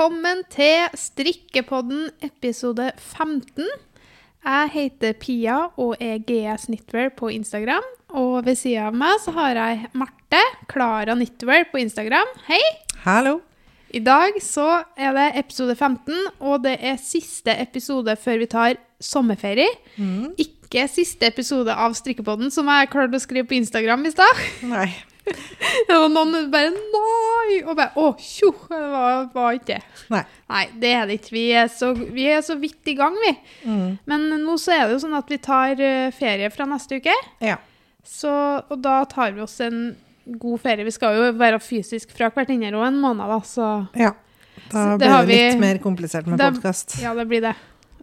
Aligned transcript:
velkommen 0.00 0.38
til 0.48 0.86
Strikkepodden 0.96 2.06
episode 2.24 2.86
15. 2.96 3.66
Jeg 4.46 4.70
heter 4.72 5.12
Pia 5.12 5.56
og 5.76 6.00
er 6.00 6.22
GS 6.24 6.64
Knitwear 6.70 7.10
på 7.12 7.28
Instagram. 7.28 7.84
Og 8.08 8.46
ved 8.46 8.56
siden 8.56 8.86
av 8.86 8.96
meg 8.96 9.18
så 9.20 9.34
har 9.36 9.58
jeg 9.58 9.90
Marte, 9.92 10.40
Klara 10.72 11.18
Knitwear 11.18 11.68
på 11.68 11.82
Instagram. 11.82 12.32
Hei! 12.46 12.62
Hallo. 13.04 13.42
I 13.92 14.00
dag 14.00 14.40
så 14.40 14.86
er 14.96 15.12
det 15.18 15.28
episode 15.42 15.76
15, 15.76 16.16
og 16.40 16.64
det 16.64 16.78
er 16.80 16.96
siste 16.96 17.52
episode 17.60 18.16
før 18.16 18.40
vi 18.40 18.48
tar 18.56 18.80
sommerferie. 19.04 19.68
Ikke 20.40 20.88
siste 20.88 21.28
episode 21.28 21.76
av 21.76 21.92
Strikkepodden, 22.00 22.48
som 22.48 22.72
jeg 22.72 22.88
klarte 22.88 23.20
å 23.20 23.28
skrive 23.28 23.52
på 23.52 23.60
Instagram 23.60 24.08
i 24.08 24.16
stad. 24.16 24.44
Nei. 24.72 24.88
Det 25.88 25.94
var 25.96 26.08
noen 26.12 26.50
bare 26.52 26.70
Nei! 26.74 27.60
Og 27.64 27.74
bare 27.76 27.90
Å, 28.00 28.10
tjo! 28.18 28.50
Det 28.70 28.80
var, 28.92 29.24
var 29.34 29.56
ikke 29.58 29.76
det. 29.76 29.80
Nei. 30.12 30.22
Nei, 30.50 30.62
det 30.82 30.92
er 30.96 31.06
det 31.10 31.18
ikke. 31.20 31.34
Vi 31.36 31.44
er 31.62 31.70
så, 31.72 31.92
vi 31.94 32.26
er 32.32 32.42
så 32.46 32.56
vidt 32.60 32.90
i 32.90 32.94
gang, 32.98 33.16
vi. 33.24 33.32
Mm. 33.68 33.98
Men 34.10 34.28
nå 34.44 34.56
så 34.60 34.74
er 34.76 34.86
det 34.86 34.96
jo 34.98 35.02
sånn 35.04 35.18
at 35.18 35.30
vi 35.30 35.38
tar 35.42 35.80
eh, 35.84 36.10
ferie 36.16 36.50
fra 36.54 36.66
neste 36.70 36.98
uke. 37.00 37.14
Ja. 37.44 37.58
Så, 38.06 38.30
og 38.66 38.80
da 38.82 39.02
tar 39.10 39.34
vi 39.36 39.44
oss 39.44 39.58
en 39.64 39.82
god 40.40 40.60
ferie. 40.62 40.86
Vi 40.86 40.94
skal 40.94 41.16
jo 41.18 41.30
være 41.38 41.60
fysisk 41.62 42.12
fra 42.16 42.30
hverandre 42.34 42.72
en 42.86 43.00
måned, 43.02 43.26
da, 43.30 43.40
så 43.46 43.70
ja. 43.98 44.14
Da 44.70 44.94
blir 44.94 44.98
det 45.00 45.06
det 45.10 45.26
vi- 45.26 45.36
litt 45.40 45.60
mer 45.62 45.78
komplisert 45.82 46.26
med 46.30 46.38
podkast. 46.40 46.98
ja, 47.02 47.14
det 47.16 47.24
blir 47.30 47.40
det. 47.42 47.54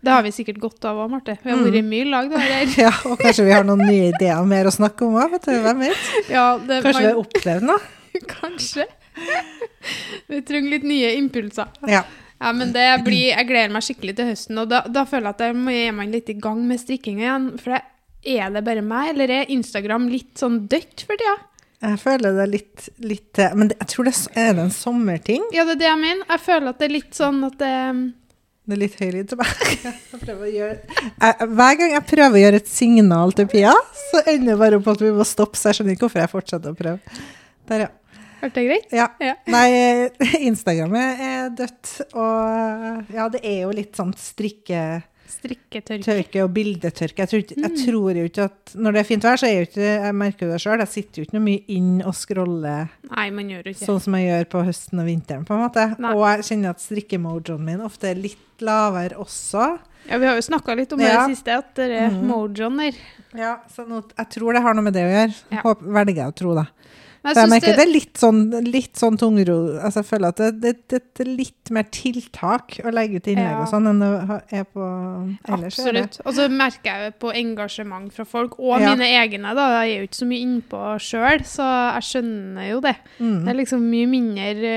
Det 0.03 0.11
har 0.13 0.23
vi 0.23 0.31
sikkert 0.35 0.59
godt 0.61 0.85
av 0.85 0.99
òg, 1.03 1.09
Marte. 1.11 1.37
Vi 1.43 1.49
har 1.51 1.57
vært 1.63 1.87
mye 1.89 2.05
i 2.05 2.09
lag, 2.11 2.29
det 2.29 2.41
her. 2.43 2.67
Ja, 2.85 2.91
og 3.09 3.17
kanskje 3.21 3.45
vi 3.47 3.55
har 3.55 3.65
noen 3.67 3.81
nye 3.87 4.11
ideer 4.13 4.45
mer 4.47 4.69
å 4.69 4.73
snakke 4.75 5.07
om 5.07 5.17
òg, 5.17 5.31
vet 5.33 5.47
du. 5.49 5.55
Hvem 5.65 5.81
vet? 5.87 6.05
Ja, 6.29 6.45
det, 6.61 6.81
Kanskje 6.85 7.01
vi 7.03 7.09
har 7.09 7.21
opplevd 7.23 7.67
noe? 7.71 7.79
kanskje. 8.37 8.85
Vi 10.27 10.41
trenger 10.45 10.69
litt 10.77 10.85
nye 10.87 11.11
impulser. 11.17 11.69
Ja. 11.89 12.03
Ja, 12.37 12.51
men 12.53 12.69
det 12.69 12.85
blir, 13.01 13.31
Jeg 13.33 13.47
gleder 13.49 13.71
meg 13.73 13.81
skikkelig 13.81 14.13
til 14.19 14.27
høsten, 14.29 14.59
og 14.61 14.67
da, 14.69 14.83
da 14.93 15.07
føler 15.09 15.31
jeg 15.31 15.35
at 15.39 15.45
jeg 15.47 15.55
må- 15.57 15.73
er 15.73 15.91
man 15.97 16.11
litt 16.13 16.29
i 16.29 16.35
gang 16.37 16.59
med 16.69 16.77
strikkinga 16.83 17.23
igjen. 17.25 17.47
For 17.57 17.73
det, 17.73 17.81
er 18.37 18.51
det 18.53 18.61
bare 18.67 18.83
meg, 18.85 19.09
eller 19.15 19.33
er 19.39 19.49
Instagram 19.55 20.05
litt 20.11 20.35
sånn 20.37 20.67
dødt 20.69 21.01
for 21.07 21.17
tida? 21.17 21.33
Jeg 21.81 21.97
føler 22.01 22.33
det 22.37 22.43
er 22.43 22.51
litt, 22.53 22.85
litt 23.05 23.39
eh, 23.41 23.51
Men 23.57 23.67
det, 23.69 23.75
jeg 23.81 23.87
tror 23.91 24.07
det 24.07 24.13
er, 24.13 24.21
er 24.43 24.53
det 24.57 24.63
en 24.67 24.71
sommerting. 24.73 25.43
Ja, 25.53 25.65
det 25.65 25.75
er 25.77 25.81
det 25.81 25.89
jeg 25.89 25.99
mener. 26.03 26.25
Jeg 26.29 26.43
føler 26.45 26.69
at 26.71 26.79
det 26.81 26.87
er 26.87 26.93
litt 26.93 27.17
sånn 27.17 27.43
at 27.49 27.57
det 27.61 27.73
Det 28.67 28.75
er 28.75 28.79
litt 28.81 28.95
høylyd 28.99 29.29
til 29.31 29.39
meg. 29.39 29.51
Gjøre 30.51 31.45
Hver 31.55 31.77
gang 31.79 31.93
jeg 31.93 32.03
prøver 32.09 32.35
å 32.35 32.41
gjøre 32.41 32.59
et 32.59 32.67
signal 32.67 33.31
til 33.37 33.47
Pia, 33.47 33.71
så 34.09 34.19
ender 34.25 34.49
det 34.51 34.57
bare 34.59 34.79
opp 34.81 34.89
at 34.91 35.03
vi 35.05 35.11
må 35.15 35.23
stoppe, 35.27 35.55
så 35.55 35.69
jeg 35.71 35.77
skjønner 35.77 35.95
ikke 35.95 36.03
hvorfor 36.07 36.23
jeg 36.23 36.31
fortsetter 36.33 36.75
å 36.75 36.77
prøve. 36.77 37.21
Der, 37.71 37.85
ja. 37.85 38.23
Hørte 38.41 38.59
det 38.59 38.65
greit? 38.67 38.91
Ja. 38.93 39.05
Ja. 39.23 39.37
Nei, 39.49 39.69
Instagrammet 40.49 41.23
er 41.29 41.53
dødt, 41.55 41.93
og 42.11 43.15
ja, 43.15 43.29
det 43.31 43.41
er 43.47 43.61
jo 43.63 43.71
litt 43.79 43.95
sånn 43.95 44.11
strikke... 44.19 44.81
Strikketørke. 45.27 46.03
Tørke 46.05 46.43
og 46.45 46.53
bildetørke. 46.55 47.19
Jeg 47.23 47.29
tror, 47.31 47.41
ikke, 47.43 47.57
Mm. 47.57 47.63
jeg 47.67 47.85
tror 47.85 48.15
jo 48.21 48.23
ikke 48.29 48.43
at 48.47 48.73
Når 48.75 48.91
det 48.93 48.99
er 48.99 49.07
fint 49.09 49.23
vær, 49.23 49.37
så 49.41 49.47
er 49.47 49.55
jo 49.57 49.65
ikke 49.67 49.87
Jeg 50.05 50.15
merker 50.15 50.47
det 50.51 50.59
sjøl. 50.63 50.79
Jeg 50.79 50.87
sitter 50.87 51.21
jo 51.21 51.25
ikke 51.27 51.37
noe 51.37 51.45
mye 51.47 51.63
inn 51.67 52.01
og 52.05 52.13
scroller 52.15 52.89
Nei, 53.11 53.29
man 53.31 53.49
gjør 53.51 53.67
ikke 53.73 53.85
sånn 53.85 54.01
som 54.01 54.13
jeg 54.15 54.27
gjør 54.29 54.49
på 54.55 54.63
høsten 54.67 54.99
og 54.99 55.05
vinteren, 55.05 55.45
på 55.45 55.53
en 55.57 55.63
måte. 55.65 55.85
Nei. 55.99 56.13
Og 56.15 56.23
jeg 56.27 56.47
kjenner 56.51 56.69
at 56.75 56.79
strikkemojoen 56.83 57.63
min 57.63 57.81
ofte 57.81 58.09
er 58.11 58.15
litt 58.15 58.37
lavere 58.61 59.17
også. 59.21 59.79
Ja, 60.09 60.17
Vi 60.17 60.25
har 60.25 60.35
jo 60.35 60.41
snakka 60.41 60.75
litt 60.75 60.91
om 60.93 60.99
det 60.99 61.07
Ja. 61.11 61.27
det 61.27 61.35
siste, 61.37 61.57
at 61.57 61.75
det 61.75 61.91
er 61.91 62.09
mm. 62.09 62.23
mojoen 62.27 62.77
der. 62.77 62.95
Ja, 63.35 63.57
så 63.69 63.85
nå, 63.87 64.03
jeg 64.17 64.29
tror 64.29 64.53
det 64.53 64.61
har 64.63 64.73
noe 64.73 64.83
med 64.83 64.93
det 64.93 65.03
å 65.03 65.11
gjøre. 65.11 65.35
Ja. 65.51 65.61
Håper, 65.61 65.91
velger 65.99 66.15
jeg 66.15 66.27
å 66.31 66.35
tro, 66.35 66.55
da. 66.55 66.65
Jeg 67.27 67.35
jeg 67.43 67.49
merker 67.51 67.67
det... 67.67 67.75
det 67.77 67.85
er 67.85 67.91
litt 67.93 68.17
sånn, 68.21 68.39
litt 68.67 68.99
sånn 68.99 69.17
tungro 69.19 69.55
altså 69.81 70.01
Jeg 70.03 70.07
føler 70.09 70.27
at 70.33 70.37
det, 70.37 70.51
det, 70.61 70.73
det, 70.93 71.01
er 71.25 71.31
litt 71.31 71.71
mer 71.75 71.87
tiltak 71.91 72.77
å 72.83 72.93
legge 72.93 73.19
ut 73.21 73.27
innlegg 73.27 73.51
Ja. 73.51 73.61
og 73.63 73.71
sånn 73.71 73.89
enn 73.91 73.99
det 74.03 74.11
er 74.59 74.63
på 74.71 74.83
ellers. 75.47 75.79
er. 75.79 75.87
Absolutt. 75.87 76.19
Og 76.25 76.37
så 76.37 76.47
merker 76.51 76.87
jeg 76.91 77.09
jo 77.11 77.15
på 77.25 77.33
engasjement 77.35 78.13
fra 78.13 78.25
folk, 78.25 78.59
og 78.59 78.79
Ja. 78.81 78.93
mine 78.95 79.09
egne. 79.21 79.53
da, 79.55 79.83
Jeg 79.83 79.95
er 79.95 79.99
jo 80.01 80.07
ikke 80.07 80.21
så 80.21 80.27
mye 80.29 80.45
innpå 80.45 80.83
sjøl, 80.99 81.43
så 81.45 81.67
jeg 81.97 82.07
skjønner 82.11 82.69
jo 82.71 82.79
det. 82.81 82.95
Mm. 83.19 83.39
Det 83.45 83.49
er 83.53 83.59
liksom 83.63 83.81
mye 83.91 84.07
mindre, 84.07 84.75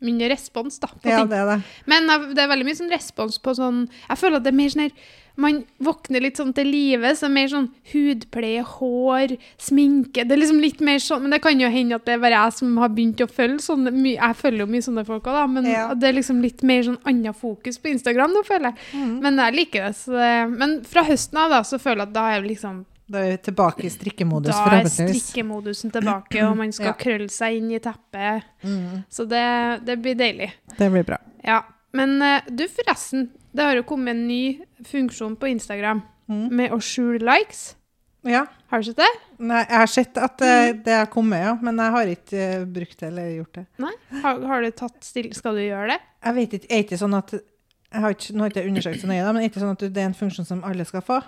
mindre 0.00 0.28
respons 0.30 0.78
da, 0.80 0.88
på 0.88 1.08
Ja, 1.10 1.18
ting. 1.20 1.28
det 1.28 1.38
er 1.38 1.46
det. 1.56 1.62
Men 1.86 2.06
det 2.34 2.38
er 2.38 2.48
veldig 2.48 2.64
mye 2.66 2.78
sånn 2.78 2.90
respons 2.92 3.38
på 3.38 3.54
sånn 3.56 3.88
Jeg 4.08 4.18
føler 4.18 4.36
at 4.36 4.44
det 4.44 4.52
er 4.54 4.56
mer 4.56 4.68
sånn 4.68 4.86
her 4.88 4.92
Man 5.36 5.64
våkner 5.78 6.20
litt 6.20 6.36
sånn 6.36 6.52
til 6.54 6.66
live, 6.66 7.12
så 7.16 7.26
er 7.28 7.32
mer 7.34 7.48
sånn 7.48 7.68
hudpleie, 7.92 8.62
hår, 8.66 9.36
sminke 9.62 10.24
Det 10.26 10.32
er 10.34 10.40
liksom 10.42 10.60
litt 10.60 10.80
mer 10.84 10.98
sånn 10.98 11.22
Men 11.22 11.30
det 11.36 11.40
kan 11.44 11.60
jo 11.60 11.68
hende 11.70 11.94
at 11.94 12.04
det 12.04 12.14
er 12.16 12.22
bare 12.22 12.40
jeg 12.44 12.52
som 12.58 12.76
har 12.82 12.88
begynt 12.88 13.22
å 13.24 13.28
følge 13.30 13.60
sånn 13.64 13.86
my- 13.94 14.16
Jeg 14.16 14.36
følger 14.36 14.58
jo 14.64 14.66
mye 14.66 14.82
sånne 14.88 15.06
folk 15.06 15.24
òg, 15.24 15.32
da, 15.38 15.46
men 15.46 15.64
Ja. 15.70 15.94
det 15.94 16.08
er 16.08 16.12
liksom 16.18 16.40
litt 16.42 16.62
mer 16.62 16.82
sånn 16.82 16.98
annet 17.06 17.36
fokus 17.36 17.78
på 17.78 17.90
Instagram 17.94 18.30
nå, 18.34 18.42
føler 18.44 18.72
jeg. 18.72 18.76
Mm. 18.94 19.20
Men 19.22 19.36
jeg 19.36 19.54
liker 19.54 19.86
det. 19.86 19.94
Så 19.96 20.12
det 20.12 20.58
men 20.58 20.82
fra 20.84 21.02
høsten 21.04 21.38
av, 21.38 21.50
da, 21.50 21.60
så 21.62 21.78
føler 21.78 22.04
jeg 22.04 22.08
at 22.08 22.12
da 22.12 22.26
er 22.30 22.40
jeg 22.42 22.48
liksom 22.56 22.84
Da 23.10 23.18
er 23.18 23.30
vi 23.32 23.36
tilbake 23.50 23.84
i 23.84 23.90
strikkemodus, 23.90 24.54
Da 24.54 24.78
er 24.80 24.84
strikkemodusen 24.86 25.90
tilbake, 25.90 26.42
og 26.48 26.56
man 26.56 26.70
skal 26.72 26.86
Ja. 26.86 26.92
krølle 26.92 27.28
seg 27.30 27.56
inn 27.56 27.70
i 27.72 27.78
teppet. 27.80 28.42
Mm. 28.62 29.04
Så 29.10 29.26
det, 29.28 29.84
det 29.84 29.96
blir 30.00 30.14
deilig. 30.14 30.52
Det 30.78 30.90
blir 30.92 31.04
bra. 31.04 31.16
Ja, 31.44 31.62
men 31.92 32.20
eh, 32.22 32.40
du 32.48 32.66
forresten, 32.68 33.28
det 33.54 33.64
har 33.66 33.74
jo 33.74 33.82
kommet 33.82 34.14
en 34.14 34.26
ny 34.28 34.60
funksjon 34.86 35.36
på 35.36 35.48
Instagram 35.50 36.02
Mm. 36.30 36.48
med 36.54 36.70
å 36.70 36.76
skjule 36.78 37.18
likes. 37.26 37.74
Ja. 38.22 38.44
Har 38.70 38.78
du 38.78 38.84
sett 38.84 38.96
det? 39.00 39.08
Nei, 39.40 39.64
jeg 39.64 39.78
har 39.80 39.86
sett 39.90 40.16
at 40.18 40.36
det, 40.38 40.74
Mm. 40.76 40.82
det 40.84 40.92
har 40.94 41.06
kommet, 41.06 41.40
ja. 41.42 41.54
Men 41.60 41.76
jeg 41.76 41.90
har 41.90 42.06
ikke 42.06 42.60
uh, 42.60 42.64
brukt 42.66 42.98
det 43.00 43.08
eller 43.08 43.30
gjort 43.40 43.52
det. 43.54 43.66
Nei? 43.78 43.92
Har, 44.22 44.40
har 44.46 44.62
du 44.62 44.70
tatt 44.70 45.02
still 45.02 45.32
Skal 45.34 45.54
du 45.54 45.60
gjøre 45.64 45.88
det? 45.88 45.98
Jeg 46.24 46.34
vet 46.34 46.52
ikke, 46.60 46.70
er 46.70 46.84
ikke 46.84 46.98
sånn 47.00 47.16
at 47.18 47.32
jeg 47.32 48.00
har 48.04 48.10
ikke, 48.14 48.32
Nå 48.36 48.44
har 48.44 48.50
ikke 48.52 48.62
jeg 48.62 48.70
undersøkt 48.70 49.00
så 49.02 49.08
nøye, 49.10 49.24
da, 49.24 49.32
men 49.32 49.42
er 49.42 49.48
ikke 49.50 49.60
sånn 49.64 49.72
at 49.74 49.78
det 49.92 49.96
er 49.98 50.06
en 50.06 50.14
funksjon 50.14 50.46
som 50.46 50.62
alle 50.62 50.84
skal 50.86 51.00
få 51.02 51.18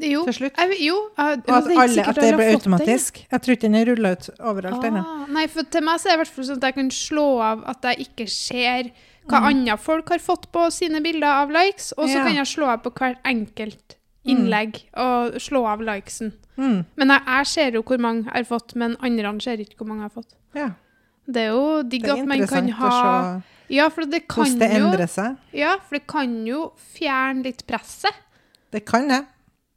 Jo. 0.00 0.24
til 0.24 0.32
slutt? 0.32 0.56
Jeg, 0.56 0.80
jo. 0.80 0.96
jeg- 1.18 1.42
Og 1.46 1.54
at, 1.56 1.64
det 1.68 1.76
alle, 1.76 2.06
at 2.08 2.14
det 2.14 2.34
blir 2.34 2.54
automatisk? 2.56 3.26
Jeg 3.30 3.42
tror 3.42 3.52
ikke 3.52 3.68
den 3.68 3.74
er 3.74 3.84
rulla 3.92 4.12
ut 4.16 4.30
overalt 4.40 4.84
ennå. 4.88 5.04
Ah, 5.04 5.26
nei, 5.28 5.46
for 5.46 5.62
til 5.64 5.82
meg 5.82 6.00
så 6.00 6.06
er 6.08 6.16
det 6.16 6.20
i 6.20 6.22
hvert 6.24 6.34
fall 6.38 6.44
sånn 6.44 6.56
at 6.56 6.62
jeg 6.70 6.74
kan 6.74 6.88
slå 6.90 7.26
av 7.42 7.64
at 7.68 7.82
jeg 7.82 8.06
ikke 8.08 8.28
ser 8.30 8.90
hva 9.28 9.38
Mm. 9.40 9.46
andre 9.46 9.76
folk 9.78 10.08
har 10.08 10.18
fått 10.18 10.50
på 10.52 10.70
sine 10.72 11.00
bilder 11.02 11.42
av 11.42 11.50
likes, 11.50 11.92
og 11.96 12.08
så 12.08 12.14
Ja. 12.16 12.24
kan 12.24 12.34
jeg 12.34 12.46
slå 12.46 12.66
av 12.66 12.82
på 12.82 12.90
hvert 12.92 13.18
enkelt 13.24 13.96
innlegg 14.26 14.82
og 14.94 15.34
slå 15.40 15.66
av 15.66 15.80
likesen. 15.80 16.32
Mm. 16.56 16.84
Men 16.96 17.08
jeg, 17.08 17.20
jeg 17.26 17.46
ser 17.46 17.70
jo 17.72 17.82
hvor 17.82 17.98
mange 17.98 18.24
jeg 18.24 18.32
har 18.34 18.44
fått, 18.44 18.74
men 18.76 18.96
andre 19.00 19.40
ser 19.40 19.56
ikke 19.58 19.76
hvor 19.78 19.86
mange 19.88 20.02
jeg 20.02 20.10
har 20.14 20.22
fått. 20.22 20.34
Ja. 20.54 20.70
Det 21.26 21.36
er 21.36 21.50
jo 21.52 21.82
digg 21.82 22.08
at 22.08 22.26
man 22.26 22.46
kan 22.46 22.68
ha 22.68 23.42
Ja, 23.70 23.88
for 23.88 24.04
det 24.04 24.26
kan 24.28 24.44
hvordan 24.44 24.58
det 24.58 24.70
endrer 24.70 25.08
seg. 25.08 25.36
Ja, 25.54 25.76
for 25.78 25.96
det 25.96 26.06
kan 26.06 26.44
jo 26.46 26.72
fjerne 26.76 27.42
litt 27.44 27.66
presset. 27.66 28.12
Det 28.70 28.84
kan 28.84 29.08
det. 29.08 29.24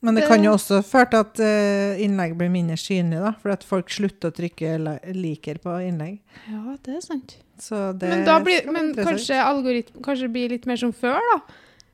Men 0.06 0.20
det, 0.20 0.28
kan 0.30 0.44
jo 0.46 0.54
også 0.54 0.82
føre 0.86 1.08
til 1.12 1.24
at 1.24 1.40
eh, 1.42 2.04
innlegg 2.06 2.36
blir 2.38 2.52
mindre 2.54 2.78
synlig, 2.78 3.24
da. 3.24 3.32
For 3.42 3.56
at 3.56 3.66
folk 3.66 3.90
slutter 3.94 4.30
å 4.30 4.36
trykke 4.36 4.76
liker 5.18 5.58
på 5.64 5.80
innlegg. 5.88 6.20
Ja, 6.52 6.76
det 6.86 7.00
er 7.00 7.04
sant. 7.06 7.38
Så 7.62 7.94
det 7.98 8.12
Men, 8.12 8.44
blir, 8.44 8.66
men 8.70 8.92
interessant. 8.92 9.94
kanskje 10.04 10.28
det 10.28 10.34
blir 10.34 10.52
litt 10.52 10.68
mer 10.70 10.80
som 10.80 10.92
før, 10.94 11.22
da? 11.32 11.40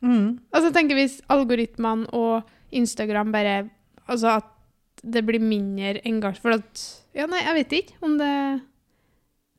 mm. 0.01 0.25
Altså, 0.51 0.65
jeg 0.69 0.75
tenker 0.79 0.97
hvis 0.97 1.19
algoritmene 1.31 2.09
og 2.17 2.49
Instagram 2.71 3.31
bare 3.35 3.61
Altså 4.09 4.39
at 4.39 4.49
det 5.01 5.23
blir 5.25 5.41
mindre 5.41 6.01
engasjement 6.05 6.41
For 6.41 6.57
at 6.57 6.83
Ja, 7.17 7.27
nei, 7.29 7.41
jeg 7.43 7.57
vet 7.59 7.75
ikke 7.79 8.07
om 8.07 8.17
det 8.19 8.33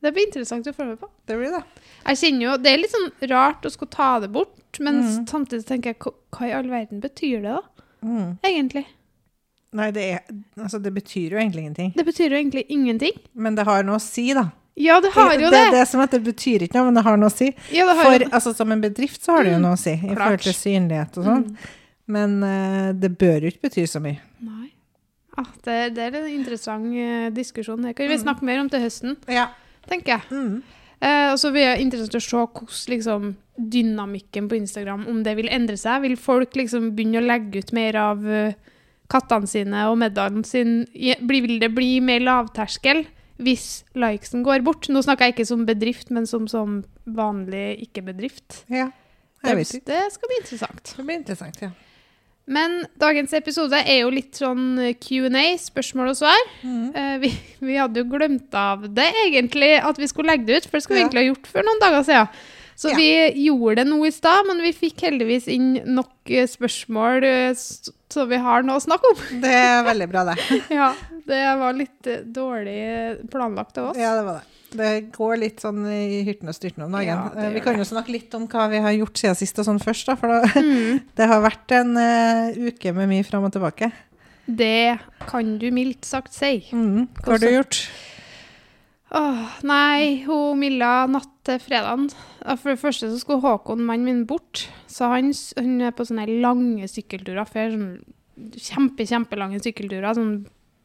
Det 0.03 0.11
blir 0.11 0.27
interessant 0.27 0.67
å 0.67 0.75
følge 0.75 0.95
med 0.95 0.99
på. 0.99 1.09
Det 1.29 1.37
blir 1.39 1.53
det. 1.55 1.63
Jeg 2.09 2.19
kjenner 2.21 2.45
jo 2.45 2.57
Det 2.59 2.73
er 2.73 2.81
litt 2.81 2.95
sånn 2.95 3.09
rart 3.31 3.63
å 3.65 3.71
skulle 3.71 3.95
ta 3.95 4.09
det 4.19 4.31
bort, 4.35 4.79
men 4.83 4.99
mm. 4.99 5.27
samtidig 5.31 5.67
tenker 5.69 5.93
jeg 5.93 6.01
hva 6.35 6.49
i 6.49 6.55
all 6.57 6.67
verden 6.67 6.99
betyr 7.03 7.39
det, 7.45 7.53
da? 7.55 7.72
Mm. 8.03 8.37
Egentlig. 8.43 8.85
Nei, 9.73 9.87
det, 9.95 10.03
er, 10.13 10.19
altså, 10.61 10.77
det 10.83 10.91
betyr 10.93 11.31
jo 11.33 11.39
egentlig 11.41 11.63
ingenting. 11.63 11.93
Det 11.97 12.03
betyr 12.05 12.29
jo 12.29 12.37
egentlig 12.37 12.65
ingenting. 12.69 13.15
Men 13.33 13.55
det 13.57 13.63
har 13.65 13.83
noe 13.87 13.97
å 13.97 14.03
si, 14.03 14.27
da. 14.37 14.51
Ja, 14.77 14.99
det 15.01 15.11
har 15.13 15.33
jo 15.37 15.49
det, 15.49 15.51
det. 15.53 15.71
det 15.73 15.79
er 15.81 15.85
som 15.89 16.01
at 16.01 16.11
det 16.13 16.19
betyr 16.25 16.63
ikke 16.65 16.77
noe, 16.79 16.87
men 16.91 16.95
det 16.97 17.03
har 17.05 17.17
noe 17.17 17.29
å 17.29 17.33
si. 17.33 17.47
Ja, 17.73 17.85
det 17.89 17.95
har 17.97 18.03
For 18.05 18.25
altså, 18.37 18.53
som 18.57 18.71
en 18.73 18.81
bedrift 18.81 19.21
så 19.25 19.35
har 19.37 19.43
det 19.47 19.53
jo 19.55 19.57
Mm. 19.59 19.65
noe 19.67 19.77
å 19.77 19.81
si, 19.81 19.93
i 19.93 20.13
forhold 20.13 20.41
til 20.45 20.53
synlighet 20.57 21.17
og 21.21 21.25
sånn. 21.29 21.43
Mm. 21.49 21.57
Men 22.13 22.31
uh, 22.43 22.91
det 22.93 23.11
bør 23.17 23.45
jo 23.47 23.51
ikke 23.53 23.67
bety 23.69 23.85
så 23.87 24.01
mye. 24.03 24.19
Nei. 24.43 24.69
Ah, 25.37 25.47
det, 25.65 25.77
det 25.95 26.03
er 26.09 26.17
en 26.19 26.27
interessant 26.29 26.85
uh, 26.93 27.29
diskusjon. 27.33 27.81
Det 27.81 27.95
kan 27.97 28.07
vi 28.09 28.17
Mm. 28.17 28.23
snakke 28.25 28.43
mer 28.45 28.59
om 28.61 28.69
til 28.69 28.81
høsten, 28.81 29.17
Ja. 29.27 29.47
tenker 29.89 30.17
jeg. 30.19 30.21
Mm. 30.29 30.61
Uh, 31.01 31.31
og 31.33 31.37
så 31.41 31.49
blir 31.51 31.65
det 31.73 31.81
interessant 31.81 32.15
å 32.15 32.21
se 32.21 32.37
hvordan 32.37 32.89
liksom, 32.93 33.35
dynamikken 33.57 34.47
på 34.49 34.57
Instagram, 34.57 35.07
om 35.11 35.23
det 35.25 35.35
vil 35.37 35.49
endre 35.53 35.77
seg. 35.77 36.01
Vil 36.07 36.15
folk 36.19 36.55
liksom 36.57 36.91
begynne 36.97 37.21
å 37.21 37.25
legge 37.27 37.61
ut 37.63 37.73
mer 37.75 37.97
av 38.01 38.23
eh, 38.25 38.55
kattene 39.11 39.49
sine 39.49 39.85
og 39.91 39.99
middagen 40.01 40.43
sin? 40.47 40.83
Vil 40.93 41.59
det 41.61 41.69
bli 41.75 41.99
mer 42.01 42.23
lavterskel 42.25 43.05
hvis 43.43 43.83
likesen 43.97 44.43
går 44.45 44.63
bort? 44.65 44.89
Nå 44.93 45.01
snakker 45.05 45.29
jeg 45.29 45.35
ikke 45.37 45.49
som 45.49 45.65
bedrift, 45.69 46.11
men 46.13 46.25
som, 46.29 46.47
som 46.47 46.81
vanlig 47.05 47.87
ikke-bedrift. 47.89 48.63
ja. 48.73 48.89
Jeg 49.43 49.57
vet 49.59 49.71
ikke. 49.75 49.87
det 49.91 50.03
skal 50.13 50.29
bli 50.31 50.35
interessant. 50.39 50.91
Det 50.95 51.03
blir 51.03 51.17
interessant, 51.19 51.57
ja. 51.59 51.67
Men 52.47 52.77
dagens 52.99 53.33
episode 53.35 53.75
er 53.75 53.97
jo 54.05 54.11
litt 54.15 54.39
sånn 54.39 54.77
eh, 54.79 54.93
Q&A, 54.95 55.41
spørsmål 55.59 56.13
og 56.13 56.15
svar. 56.15 56.45
Mm. 56.63 56.85
Eh, 56.95 57.17
vi, 57.25 57.31
vi 57.59 57.75
hadde 57.75 57.99
jo 57.99 58.07
glemt 58.13 58.55
av 58.55 58.85
det 58.95 59.09
egentlig, 59.25 59.73
at 59.83 59.99
vi 59.99 60.07
skulle 60.07 60.31
legge 60.31 60.47
det 60.47 60.61
ut, 60.61 60.69
for 60.69 60.79
det 60.79 60.85
skulle 60.85 61.01
vi 61.01 61.03
Ja. 61.03 61.07
egentlig 61.09 61.25
ha 61.25 61.29
gjort 61.33 61.49
for 61.57 61.67
noen 61.67 61.83
dager 61.83 62.07
siden. 62.07 62.39
Så 62.83 62.91
Ja. 62.91 62.97
vi 62.99 63.45
gjorde 63.45 63.77
det 63.79 63.87
nå 63.87 64.01
i 64.07 64.11
stad, 64.11 64.43
men 64.49 64.59
vi 64.65 64.73
fikk 64.75 65.05
heldigvis 65.07 65.47
inn 65.47 65.69
nok 65.95 66.11
eh, 66.27 66.47
spørsmål, 66.51 67.23
eh, 67.23 67.53
så 67.55 68.25
vi 68.27 68.39
har 68.43 68.65
noe 68.67 68.75
å 68.81 68.83
snakke 68.83 69.11
om. 69.13 69.21
Det 69.43 69.53
er 69.55 69.85
veldig 69.87 70.07
bra, 70.11 70.25
det. 70.33 70.35
Ja, 70.79 70.89
det 71.29 71.43
var 71.61 71.77
litt 71.77 72.09
eh, 72.11 72.25
dårlig 72.25 73.29
planlagt 73.31 73.77
av 73.79 73.91
oss. 73.93 74.01
Ja, 74.01 74.15
det 74.19 74.25
var 74.27 74.41
det. 74.41 74.49
Det 74.73 74.91
går 75.13 75.35
litt 75.37 75.61
sånn 75.61 75.83
i 75.85 76.23
hyrten 76.25 76.49
og 76.49 76.55
styrten 76.57 76.81
om 76.87 76.95
dagen. 76.97 77.27
Ja, 77.37 77.49
vi 77.53 77.61
kan 77.61 77.77
jo 77.77 77.85
snakke 77.85 78.09
litt 78.15 78.33
om 78.33 78.47
hva 78.49 78.63
vi 78.71 78.79
har 78.81 78.95
gjort 78.97 79.19
siden 79.21 79.37
sist 79.37 79.59
og 79.61 79.67
sånn 79.67 79.77
først, 79.83 80.07
da. 80.09 80.15
For 80.17 80.33
da, 80.33 80.39
Mm. 80.63 80.97
det 81.15 81.27
har 81.29 81.43
vært 81.45 81.75
en 81.77 81.91
uh, 81.93 82.57
uke 82.57 82.91
med 82.97 83.11
mye 83.11 83.23
fram 83.27 83.45
og 83.45 83.53
tilbake. 83.53 83.91
Det 84.49 84.97
kan 85.29 85.53
du 85.61 85.67
mildt 85.71 86.09
sagt 86.09 86.33
si. 86.33 86.55
Mm. 86.73 87.05
Hva 87.21 87.35
har 87.35 87.43
du 87.45 87.51
gjort? 87.53 87.83
Åh, 89.13 89.45
nei, 89.69 90.23
hun 90.25 90.57
Milla 90.57 91.05
natt 91.05 91.29
til 91.47 91.59
fredagen. 91.61 92.09
For 92.61 92.73
det 92.73 92.81
første 92.81 93.09
så 93.11 93.19
skulle 93.21 93.43
Håkon, 93.43 93.83
mannen 93.85 94.07
min, 94.07 94.25
bort. 94.27 94.65
Så 94.91 95.09
han, 95.11 95.31
han 95.57 95.87
er 95.89 95.95
på 95.95 96.05
sånne 96.07 96.27
lange 96.43 96.87
sykkelturer 96.91 97.49
før. 97.49 97.75
Sånn 97.75 98.57
kjempe, 98.57 99.05
kjempelange 99.07 99.61
sykkelturer. 99.63 100.15
Sånn 100.17 100.35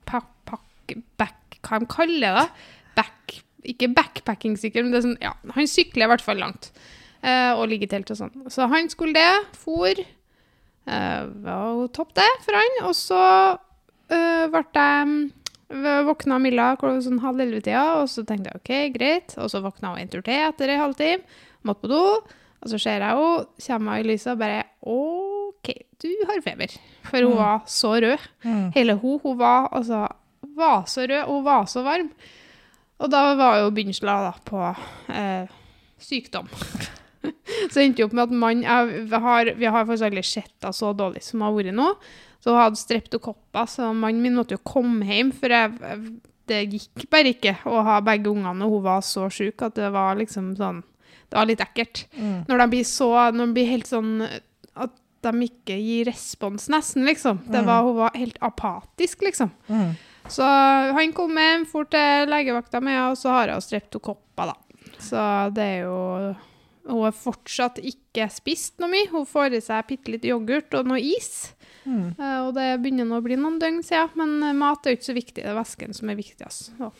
pack, 0.08 0.30
pack, 0.48 0.96
back 1.20 1.58
Hva 1.64 1.80
de 1.82 1.88
kaller 1.90 2.36
det? 2.38 2.46
Back, 2.98 3.38
ikke 3.68 3.90
backpacking-sykkel, 3.96 4.86
men 4.86 4.94
det 4.94 5.00
er 5.00 5.06
sånn 5.08 5.18
Ja, 5.22 5.34
han 5.54 5.70
sykler 5.70 6.06
i 6.06 6.12
hvert 6.12 6.24
fall 6.24 6.40
langt. 6.42 6.70
Eh, 7.18 7.50
og 7.54 7.66
ligger 7.70 7.88
i 7.88 7.92
telt 7.96 8.12
og 8.14 8.20
sånn. 8.20 8.46
Så 8.52 8.68
han 8.70 8.90
skulle 8.92 9.16
det. 9.16 9.58
For. 9.58 10.04
Uh, 10.88 11.28
var 11.44 11.64
jo 11.76 11.88
topp, 11.92 12.14
det, 12.16 12.28
for 12.46 12.56
han. 12.56 12.78
Og 12.88 12.94
så 12.96 13.18
eh, 14.08 14.46
ble 14.48 14.62
jeg 14.64 15.10
Våkna 15.68 16.38
Milla 16.40 16.70
sånn 17.04 17.18
halv 17.20 17.40
elleve-tida, 17.44 17.82
og 18.00 18.08
så 18.08 18.22
tenkte 18.24 18.50
jeg 18.54 18.60
OK, 18.62 18.70
greit. 18.96 19.34
Og 19.38 19.50
så 19.52 19.60
våkna 19.64 19.90
hun 19.92 20.00
en 20.00 20.08
tur 20.08 20.22
til 20.24 20.40
etter 20.48 20.72
en 20.72 20.80
halvtime, 20.80 21.22
måtte 21.68 21.84
på 21.84 21.90
do. 21.92 22.02
Og 22.58 22.70
så 22.72 22.78
ser 22.80 23.04
jeg 23.04 23.18
henne, 23.18 23.44
kommer 23.66 23.98
hun 23.98 24.00
i 24.00 24.08
lyset 24.08 24.32
og 24.32 24.40
bare 24.40 24.62
OK, 24.88 25.68
du 26.02 26.08
har 26.30 26.40
feber. 26.42 26.72
For 27.10 27.20
hun 27.22 27.32
Mm. 27.36 27.38
var 27.38 27.60
så 27.66 27.92
rød. 28.00 28.18
Mm. 28.44 28.72
Hele 28.74 28.92
hun, 28.98 29.20
hun 29.22 29.38
var 29.38 29.68
altså 29.72 30.06
var 30.56 30.84
så 30.86 31.04
rød, 31.06 31.22
og 31.28 31.34
hun 31.36 31.44
var 31.44 31.64
så 31.66 31.82
varm. 31.84 32.10
Og 32.98 33.10
da 33.10 33.34
var 33.38 33.58
jo 33.60 33.70
begynnelsen 33.70 34.06
da 34.08 34.32
på 34.44 34.74
eh, 35.14 35.46
sykdom. 35.98 36.48
så 37.72 37.82
endte 37.82 38.00
det 38.00 38.06
opp 38.08 38.16
med 38.16 38.24
at 38.26 38.38
mann 38.44 38.64
jeg, 38.64 39.04
vi 39.10 39.20
har, 39.24 39.52
Vi 39.58 39.68
har 39.68 39.86
faktisk 39.86 40.08
aldri 40.08 40.24
sett 40.26 40.54
henne 40.62 40.76
så 40.76 40.94
dårlig 40.96 41.22
som 41.26 41.40
hun 41.40 41.48
har 41.48 41.56
vært 41.58 41.78
nå. 41.78 41.92
Så 42.38 42.54
hun 42.54 42.60
hadde 42.60 42.80
streptokopper, 42.80 43.66
så 43.70 43.92
mannen 43.92 44.22
min 44.22 44.36
måtte 44.38 44.54
jo 44.54 44.64
komme 44.66 45.06
hjem, 45.08 45.32
for 45.34 45.52
jeg, 45.52 45.96
det 46.48 46.60
gikk 46.70 47.08
bare 47.10 47.32
ikke 47.34 47.56
å 47.68 47.82
ha 47.86 47.98
begge 48.04 48.30
ungene, 48.30 48.66
og 48.66 48.78
hun 48.78 48.86
var 48.86 49.02
så 49.06 49.26
sjuk 49.32 49.64
at 49.66 49.76
det 49.78 49.90
var 49.94 50.18
liksom 50.20 50.54
sånn 50.58 50.84
Det 51.28 51.36
var 51.36 51.48
litt 51.50 51.60
ekkelt. 51.60 52.06
Mm. 52.16 52.46
Når 52.48 52.62
de 52.62 52.66
blir 52.72 52.86
så 52.88 53.10
Når 53.34 53.42
de 53.42 53.56
blir 53.58 53.72
helt 53.72 53.90
sånn 53.90 54.12
at 54.78 54.94
de 55.26 55.48
ikke 55.48 55.74
gir 55.74 56.06
respons, 56.06 56.68
nesten, 56.70 57.02
liksom. 57.04 57.40
Det 57.50 57.64
var, 57.66 57.82
hun 57.82 57.96
var 57.98 58.14
helt 58.14 58.36
apatisk, 58.40 59.24
liksom. 59.26 59.50
Mm. 59.66 59.96
Så 60.30 60.46
han 60.94 61.12
kom 61.16 61.34
hjem, 61.36 61.64
for 61.66 61.88
til 61.90 62.30
legevakta 62.30 62.80
med, 62.84 63.00
og 63.10 63.18
så 63.18 63.34
har 63.34 63.50
hun 63.50 63.64
streptokopper, 63.64 64.52
da. 64.52 64.94
Så 65.02 65.24
det 65.56 65.64
er 65.64 65.88
jo 65.88 65.98
Hun 66.88 67.02
har 67.04 67.12
fortsatt 67.12 67.78
ikke 67.84 68.26
spist 68.32 68.78
noe 68.80 68.88
mye. 68.88 69.08
Hun 69.12 69.26
får 69.28 69.54
i 69.58 69.60
seg 69.60 69.86
bitte 69.90 70.10
litt 70.14 70.24
yoghurt 70.24 70.72
og 70.78 70.86
noe 70.88 70.98
is. 71.04 71.52
Mm. 71.84 72.14
Eh, 72.18 72.38
Og 72.46 72.54
det 72.56 72.68
begynner 72.82 73.04
nå 73.08 73.18
å 73.20 73.24
bli 73.24 73.36
noen 73.36 73.58
døgn 73.60 73.82
siden, 73.84 74.10
men 74.16 74.42
eh, 74.42 74.52
mat 74.56 74.86
er 74.86 74.94
jo 74.94 74.98
ikke 74.98 75.10
så 75.12 75.16
viktig. 75.16 75.42
Det 75.42 75.46
er 75.52 75.58
væsken 75.60 75.94
som 75.94 76.08
er 76.10 76.16
viktigst. 76.18 76.70
Ja. 76.80 76.90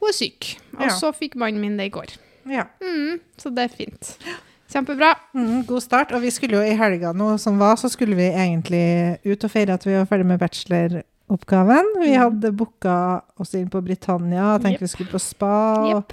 hun 0.00 0.08
er 0.08 0.16
syk. 0.16 0.54
Og 0.78 0.86
Ja. 0.86 0.94
så 0.96 1.12
fikk 1.12 1.34
mannen 1.36 1.60
min 1.60 1.76
det 1.76 1.86
i 1.90 1.90
går. 1.92 2.16
ja. 2.48 2.64
Mm, 2.80 3.20
så 3.36 3.52
det 3.54 3.64
er 3.70 3.76
fint. 3.76 4.16
Kjempebra. 4.70 5.14
Mm, 5.34 5.66
god 5.66 5.82
start. 5.82 6.12
Og 6.12 6.22
vi 6.22 6.30
skulle 6.30 6.56
jo 6.56 6.62
i 6.62 6.76
helga 6.78 7.12
nå 7.12 7.38
som 7.38 7.58
var, 7.58 7.74
så 7.76 7.90
skulle 7.90 8.14
vi 8.16 8.30
egentlig 8.30 9.18
ut 9.26 9.44
og 9.44 9.50
feire 9.50 9.74
at 9.74 9.84
vi 9.84 9.92
var 9.98 10.06
ferdig 10.06 10.26
med 10.26 10.38
bacheloroppgaven. 10.40 11.84
Vi 12.00 12.12
Mm. 12.14 12.20
hadde 12.22 12.52
booka 12.56 13.22
oss 13.38 13.54
inn 13.54 13.68
på 13.68 13.82
Britannia, 13.84 14.58
tenkte 14.58 14.80
yep. 14.80 14.80
vi 14.80 14.86
skulle 14.86 15.10
på 15.10 15.20
spa 15.20 15.82
og 15.96 16.04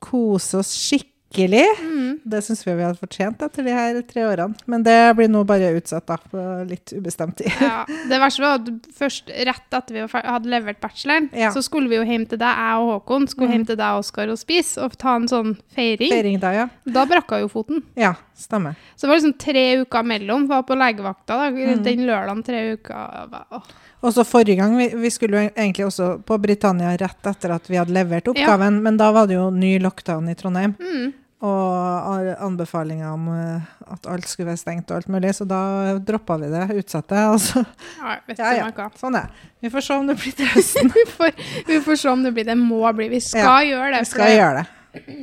kose 0.00 0.58
oss 0.58 0.72
skikkelig. 0.74 1.09
Mm. 1.34 2.20
Det 2.24 2.40
syns 2.42 2.64
vi 2.66 2.74
vi 2.74 2.82
hadde 2.82 2.98
fortjent 2.98 3.42
etter 3.46 3.62
de 3.66 3.70
her 3.74 4.00
tre 4.02 4.24
årene. 4.26 4.54
Men 4.66 4.82
det 4.82 4.96
blir 5.16 5.28
nå 5.30 5.44
bare 5.46 5.70
utsatt, 5.78 6.06
da, 6.10 6.16
på 6.30 6.42
litt 6.68 6.90
ubestemt 6.96 7.36
tid. 7.38 7.52
Ja, 7.60 7.84
det 7.86 8.18
verste 8.20 8.42
var 8.42 8.58
at 8.58 8.70
først 8.98 9.30
rett 9.46 9.76
etter 9.78 9.94
vi 9.94 10.04
hadde 10.10 10.50
levert 10.50 10.80
bacheloren, 10.82 11.30
Ja. 11.36 11.50
så 11.54 11.62
skulle 11.62 11.88
vi 11.88 11.96
jo 12.00 12.04
hjem 12.04 12.26
til 12.28 12.38
deg, 12.38 12.50
jeg 12.50 12.80
og 12.82 12.90
Håkon, 13.06 13.28
skulle 13.30 13.48
Mm. 13.48 13.52
hjem 13.58 13.66
til 13.66 13.76
deg, 13.76 13.98
Oskar, 14.00 14.28
og 14.28 14.38
spise, 14.38 14.78
og 14.82 14.96
ta 14.98 15.14
en 15.16 15.28
sånn 15.28 15.56
feiring. 15.74 16.10
Feiring 16.10 16.40
da, 16.40 16.50
ja. 16.52 16.68
Da 16.86 17.06
brakk 17.06 17.30
hun 17.30 17.40
jo 17.46 17.48
foten. 17.48 17.82
Ja, 17.96 18.14
stemmer. 18.40 18.74
Så 18.96 19.06
det 19.06 19.12
var 19.12 19.20
liksom 19.20 19.36
tre 19.38 19.64
uker 19.84 20.02
mellom, 20.02 20.48
var 20.50 20.62
på 20.68 20.76
legevakta 20.78 21.36
da, 21.36 21.50
Mm. 21.50 21.82
den 21.84 22.06
lørdagen 22.08 22.42
tre 22.46 22.64
uker. 22.74 23.62
Og 24.00 24.14
så 24.16 24.24
forrige 24.24 24.56
gang, 24.56 24.76
vi, 24.80 24.88
vi 24.96 25.10
skulle 25.12 25.36
jo 25.42 25.50
egentlig 25.54 25.84
også 25.86 26.22
på 26.24 26.38
Britannia 26.40 26.94
rett 26.96 27.26
etter 27.26 27.52
at 27.52 27.66
vi 27.68 27.76
hadde 27.76 27.92
levert 27.92 28.28
oppgaven, 28.32 28.80
men 28.82 28.96
da 28.96 29.10
var 29.12 29.26
det 29.28 29.36
jo 29.36 29.50
ny 29.52 29.78
lockdown 29.78 30.30
i 30.32 30.34
Trondheim. 30.34 30.72
Mm. 30.80 31.10
Og 31.40 32.26
anbefalinger 32.44 33.12
om 33.14 33.28
eh, 33.32 33.68
at 33.94 34.04
alt 34.12 34.26
skulle 34.28 34.50
være 34.50 34.60
stengt 34.60 34.90
og 34.92 34.98
alt 34.98 35.08
mulig, 35.08 35.30
så 35.36 35.46
da 35.48 35.60
droppa 36.04 36.36
vi 36.42 36.50
det, 36.52 36.66
utsatte. 36.82 37.16
Og 37.32 37.38
så, 37.40 37.62
Ja, 38.00 38.18
ja, 38.36 38.68
ja, 38.68 38.88
sånn 39.00 39.16
er. 39.16 39.30
Vi 39.60 39.70
får 39.72 39.86
se 39.86 39.96
om 40.00 40.10
det 40.10 40.18
blir 40.20 40.36
til 40.36 40.50
høsten. 40.52 40.92
Vi 40.96 41.06
får, 41.08 41.32
vi 41.68 41.78
får 41.84 41.96
se 42.02 42.08
om 42.12 42.22
det 42.24 42.34
blir 42.36 42.44
det. 42.48 42.56
må 42.60 42.82
bli. 42.96 43.08
Vi 43.12 43.20
skal 43.24 43.68
gjøre 43.70 43.94
det. 43.94 44.04
Vi 44.04 44.10
skal 44.12 44.34
gjøre 44.36 44.60
det. 44.60 44.66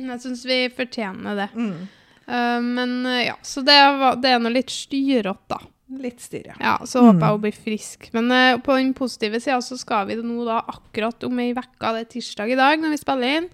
Jeg 0.08 0.20
syns 0.22 0.42
vi 0.48 0.58
fortjener 0.74 1.34
det. 1.42 1.48
Mm. 1.54 1.88
Eh, 2.28 2.60
men 2.60 3.06
eh, 3.06 3.26
ja, 3.30 3.34
så 3.42 3.62
det, 3.64 3.76
var, 3.98 4.16
det 4.20 4.30
er 4.34 4.38
nå 4.44 4.52
litt 4.52 4.70
styrete, 4.70 5.48
da. 5.48 5.58
Litt 6.02 6.20
styr, 6.20 6.50
ja. 6.50 6.56
Ja, 6.60 6.72
så 6.84 7.00
Mm. 7.00 7.06
håper 7.14 7.24
jeg 7.24 7.32
hun 7.32 7.40
blir 7.46 7.56
frisk. 7.56 8.08
Men 8.12 8.26
uh, 8.30 8.58
på 8.60 8.74
den 8.76 8.90
positive 8.94 9.40
sida 9.40 9.56
så 9.64 9.78
skal 9.80 10.06
vi 10.10 10.18
nå 10.20 10.44
da 10.44 10.58
akkurat 10.68 11.24
om 11.24 11.38
ei 11.40 11.54
uke. 11.56 11.64
Det 11.80 12.02
er 12.02 12.10
tirsdag 12.12 12.50
i 12.52 12.58
dag 12.60 12.78
når 12.82 12.90
vi 12.92 12.98
spiller 13.00 13.38
inn. 13.38 13.46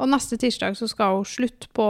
Og 0.00 0.08
neste 0.10 0.34
tirsdag 0.40 0.74
så 0.76 0.88
skal 0.90 1.14
hun 1.20 1.24
slutte 1.28 1.68
på 1.76 1.86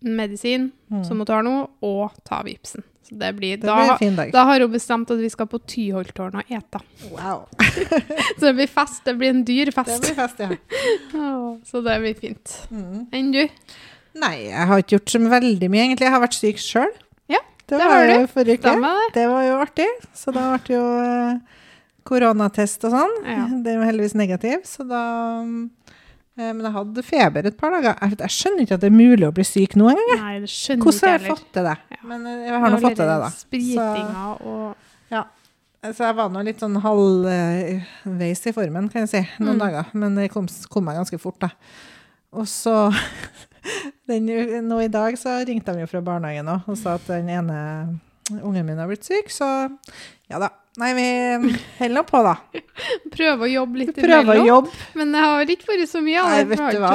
medisin 0.00 0.70
Mm. 0.92 1.04
som 1.04 1.18
hun 1.18 1.26
tar 1.26 1.42
nå, 1.42 1.68
og 1.82 2.12
ta 2.24 2.42
Vipsen. 2.46 2.82
Så 3.02 3.18
det 3.18 3.32
blir, 3.36 3.56
Det 3.58 3.66
da, 3.66 3.74
blir 3.76 3.90
en 3.92 3.98
fin 3.98 4.16
dag. 4.16 4.30
da 4.32 4.44
har 4.44 4.60
hun 4.60 4.70
bestemt 4.72 5.10
at 5.10 5.18
vi 5.18 5.28
skal 5.28 5.46
på 5.46 5.58
Tyholttårnet 5.58 6.44
og 6.44 6.52
ete. 6.58 6.80
Wow. 7.10 7.48
Så 8.38 8.46
det 8.46 8.54
blir 8.54 8.68
fest. 8.68 9.02
Det 9.04 9.16
blir 9.18 9.30
en 9.30 9.42
dyr 9.44 9.72
Det 9.72 9.74
blir 9.74 10.14
fest, 10.14 10.38
ja. 10.38 10.48
Så 11.64 11.80
det 11.82 11.98
blir 12.00 12.14
fint. 12.14 12.68
Mm. 12.70 13.06
Enn 13.12 13.32
du? 13.32 13.48
Nei, 14.14 14.48
jeg 14.48 14.66
har 14.70 14.78
ikke 14.82 14.96
gjort 14.96 15.10
så 15.12 15.18
veldig 15.30 15.68
mye, 15.70 15.82
egentlig. 15.84 16.06
Jeg 16.08 16.14
har 16.14 16.22
vært 16.24 16.38
syk 16.38 16.58
sjøl. 16.62 16.92
Ja, 17.28 17.40
det 17.68 17.78
det 17.78 17.86
var 17.86 18.06
jo 18.08 18.26
forrige 18.32 18.58
uke. 18.58 18.72
Det? 18.82 18.92
Det 19.14 19.26
var 19.28 19.42
jo 19.44 19.58
artig. 19.62 19.88
Så 20.16 20.32
da 20.34 20.46
ble 20.54 20.62
det 20.66 20.74
jo 20.74 20.84
eh, 21.04 21.62
koronatest 22.08 22.84
og 22.88 22.94
sånn. 22.96 23.14
Ja. 23.28 23.44
Det 23.62 23.72
er 23.74 23.76
jo 23.82 23.86
heldigvis 23.90 24.14
negativ, 24.18 24.64
så 24.64 24.86
da 24.88 25.02
eh, 25.44 26.52
Men 26.54 26.64
jeg 26.64 26.72
hadde 26.78 27.02
feber 27.04 27.46
et 27.50 27.56
par 27.60 27.70
dager. 27.76 27.94
Jeg, 28.00 28.18
jeg 28.24 28.34
skjønner 28.38 28.64
ikke 28.64 28.74
at 28.78 28.84
det 28.86 28.90
er 28.90 28.96
mulig 28.98 29.26
å 29.28 29.32
bli 29.34 29.44
syk 29.46 29.74
nå 29.78 29.88
engang. 29.92 30.20
Hvordan 30.48 31.00
har 31.04 31.18
jeg 31.18 31.26
fått 31.28 31.48
til 31.54 31.66
det? 31.68 31.76
Ja. 31.94 32.02
Men 32.08 32.26
eh, 32.26 32.44
jeg 32.48 32.60
har 32.64 32.70
nå 32.74 32.78
fått 32.82 32.96
til 32.98 33.10
det, 33.12 33.18
da. 33.24 33.30
Spritinga 33.34 34.26
og 34.40 34.74
Så 35.94 36.02
jeg 36.08 36.16
var 36.18 36.30
nå 36.34 36.40
litt 36.42 36.58
sånn 36.58 36.74
halvveis 36.82 38.40
i 38.50 38.52
formen, 38.56 38.88
kan 38.90 39.04
jeg 39.06 39.10
si, 39.12 39.20
noen 39.44 39.54
Mm. 39.58 39.62
dager. 39.62 39.92
Men 39.94 40.16
det 40.18 40.30
kom, 40.32 40.48
kom 40.72 40.84
meg 40.88 40.96
ganske 40.98 41.18
fort, 41.22 41.38
da. 41.44 41.52
Og 42.34 42.46
så 42.50 42.74
den, 44.08 44.28
Nå 44.68 44.80
i 44.84 44.88
dag 44.92 45.16
så 45.20 45.38
ringte 45.48 45.74
de 45.76 45.84
jo 45.84 45.90
fra 45.90 46.00
barnehagen 46.04 46.48
og 46.56 46.76
sa 46.80 46.96
at 46.98 47.06
den 47.10 47.28
ene 47.32 47.58
ungen 48.42 48.66
min 48.68 48.76
har 48.80 48.88
blitt 48.90 49.06
syk, 49.08 49.30
så 49.32 49.46
ja 50.28 50.40
da. 50.42 50.50
Nei, 50.78 50.92
vi 50.94 51.04
holder 51.80 51.94
nå 51.96 52.02
på, 52.06 52.18
da. 52.22 52.34
prøve 53.16 53.46
å 53.46 53.50
jobbe 53.50 53.80
litt 53.80 53.96
Prøver 53.96 54.20
imellom. 54.36 54.46
jobbe. 54.46 54.74
Men 55.00 55.14
det 55.16 55.22
har 55.24 55.50
ikke 55.54 55.70
vært 55.72 55.90
så 55.90 56.02
mye. 56.04 56.22
Nei, 56.28 56.42
vet 56.46 56.60
du 56.76 56.82
hva. 56.84 56.92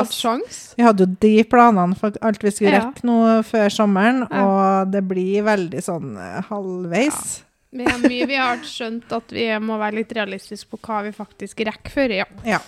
Vi 0.78 0.86
hadde 0.86 1.04
jo 1.04 1.16
de 1.26 1.32
planene 1.52 1.98
for 2.00 2.16
alt 2.24 2.46
vi 2.46 2.54
skulle 2.54 2.78
rekke 2.78 3.04
nå 3.10 3.18
før 3.50 3.74
sommeren, 3.76 4.22
Ja. 4.30 4.44
og 4.46 4.94
det 4.94 5.02
blir 5.10 5.44
veldig 5.50 5.82
sånn 5.84 6.14
halvveis. 6.48 7.20
Ja. 7.42 7.50
Vi, 7.74 7.90
mye, 8.06 8.28
vi 8.30 8.38
har 8.38 8.60
skjønt 8.70 9.12
at 9.18 9.32
vi 9.34 9.50
må 9.60 9.80
være 9.82 9.98
litt 10.00 10.12
realistiske 10.16 10.70
på 10.70 10.78
hva 10.86 11.02
vi 11.08 11.12
faktisk 11.18 11.66
rekker 11.66 11.92
før. 11.92 12.14
Ja. 12.22 12.28
Ja. 12.46 12.60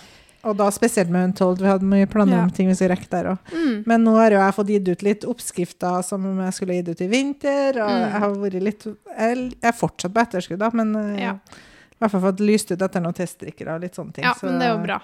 Og 0.46 0.56
da 0.56 0.68
spesielt 0.70 1.10
med 1.10 1.24
Untold. 1.32 1.58
Vi 1.58 1.66
hadde 1.66 1.82
mye 1.90 2.06
planer 2.06 2.38
om 2.44 2.48
Ja. 2.48 2.54
ting 2.54 2.68
vi 2.68 2.74
skulle 2.78 2.94
rekke 2.96 3.08
der 3.10 3.24
òg. 3.32 3.38
Mm. 3.52 3.82
Men 3.86 4.04
nå 4.04 4.14
har 4.16 4.30
jo 4.30 4.38
jeg 4.38 4.54
fått 4.54 4.68
gitt 4.68 4.88
ut 4.88 5.02
litt 5.02 5.24
oppskrifter 5.26 6.04
som 6.06 6.22
jeg 6.40 6.52
skulle 6.54 6.76
gitt 6.78 6.88
ut 6.88 7.00
i 7.00 7.08
vinter. 7.08 7.80
Og 7.82 7.90
Mm. 7.90 8.10
jeg 8.12 8.20
har 8.20 8.34
vært 8.34 8.62
litt 8.62 8.84
Jeg 9.18 9.52
er 9.62 9.72
fortsatt 9.72 10.12
på 10.12 10.22
etterskudd, 10.22 10.58
da, 10.58 10.70
men 10.72 10.94
eh, 10.96 11.22
Ja. 11.22 11.32
i 11.32 11.98
hvert 12.00 12.10
fall 12.12 12.20
fått 12.20 12.40
lyst 12.40 12.70
ut 12.70 12.78
etter 12.82 13.00
noen 13.00 13.14
testdrikkere 13.14 13.74
og 13.74 13.80
litt 13.80 13.94
sånne 13.94 14.12
ting. 14.14 14.24
ja, 14.24 14.34
Så 14.34 14.44
men 14.46 14.58
det 14.60 14.68
er 14.68 14.76
jo 14.78 14.84
bra. 14.86 15.00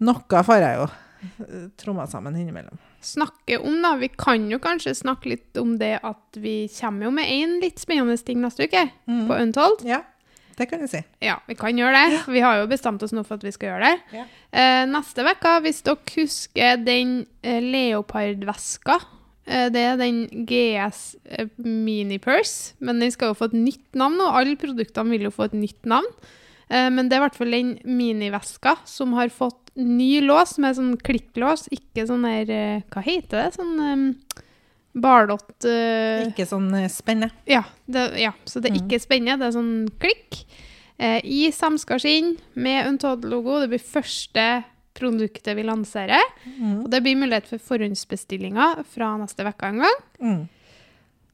Noe 0.00 0.42
får 0.44 0.60
jeg 0.60 0.76
jo 0.78 0.88
eh, 1.40 1.68
tromma 1.78 2.06
sammen 2.08 2.34
innimellom. 2.34 2.76
Snakke 3.00 3.58
om, 3.64 3.80
da. 3.82 3.96
Vi 3.96 4.08
kan 4.08 4.50
jo 4.50 4.58
kanskje 4.58 4.94
snakke 4.94 5.26
litt 5.30 5.56
om 5.56 5.78
det 5.78 6.00
at 6.02 6.16
vi 6.36 6.68
kommer 6.68 7.04
jo 7.04 7.10
med 7.12 7.26
én 7.28 7.60
litt 7.62 7.78
spennende 7.78 8.18
ting 8.24 8.40
neste 8.42 8.64
uke, 8.68 8.90
Mm. 9.08 9.28
på 9.28 9.40
Untold. 9.40 9.84
Ja, 9.84 10.02
det 10.58 10.68
kan 10.70 10.80
du 10.80 10.86
si. 10.90 11.00
Ja, 11.24 11.38
vi 11.48 11.54
kan 11.58 11.76
gjøre 11.78 11.92
det. 11.96 12.12
Ja. 12.14 12.22
Vi 12.32 12.40
har 12.44 12.60
jo 12.60 12.66
bestemt 12.70 13.02
oss 13.02 13.12
nå 13.16 13.24
for 13.24 13.34
at 13.40 13.44
vi 13.46 13.52
skal 13.54 13.72
gjøre 13.72 13.88
det. 13.88 14.18
Ja. 14.18 14.24
Eh, 14.52 14.84
neste 14.90 15.24
uke, 15.26 15.56
hvis 15.64 15.82
dere 15.86 16.14
husker 16.16 16.84
den 16.84 17.26
eh, 17.42 17.60
leopardveska 17.60 19.00
Eh, 19.42 19.68
Det 19.74 19.80
er 19.82 19.96
den 19.98 20.20
GS 20.46 21.16
Minipurse, 21.26 21.56
Mini 21.58 22.18
Purse, 22.22 22.74
men 22.78 23.00
den 23.02 23.10
skal 23.10 23.32
jo 23.32 23.38
få 23.40 23.48
et 23.50 23.56
nytt 23.58 23.96
navn 23.98 24.14
nå. 24.20 24.28
Alle 24.30 24.54
produktene 24.56 25.10
vil 25.10 25.26
jo 25.26 25.32
få 25.34 25.48
et 25.48 25.56
nytt 25.58 25.82
navn. 25.90 26.06
Eh, 26.70 26.88
Men 26.90 27.08
det 27.08 27.16
er 27.16 27.22
i 27.22 27.24
hvert 27.26 27.38
fall 27.40 27.50
den 27.50 27.72
miniveska 27.84 28.76
som 28.86 29.12
har 29.18 29.28
fått 29.34 29.58
ny 29.74 30.20
lås 30.20 30.58
med 30.62 30.76
sånn 30.76 30.96
klikklås. 30.96 31.66
Ikke 31.74 32.06
sånn 32.06 32.24
eh, 32.24 32.82
Hva 32.92 33.02
heter 33.02 33.42
det? 33.42 33.54
Sånn 33.56 33.74
um, 33.80 34.06
barlott 34.94 35.64
uh, 35.64 36.26
Ikke 36.28 36.44
sånn 36.48 36.68
spenne? 36.70 36.90
spennende. 36.92 37.30
ja, 37.48 37.62
det, 37.86 38.02
ja, 38.20 38.32
så 38.44 38.60
det 38.60 38.70
er 38.72 38.76
Mm. 38.76 38.82
ikke 38.90 39.00
spennende. 39.00 39.38
Det 39.38 39.46
er 39.48 39.56
sånn 39.56 39.88
klikk. 40.02 40.44
Eh, 40.98 41.20
I 41.24 41.50
samskarskinn 41.50 42.36
med 42.54 42.86
Untold-logo. 42.86 43.60
Det 43.60 43.70
blir 43.72 43.80
første 43.82 44.64
produktet 44.94 45.56
vi 45.56 45.62
lanserer. 45.64 46.20
Mm. 46.58 46.84
Og 46.84 46.90
det 46.92 47.00
blir 47.02 47.16
mulighet 47.16 47.46
for 47.48 47.58
forhåndsbestillinger 47.58 48.84
fra 48.92 49.16
neste 49.18 49.46
uke 49.48 49.70
en 49.70 49.78
gang. 49.82 49.98
Mm. 50.20 50.42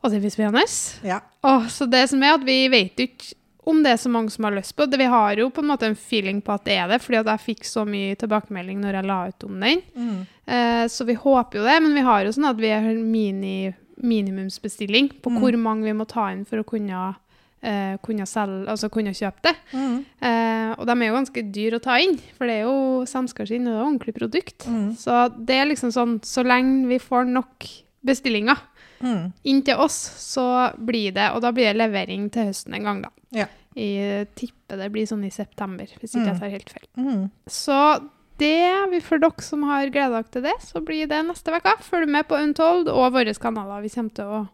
Og 0.04 0.10
det 0.12 0.20
blir 0.22 0.30
spennende. 0.30 0.62
Ja. 1.04 1.20
Så 1.68 1.88
det 1.90 2.04
som 2.08 2.22
er 2.22 2.36
at 2.38 2.44
vi 2.46 2.68
vet 2.70 2.96
ikke 3.02 3.34
om 3.68 3.82
det 3.84 3.90
er 3.92 4.00
så 4.00 4.08
mange 4.12 4.32
som 4.32 4.46
har 4.48 4.54
lyst 4.56 4.72
på 4.78 4.86
det. 4.88 4.96
Vi 5.00 5.08
har 5.12 5.36
jo 5.36 5.50
på 5.52 5.60
en 5.60 5.68
måte 5.70 5.86
en 5.90 5.96
feeling 5.98 6.40
på 6.44 6.54
at 6.54 6.64
det 6.64 6.76
er 6.80 6.88
det, 6.88 7.00
fordi 7.04 7.18
at 7.20 7.26
jeg 7.34 7.44
fikk 7.44 7.66
så 7.68 7.84
mye 7.88 8.16
tilbakemelding 8.16 8.80
når 8.80 8.96
jeg 8.98 9.08
la 9.10 9.18
ut 9.28 9.44
om 9.48 9.60
den. 9.60 9.82
Mm. 9.94 10.18
Eh, 10.48 10.84
så 10.88 11.04
vi 11.08 11.14
håper 11.20 11.60
jo 11.60 11.66
det, 11.68 11.76
men 11.84 11.94
vi 11.98 12.04
har 12.06 12.24
jo 12.24 12.32
sånn 12.32 12.48
at 12.48 12.56
vi 12.62 12.70
har 12.72 12.88
mini, 12.96 13.74
minimumsbestilling 13.98 15.10
på 15.22 15.30
Mm. 15.30 15.40
hvor 15.40 15.56
mange 15.58 15.84
vi 15.84 15.92
må 15.92 16.06
ta 16.08 16.30
inn 16.32 16.44
for 16.46 16.58
å 16.62 16.64
kunne, 16.66 17.16
eh, 17.62 17.96
kunne, 18.02 18.26
selge, 18.26 18.68
altså 18.68 18.88
kunne 18.90 19.10
kjøpe 19.12 19.42
det. 19.42 19.54
Mm. 19.72 20.04
Eh, 20.22 20.74
og 20.78 20.86
de 20.86 20.92
er 20.92 21.08
jo 21.08 21.18
ganske 21.18 21.52
dyre 21.52 21.76
å 21.78 21.82
ta 21.82 21.98
inn, 21.98 22.16
for 22.36 22.46
det 22.46 22.54
er 22.60 22.62
jo 22.64 23.04
samskarskinn 23.04 23.66
og 23.66 23.72
det 23.72 23.74
er 23.74 23.82
jo 23.82 23.90
ordentlig 23.90 24.14
produkt. 24.14 24.66
Mm. 24.66 24.96
Så 24.96 25.44
det 25.44 25.56
er 25.56 25.66
liksom 25.66 25.90
sånn, 25.92 26.20
så 26.22 26.44
lenge 26.46 26.86
vi 26.88 26.98
får 26.98 27.26
nok 27.26 27.66
bestillinger 28.06 28.56
Mm. 29.00 29.32
inn 29.44 29.62
til 29.62 29.76
oss, 29.76 29.94
så 30.18 30.74
blir 30.76 31.12
det, 31.14 31.30
og 31.34 31.40
da 31.42 31.52
blir 31.52 31.72
det 31.72 31.76
levering 31.76 32.30
til 32.34 32.48
høsten 32.50 32.74
en 32.74 32.82
gang 32.84 33.02
da. 33.02 33.10
Ja. 33.30 33.46
Jeg 33.76 34.28
tipper 34.34 34.76
det 34.80 34.90
blir 34.92 35.06
sånn 35.06 35.24
i 35.24 35.30
september, 35.30 35.86
hvis 35.86 36.14
ikke 36.16 36.24
Mm. 36.24 36.30
jeg 36.32 36.40
tar 36.40 36.50
helt 36.50 36.70
feil. 36.70 36.88
Mm. 36.96 37.30
Så 37.46 38.08
det, 38.38 38.90
vi- 38.90 39.00
for 39.00 39.18
dere 39.18 39.40
som 39.42 39.62
har 39.62 39.86
gleda 39.90 40.10
dere 40.22 40.24
til 40.30 40.42
det, 40.42 40.54
så 40.60 40.80
blir 40.84 41.06
det 41.08 41.24
neste 41.26 41.54
uke. 41.54 41.76
Følg 41.82 42.08
med 42.08 42.26
på 42.28 42.36
Untold 42.42 42.88
og 42.88 43.12
våre 43.12 43.34
kanaler. 43.34 43.82
Vi 43.82 43.88
kommer 43.88 44.14
til 44.14 44.24
å 44.24 44.48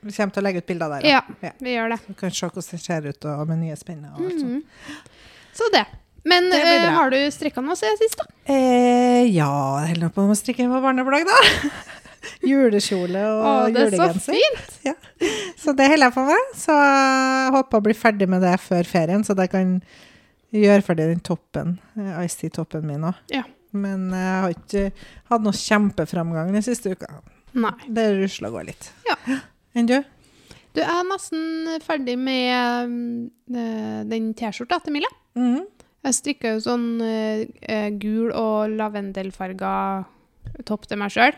Vi 0.00 0.12
kommer 0.12 0.32
til 0.32 0.42
å 0.42 0.44
legge 0.46 0.58
ut 0.58 0.66
bilder 0.66 0.88
der. 1.00 1.08
Ja, 1.08 1.20
Ja. 1.42 1.50
vi 1.60 1.74
gjør 1.74 1.88
det. 1.90 2.00
Du 2.06 2.14
kan 2.14 2.30
se 2.30 2.46
hvordan 2.46 2.70
det 2.70 2.80
ser 2.80 3.02
ut 3.08 3.24
og 3.24 3.48
med 3.48 3.58
nye 3.58 3.74
spenner. 3.76 4.12
Og 4.14 4.20
alt 4.26 4.38
sånt. 4.40 4.44
Mhm. 4.44 4.62
Så 5.54 5.72
det. 5.72 5.86
Men 6.24 6.50
Det 6.50 6.62
eh, 6.62 6.90
har 6.90 7.10
du 7.10 7.16
strikka 7.30 7.60
noe 7.64 7.74
siden 7.74 7.96
sist, 7.98 8.16
da? 8.16 8.24
Eh, 8.46 9.24
ja, 9.26 9.80
jeg 9.86 9.96
holder 9.96 10.10
på 10.10 10.22
med 10.26 10.36
å 10.36 10.38
strikke 10.38 10.68
på 10.68 10.82
barneplagg, 10.82 11.24
da. 11.26 11.70
Julekjole 12.46 13.22
og 13.26 13.46
Å, 13.48 13.52
det 13.74 13.86
er 13.88 13.96
så 13.98 14.08
fint. 14.22 14.74
Ja. 14.86 14.94
Så 15.58 15.74
det 15.76 15.88
holder 15.90 16.08
jeg 16.08 16.14
på 16.14 16.24
med. 16.28 16.52
Så 16.58 16.74
jeg 16.76 17.54
håper 17.56 17.80
å 17.80 17.84
bli 17.88 17.96
ferdig 17.98 18.28
med 18.30 18.44
det 18.46 18.54
før 18.62 18.86
ferien, 18.88 19.24
så 19.26 19.34
jeg 19.38 19.50
kan 19.52 19.72
gjøre 20.54 20.84
ferdig 20.86 21.08
den 21.10 21.24
toppen, 21.24 21.74
eh, 21.98 22.12
Ice 22.24 22.38
Tea-toppen 22.40 22.86
min 22.88 23.08
òg. 23.10 23.18
Ja. 23.34 23.42
Men 23.76 24.06
jeg 24.14 24.36
har 24.44 24.54
ikke 24.54 24.84
hatt 25.28 25.44
noe 25.44 25.56
kjempeframgang 25.58 26.54
den 26.54 26.64
siste 26.64 26.94
uka. 26.94 27.10
Nei. 27.58 27.74
Det 27.88 28.06
rusler 28.16 28.48
og 28.52 28.60
går 28.60 28.70
litt. 28.70 28.88
Ja. 29.08 29.18
Enn 29.76 29.90
du? 29.90 29.98
Du 30.76 30.80
er 30.84 31.02
nesten 31.08 31.74
ferdig 31.82 32.14
med 32.20 33.18
eh, 33.50 33.98
den 34.08 34.30
T-skjorta 34.38 34.80
til 34.84 34.96
Milla. 34.98 35.10
Mhm. 35.38 35.66
Jeg 36.06 36.14
strikka 36.14 36.52
jo 36.54 36.60
sånn 36.62 36.84
eh, 37.02 37.88
gul 37.98 38.30
og 38.30 38.70
lavendelfarga 38.78 39.72
topp 40.64 40.86
til 40.88 41.00
meg 41.02 41.10
sjøl 41.12 41.34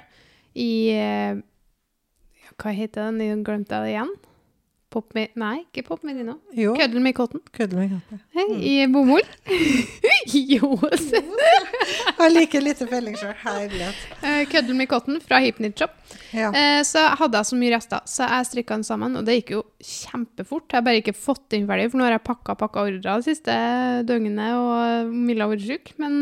i 0.54 0.72
eh, 0.96 1.38
Hva 2.60 2.74
heter 2.74 3.08
den? 3.10 3.22
Jeg 3.24 3.44
glemte 3.46 3.76
jeg 3.76 3.86
det 3.86 3.94
igjen. 3.94 4.12
Pop 4.90 5.12
Me 5.14 5.28
Nei, 5.38 5.60
ikke 5.68 5.84
Pop 5.86 6.02
Merino. 6.02 6.34
Jo. 6.58 6.72
Cuddle 6.74 7.00
Me 7.02 7.12
Cotton. 7.14 7.42
Kødder 7.54 7.78
med 7.78 7.92
katte. 7.92 8.16
Hei, 8.34 8.46
I 8.58 8.72
bomull. 8.90 9.22
jo, 10.56 10.72
se. 10.98 11.20
Jeg 11.20 12.16
har 12.18 12.32
like 12.34 12.62
lite 12.62 12.88
felling 12.90 13.14
sjøl. 13.18 13.36
Herlighet. 13.44 14.00
Eh, 14.26 14.72
med 14.74 14.90
Me 15.14 15.20
fra 15.22 15.38
Hypnit 15.44 15.78
Shop. 15.78 15.94
Ja. 16.34 16.50
Eh, 16.50 16.80
så 16.86 17.04
hadde 17.20 17.38
jeg 17.38 17.50
så 17.52 17.60
mye 17.60 17.74
rester, 17.76 18.02
så 18.10 18.26
jeg 18.26 18.48
strikka 18.50 18.80
den 18.80 18.86
sammen, 18.86 19.14
og 19.16 19.28
det 19.28 19.38
gikk 19.38 19.54
jo 19.54 19.62
kjempefort. 19.78 20.66
Jeg 20.66 20.80
har 20.80 20.86
bare 20.88 21.04
ikke 21.04 21.14
fått 21.14 21.46
den 21.54 21.70
ferdig, 21.70 21.86
for 21.92 22.02
nå 22.02 22.08
har 22.08 22.16
jeg 22.18 22.26
pakka 22.26 22.58
pakka 22.58 22.88
ordrer 22.88 23.06
det 23.06 23.28
siste 23.30 23.54
døgnet, 24.10 24.58
og 24.58 25.14
Milla 25.14 25.46
har 25.46 25.54
vært 25.54 25.68
syk. 25.70 25.94
Men 26.02 26.18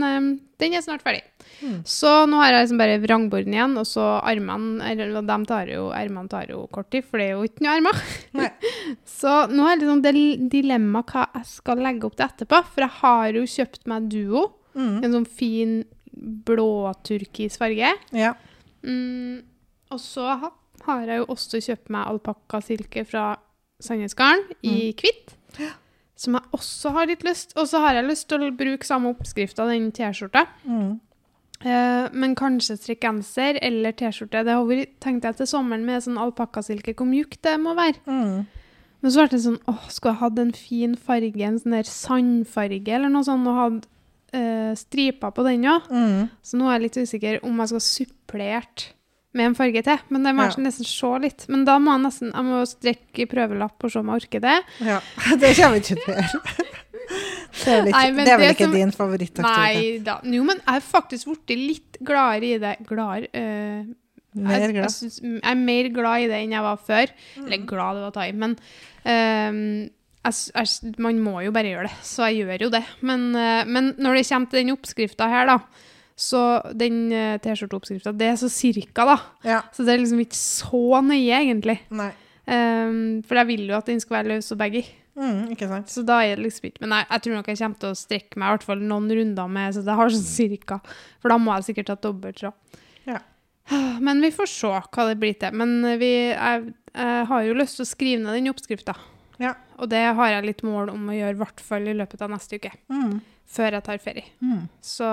den 0.60 0.76
er 0.76 0.84
snart 0.84 1.06
ferdig. 1.06 1.24
Mm. 1.58 1.78
Så 1.88 2.10
nå 2.30 2.38
har 2.38 2.52
jeg 2.52 2.66
liksom 2.66 2.80
bare 2.80 3.00
vrangborden 3.02 3.56
igjen, 3.56 3.76
og 3.80 3.86
så 3.88 4.04
armene 4.18 4.92
eller, 4.92 5.16
de 5.26 5.38
tar 5.48 5.72
jo, 5.72 5.88
Ermene 5.96 6.30
tar 6.30 6.52
jo 6.52 6.62
kort 6.74 6.90
tid, 6.94 7.06
for 7.06 7.20
det 7.20 7.28
er 7.28 7.36
jo 7.36 7.48
ikke 7.48 7.64
noe 7.66 7.76
armer. 7.78 8.02
Så 9.18 9.34
nå 9.50 9.66
er 9.66 9.80
det 9.80 9.88
liksom 9.88 10.48
dilemma 10.52 11.02
hva 11.08 11.26
jeg 11.34 11.50
skal 11.50 11.82
legge 11.82 12.06
opp 12.08 12.18
til 12.18 12.28
etterpå, 12.28 12.62
for 12.70 12.86
jeg 12.86 12.96
har 13.00 13.40
jo 13.40 13.46
kjøpt 13.56 13.88
meg 13.90 14.10
duo. 14.12 14.44
Mm. 14.78 14.94
En 15.02 15.16
sånn 15.16 15.28
fin 15.40 15.74
blå-turkis 16.46 17.58
farge. 17.60 17.90
Ja. 18.14 18.32
Mm, 18.86 19.42
og 19.90 20.00
så 20.02 20.30
har 20.86 21.04
jeg 21.08 21.22
jo 21.22 21.28
også 21.34 21.60
kjøpt 21.64 21.92
meg 21.92 22.12
alpakkasilke 22.12 23.04
fra 23.08 23.32
Sandnesgarden 23.82 24.46
i 24.66 24.92
hvitt. 24.98 25.34
Som 26.18 26.34
jeg 26.34 26.50
også 26.56 26.90
har 26.96 27.06
litt 27.06 27.22
lyst 27.22 27.52
Og 27.58 27.68
så 27.70 27.78
har 27.78 27.94
jeg 27.94 28.08
lyst 28.08 28.26
til 28.30 28.42
å 28.42 28.48
bruke 28.54 28.86
samme 28.86 29.12
oppskrift 29.14 29.60
av 29.62 29.70
den 29.70 29.92
T-skjorta. 29.94 30.48
Mm. 30.66 30.96
Eh, 31.64 32.08
men 32.14 32.36
kanskje 32.38 32.76
strikkegenser 32.78 33.58
eller 33.66 33.92
T-skjorte. 33.98 34.44
Det 34.46 34.54
har 34.54 34.64
vært, 34.68 34.92
tenkte 35.02 35.32
jeg 35.32 35.40
til 35.40 35.48
sommeren 35.50 35.84
med 35.88 36.04
sånn 36.04 36.18
alpakkasilke, 36.22 36.94
hvor 36.94 37.08
mjukt 37.10 37.40
det 37.42 37.56
må 37.60 37.74
være. 37.78 37.98
Mm. 38.06 38.46
Men 39.02 39.10
så 39.14 39.22
ble 39.22 39.28
det 39.32 39.40
sånn 39.44 39.60
åh, 39.70 39.84
skulle 39.90 40.14
jeg 40.14 40.20
hatt 40.24 40.38
en 40.42 40.52
fin 40.58 40.94
farge, 40.98 41.42
en 41.46 41.58
sånn 41.62 41.74
der 41.76 41.86
sandfarge 41.90 42.94
eller 42.94 43.10
noe 43.14 43.26
sånt, 43.26 43.46
og 43.46 43.58
hatt 43.58 43.88
øh, 44.34 44.72
striper 44.78 45.34
på 45.34 45.44
den 45.46 45.66
òg. 45.70 45.90
Mm. 45.90 46.22
Så 46.42 46.58
nå 46.58 46.66
er 46.70 46.78
jeg 46.78 46.86
litt 46.88 47.00
usikker 47.06 47.40
om 47.46 47.58
jeg 47.62 47.72
skal 47.74 47.84
supplert 47.88 48.88
med 49.38 49.50
en 49.50 49.54
farge 49.58 49.82
til. 49.86 49.98
Men 50.10 50.24
det 50.26 50.32
må 50.34 50.46
jeg 50.48 50.56
Ja. 50.58 50.64
nesten 50.66 50.86
se 50.88 51.12
litt. 51.22 51.44
Men 51.48 51.64
da 51.68 51.76
må 51.78 51.94
jeg 51.94 52.06
nesten 52.06 52.32
jeg 52.34 52.44
må 52.48 52.62
strekke 52.66 53.26
prøvelapp 53.30 53.84
og 53.86 53.90
se 53.92 53.98
om 54.00 54.10
jeg 54.14 54.22
orker 54.24 54.40
det. 54.46 54.56
Ja, 54.82 55.00
det 55.42 55.54
kommer 55.58 55.78
ikke 55.82 55.94
til 55.94 56.14
å 56.14 56.18
gjøre. 56.22 56.66
Det 57.52 57.72
er, 57.72 57.84
litt, 57.86 57.94
Nei, 57.94 58.04
men 58.12 58.26
det 58.26 58.32
er 58.32 58.40
vel 58.40 58.46
det 58.46 58.56
ikke 58.56 58.66
som- 58.68 58.76
din 58.76 58.92
favorittaktivitet? 58.92 59.78
Nei 59.78 59.98
da. 60.04 60.18
Jo, 60.24 60.44
men 60.44 60.60
jeg 60.60 60.74
har 60.74 60.84
faktisk 60.84 61.30
blitt 61.30 61.54
litt 61.56 61.98
gladere 62.04 62.54
i 62.54 62.58
det. 62.62 62.74
Gladere 62.86 63.28
eh, 63.32 63.84
Mer 64.38 64.60
jeg, 64.60 64.74
jeg, 64.76 64.90
synes, 64.92 65.20
jeg 65.24 65.40
er 65.42 65.54
mer 65.58 65.88
glad 65.90 66.22
i 66.22 66.26
det 66.30 66.38
enn 66.44 66.52
jeg 66.52 66.62
var 66.62 66.76
før. 66.76 67.12
Eller 67.40 67.62
glad 67.66 67.96
det 67.96 68.02
var 68.04 68.10
å 68.10 68.14
ta 68.14 68.26
i, 68.28 68.34
men 68.36 68.54
ehm, 69.08 69.88
jeg, 70.28 70.34
jeg, 70.52 70.92
man 71.02 71.18
må 71.24 71.40
jo 71.42 71.52
bare 71.54 71.72
gjøre 71.72 71.88
det. 71.88 71.96
Så 72.06 72.28
jeg 72.28 72.44
gjør 72.44 72.66
jo 72.66 72.70
det. 72.76 72.84
Men, 73.00 73.28
eh, 73.34 73.64
men 73.66 73.94
når 73.98 74.20
det 74.20 74.26
kommer 74.28 74.52
til 74.52 74.60
den 74.62 74.74
oppskrifta 74.76 75.30
her, 75.32 75.48
da, 75.48 75.58
så 76.18 76.42
den 76.74 77.12
uh, 77.14 77.36
T-skjorteoppskrifta, 77.38 78.10
det 78.18 78.32
er 78.32 78.38
så 78.40 78.48
cirka, 78.50 79.04
da. 79.06 79.18
Ja. 79.46 79.60
Så 79.70 79.84
det 79.86 79.94
er 79.94 80.00
liksom 80.02 80.22
ikke 80.24 80.38
så 80.38 80.98
nøye, 81.06 81.36
egentlig. 81.36 81.78
Nei. 81.94 82.10
Ehm, 82.50 83.20
for 83.28 83.38
jeg 83.38 83.46
vil 83.52 83.68
jo 83.68 83.76
at 83.78 83.86
den 83.86 84.00
skal 84.02 84.18
være 84.18 84.34
løs 84.34 84.50
og 84.54 84.58
baggy. 84.58 84.82
Mm, 85.18 85.48
ikke 85.54 85.66
sant? 85.70 85.90
Så 85.90 86.04
da 86.06 86.20
er 86.22 86.38
det 86.38 86.44
liksom 86.44 86.68
ikke 86.68 86.84
Men 86.84 86.92
jeg, 86.94 87.06
jeg 87.10 87.22
tror 87.24 87.32
nok 87.34 87.48
jeg 87.50 87.58
kommer 87.58 87.82
til 87.82 87.90
å 87.90 87.98
strekke 87.98 88.38
meg 88.38 88.46
i 88.46 88.54
hvert 88.54 88.66
fall 88.68 88.82
noen 88.86 89.08
runder 89.18 89.48
med 89.50 89.74
Så 89.74 89.82
jeg 89.82 89.98
har 89.98 90.12
sånn 90.14 90.28
cirka. 90.28 90.78
For 91.18 91.32
da 91.32 91.38
må 91.42 91.56
jeg 91.56 91.72
sikkert 91.72 91.90
ha 91.90 91.96
dobbeltråd. 92.06 92.80
Ja. 93.08 93.18
Men 94.06 94.22
vi 94.22 94.30
får 94.34 94.50
se 94.52 94.70
hva 94.70 95.06
det 95.10 95.18
blir 95.20 95.34
til. 95.40 95.56
Men 95.58 95.98
vi, 96.00 96.12
jeg, 96.30 96.68
jeg 96.94 97.30
har 97.32 97.46
jo 97.46 97.58
lyst 97.58 97.80
til 97.80 97.86
å 97.86 97.90
skrive 97.90 98.22
ned 98.22 98.38
den 98.38 98.52
oppskrifta. 98.52 98.94
Ja. 99.42 99.54
Og 99.78 99.90
det 99.90 100.04
har 100.18 100.32
jeg 100.32 100.46
litt 100.48 100.64
mål 100.66 100.92
om 100.94 101.10
å 101.10 101.16
gjøre, 101.16 101.36
i 101.36 101.42
hvert 101.42 101.60
fall 101.62 101.90
i 101.90 101.96
løpet 101.96 102.22
av 102.24 102.32
neste 102.32 102.58
uke. 102.58 102.72
Mm. 102.90 103.18
Før 103.48 103.78
jeg 103.78 103.86
tar 103.86 104.02
ferie. 104.02 104.26
Mm. 104.44 104.64
Så 104.84 105.08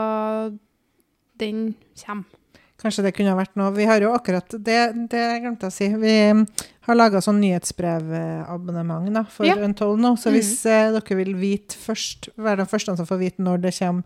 den 1.42 1.68
kommer. 2.02 2.42
Kanskje 2.82 3.03
det 3.05 3.13
kunne 3.15 3.32
ha 3.32 3.38
vært 3.39 3.55
noe. 3.55 3.72
Vi 3.72 3.86
har 3.88 4.01
jo 4.03 4.12
akkurat 4.13 4.50
Det, 4.51 4.82
det 5.10 5.22
glemte 5.41 5.65
jeg 5.65 5.72
å 5.72 5.75
si. 5.75 5.88
Vi 5.96 6.15
mm, 6.36 6.41
har 6.89 6.96
laga 7.00 7.22
sånn 7.24 7.39
nyhetsbrevabonnement 7.39 9.29
for 9.32 9.46
Ja. 9.48 9.55
Untold 9.55 10.00
nå. 10.03 10.15
Så 10.20 10.29
hvis 10.34 10.65
eh, 10.65 10.91
dere 10.91 11.15
vil 11.17 11.34
vite 11.39 11.75
først, 11.79 12.29
være 12.38 12.58
den 12.63 12.67
første 12.70 12.96
som 12.98 13.05
får 13.08 13.17
vite 13.22 13.41
når 13.44 13.58
det 13.63 13.74
kommer 13.79 14.03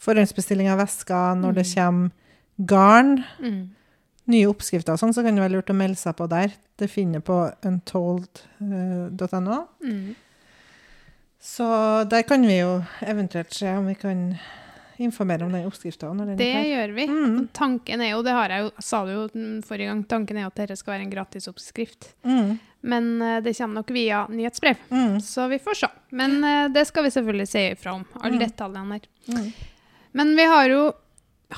forhåndsbestilling 0.00 0.68
av 0.72 0.78
vesker, 0.80 1.34
når 1.36 1.52
det 1.54 1.66
Mhm. 1.66 1.74
kommer 1.74 2.10
garn, 2.66 3.24
Mm. 3.40 3.68
nye 4.28 4.46
oppskrifter 4.48 4.92
og 4.92 4.98
sånn, 5.00 5.12
så 5.14 5.22
kan 5.24 5.34
det 5.34 5.42
være 5.42 5.52
lurt 5.56 5.70
å 5.70 5.74
melde 5.76 5.96
seg 5.96 6.14
på 6.16 6.28
der. 6.28 6.48
Det 6.78 6.90
finner 6.90 7.20
på 7.20 7.52
untold.no. 7.64 9.66
Mm. 9.84 10.14
Så 11.40 12.04
der 12.08 12.22
kan 12.22 12.42
vi 12.46 12.58
jo 12.60 12.84
eventuelt 13.02 13.52
se 13.54 13.68
om 13.76 13.86
vi 13.86 13.94
kan 13.94 14.38
informere 15.00 15.44
om 15.46 15.52
den 15.52 15.66
oppskrifta. 15.68 16.10
Det 16.36 16.48
gjør 16.70 16.92
vi. 16.96 17.06
Mm. 17.10 17.36
Tanken 17.56 18.00
er 18.04 18.10
jo, 18.12 18.22
det 18.26 18.34
har 18.36 18.52
jeg 18.52 18.66
jo, 18.66 18.70
sa 18.84 19.00
du 19.06 19.12
jo 19.14 19.22
forrige 19.66 19.88
gang, 19.90 20.02
tanken 20.10 20.36
er 20.40 20.46
at 20.48 20.58
dette 20.60 20.76
skal 20.78 20.94
være 20.96 21.06
en 21.06 21.12
gratisoppskrift. 21.14 22.10
Mm. 22.24 22.58
Men 22.82 23.08
eh, 23.22 23.40
det 23.44 23.56
kommer 23.58 23.80
nok 23.82 23.90
via 23.92 24.22
nyhetsbrev. 24.32 24.76
Mm. 24.90 25.18
Så 25.20 25.48
vi 25.52 25.58
får 25.60 25.74
se. 25.82 25.90
Men 26.16 26.38
eh, 26.44 26.68
det 26.72 26.86
skal 26.88 27.04
vi 27.04 27.10
selvfølgelig 27.16 27.48
si 27.48 27.64
ifra 27.74 27.96
om, 27.98 28.04
alle 28.20 28.36
Mm. 28.38 28.44
detaljene 28.46 28.98
der. 29.00 29.08
Mm. 29.34 29.50
Men 30.12 30.36
vi 30.36 30.44
har 30.52 30.68
jo, 30.68 30.92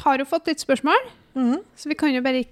har 0.05 0.19
jo 0.19 0.25
fått 0.29 0.47
litt 0.51 0.61
spørsmål, 0.65 1.11
Mm. 1.35 1.63
så 1.77 1.89
vi 1.89 1.95
kan 1.97 2.13
jo 2.13 2.21
bare 2.21 2.45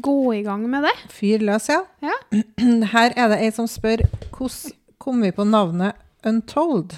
gå 0.00 0.34
i 0.34 0.42
gang 0.42 0.62
med 0.70 0.82
det? 0.86 0.92
Fyr 1.12 1.38
løs, 1.44 1.68
ja. 1.68 1.82
Ja. 2.00 2.14
Her 2.94 3.12
er 3.16 3.28
det 3.28 3.40
ei 3.44 3.50
som 3.52 3.66
spør 3.68 4.00
hvordan 4.30 4.72
kom 4.98 5.20
vi 5.24 5.30
på 5.32 5.44
navnet 5.44 5.96
Untold? 6.24 6.94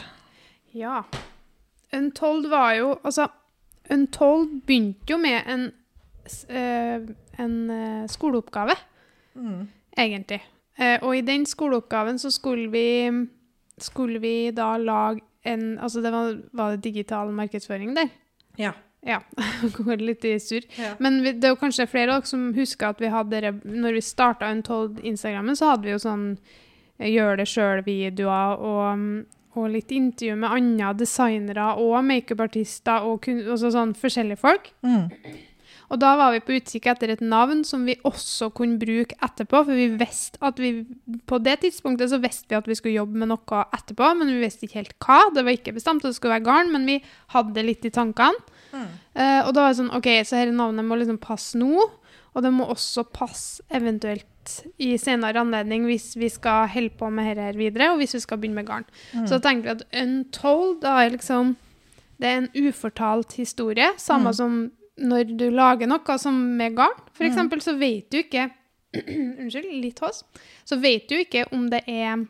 Ja. 0.75 1.03
Untold 1.97 2.49
var 2.51 2.75
jo 2.79 2.95
Altså, 3.05 3.29
Untold 3.91 4.61
begynte 4.67 5.13
jo 5.13 5.19
med 5.21 5.43
en, 5.47 5.67
eh, 6.49 7.03
en 7.39 7.71
eh, 7.71 8.07
skoleoppgave, 8.09 8.77
egentlig. 9.97 10.41
Eh, 10.79 10.99
og 11.03 11.17
i 11.17 11.21
den 11.21 11.45
skoleoppgaven 11.47 12.19
så 12.19 12.31
skulle 12.31 12.71
vi, 12.73 13.11
skulle 13.79 14.19
vi 14.19 14.51
da 14.51 14.77
lage 14.77 15.21
en 15.45 15.79
Altså, 15.79 16.01
det 16.01 16.13
var, 16.13 16.41
var 16.53 16.71
det 16.71 16.85
digital 16.85 17.29
markedsføring 17.33 17.97
der? 17.97 18.09
Ja. 18.59 18.73
Ja. 19.05 19.21
Går 19.77 20.01
litt 20.01 20.25
i 20.25 20.39
surr. 20.41 20.65
Ja. 20.79 20.95
Men 20.99 21.23
vi, 21.23 21.33
det 21.33 21.45
er 21.45 21.53
jo 21.53 21.61
kanskje 21.61 21.87
flere 21.87 22.15
av 22.15 22.23
dere 22.23 22.31
som 22.31 22.53
husker 22.57 22.95
at 22.95 23.03
vi 23.03 23.13
hadde 23.13 23.53
når 23.65 23.99
vi 23.99 24.01
starta 24.01 24.49
Untold 24.51 25.03
Instagrammen, 25.05 25.57
så 25.57 25.75
hadde 25.75 25.85
vi 25.85 25.93
jo 25.93 26.01
sånn 26.01 26.31
gjør 27.03 27.41
det 27.41 27.49
sjøl-videoer 27.51 28.61
og, 28.63 28.99
mm, 28.99 29.27
og 29.55 29.73
litt 29.73 29.93
intervju 29.95 30.37
med 30.41 30.53
andre 30.57 30.93
designere 30.99 31.73
og 31.81 31.99
makeupartister 32.07 33.07
og 33.07 33.29
også 33.29 33.73
sånn 33.75 33.97
forskjellige 33.99 34.41
folk. 34.41 34.71
Mm. 34.87 35.11
Og 35.93 36.01
da 36.01 36.15
var 36.19 36.33
vi 36.35 36.41
på 36.43 36.57
utkikk 36.57 36.89
etter 36.91 37.13
et 37.13 37.23
navn 37.23 37.61
som 37.67 37.85
vi 37.87 37.97
også 38.09 38.49
kunne 38.57 38.81
bruke 38.81 39.17
etterpå, 39.23 39.61
for 39.67 39.77
vi 39.77 39.91
visste 40.01 40.41
at 40.45 40.59
vi 40.59 40.87
På 41.29 41.39
det 41.39 41.59
tidspunktet 41.63 42.11
så 42.11 42.19
visste 42.23 42.51
vi 42.51 42.59
at 42.59 42.69
vi 42.69 42.77
skulle 42.79 42.97
jobbe 42.97 43.21
med 43.21 43.31
noe 43.31 43.65
etterpå, 43.77 44.11
men 44.19 44.33
vi 44.33 44.41
visste 44.43 44.67
ikke 44.67 44.81
helt 44.81 44.97
hva. 45.05 45.21
Det 45.35 45.45
var 45.45 45.57
ikke 45.57 45.77
bestemt 45.77 46.05
at 46.05 46.11
det 46.11 46.19
skulle 46.19 46.35
være 46.39 46.49
garn, 46.49 46.73
men 46.73 46.89
vi 46.89 46.99
hadde 47.35 47.55
det 47.57 47.67
litt 47.69 47.87
i 47.87 47.93
tankene. 47.95 48.41
Eh, 48.75 49.41
og 49.45 49.53
da 49.55 49.67
var 49.67 49.71
det 49.71 49.79
sånn 49.79 49.93
OK, 49.95 50.09
så 50.27 50.41
dette 50.41 50.57
navnet 50.57 50.89
må 50.89 50.99
liksom 50.99 51.21
passe 51.23 51.59
nå, 51.61 51.85
og 52.35 52.43
det 52.43 52.51
må 52.51 52.67
også 52.73 53.05
passe 53.15 53.63
eventuelt 53.71 54.27
i 54.79 54.95
senere 55.01 55.41
anledning 55.41 55.85
hvis 55.89 56.13
vi 56.17 56.29
skal 56.33 56.69
holde 56.73 56.91
på 56.99 57.11
med 57.11 57.37
dette 57.37 57.59
videre, 57.59 57.91
og 57.93 58.01
hvis 58.01 58.15
vi 58.15 58.21
skal 58.25 58.39
begynne 58.39 58.61
med 58.63 58.67
garn. 58.69 58.87
Så 59.29 59.39
tenker 59.43 59.63
vi 59.63 59.75
at 59.77 60.03
Untold 60.03 60.81
da 60.83 60.97
er 61.05 61.15
liksom 61.17 61.57
Det 62.21 62.29
er 62.31 62.37
en 62.43 62.51
ufortalt 62.69 63.33
historie, 63.41 63.89
samme 63.99 64.31
som 64.35 64.71
når 64.97 65.37
du 65.37 65.49
lager 65.51 65.89
noe 65.91 66.19
som 66.23 66.37
med 66.57 66.77
garn, 66.77 66.95
for 67.13 67.27
eksempel, 67.27 67.61
så 67.61 67.75
vet 67.77 68.07
du 68.13 68.21
ikke 68.21 68.51
Unnskyld, 69.41 69.73
litt 69.83 69.99
hos. 69.99 70.23
Så 70.65 70.77
vet 70.79 71.09
du 71.11 71.17
ikke 71.19 71.45
om 71.51 71.67
det 71.71 71.81
er 71.91 72.21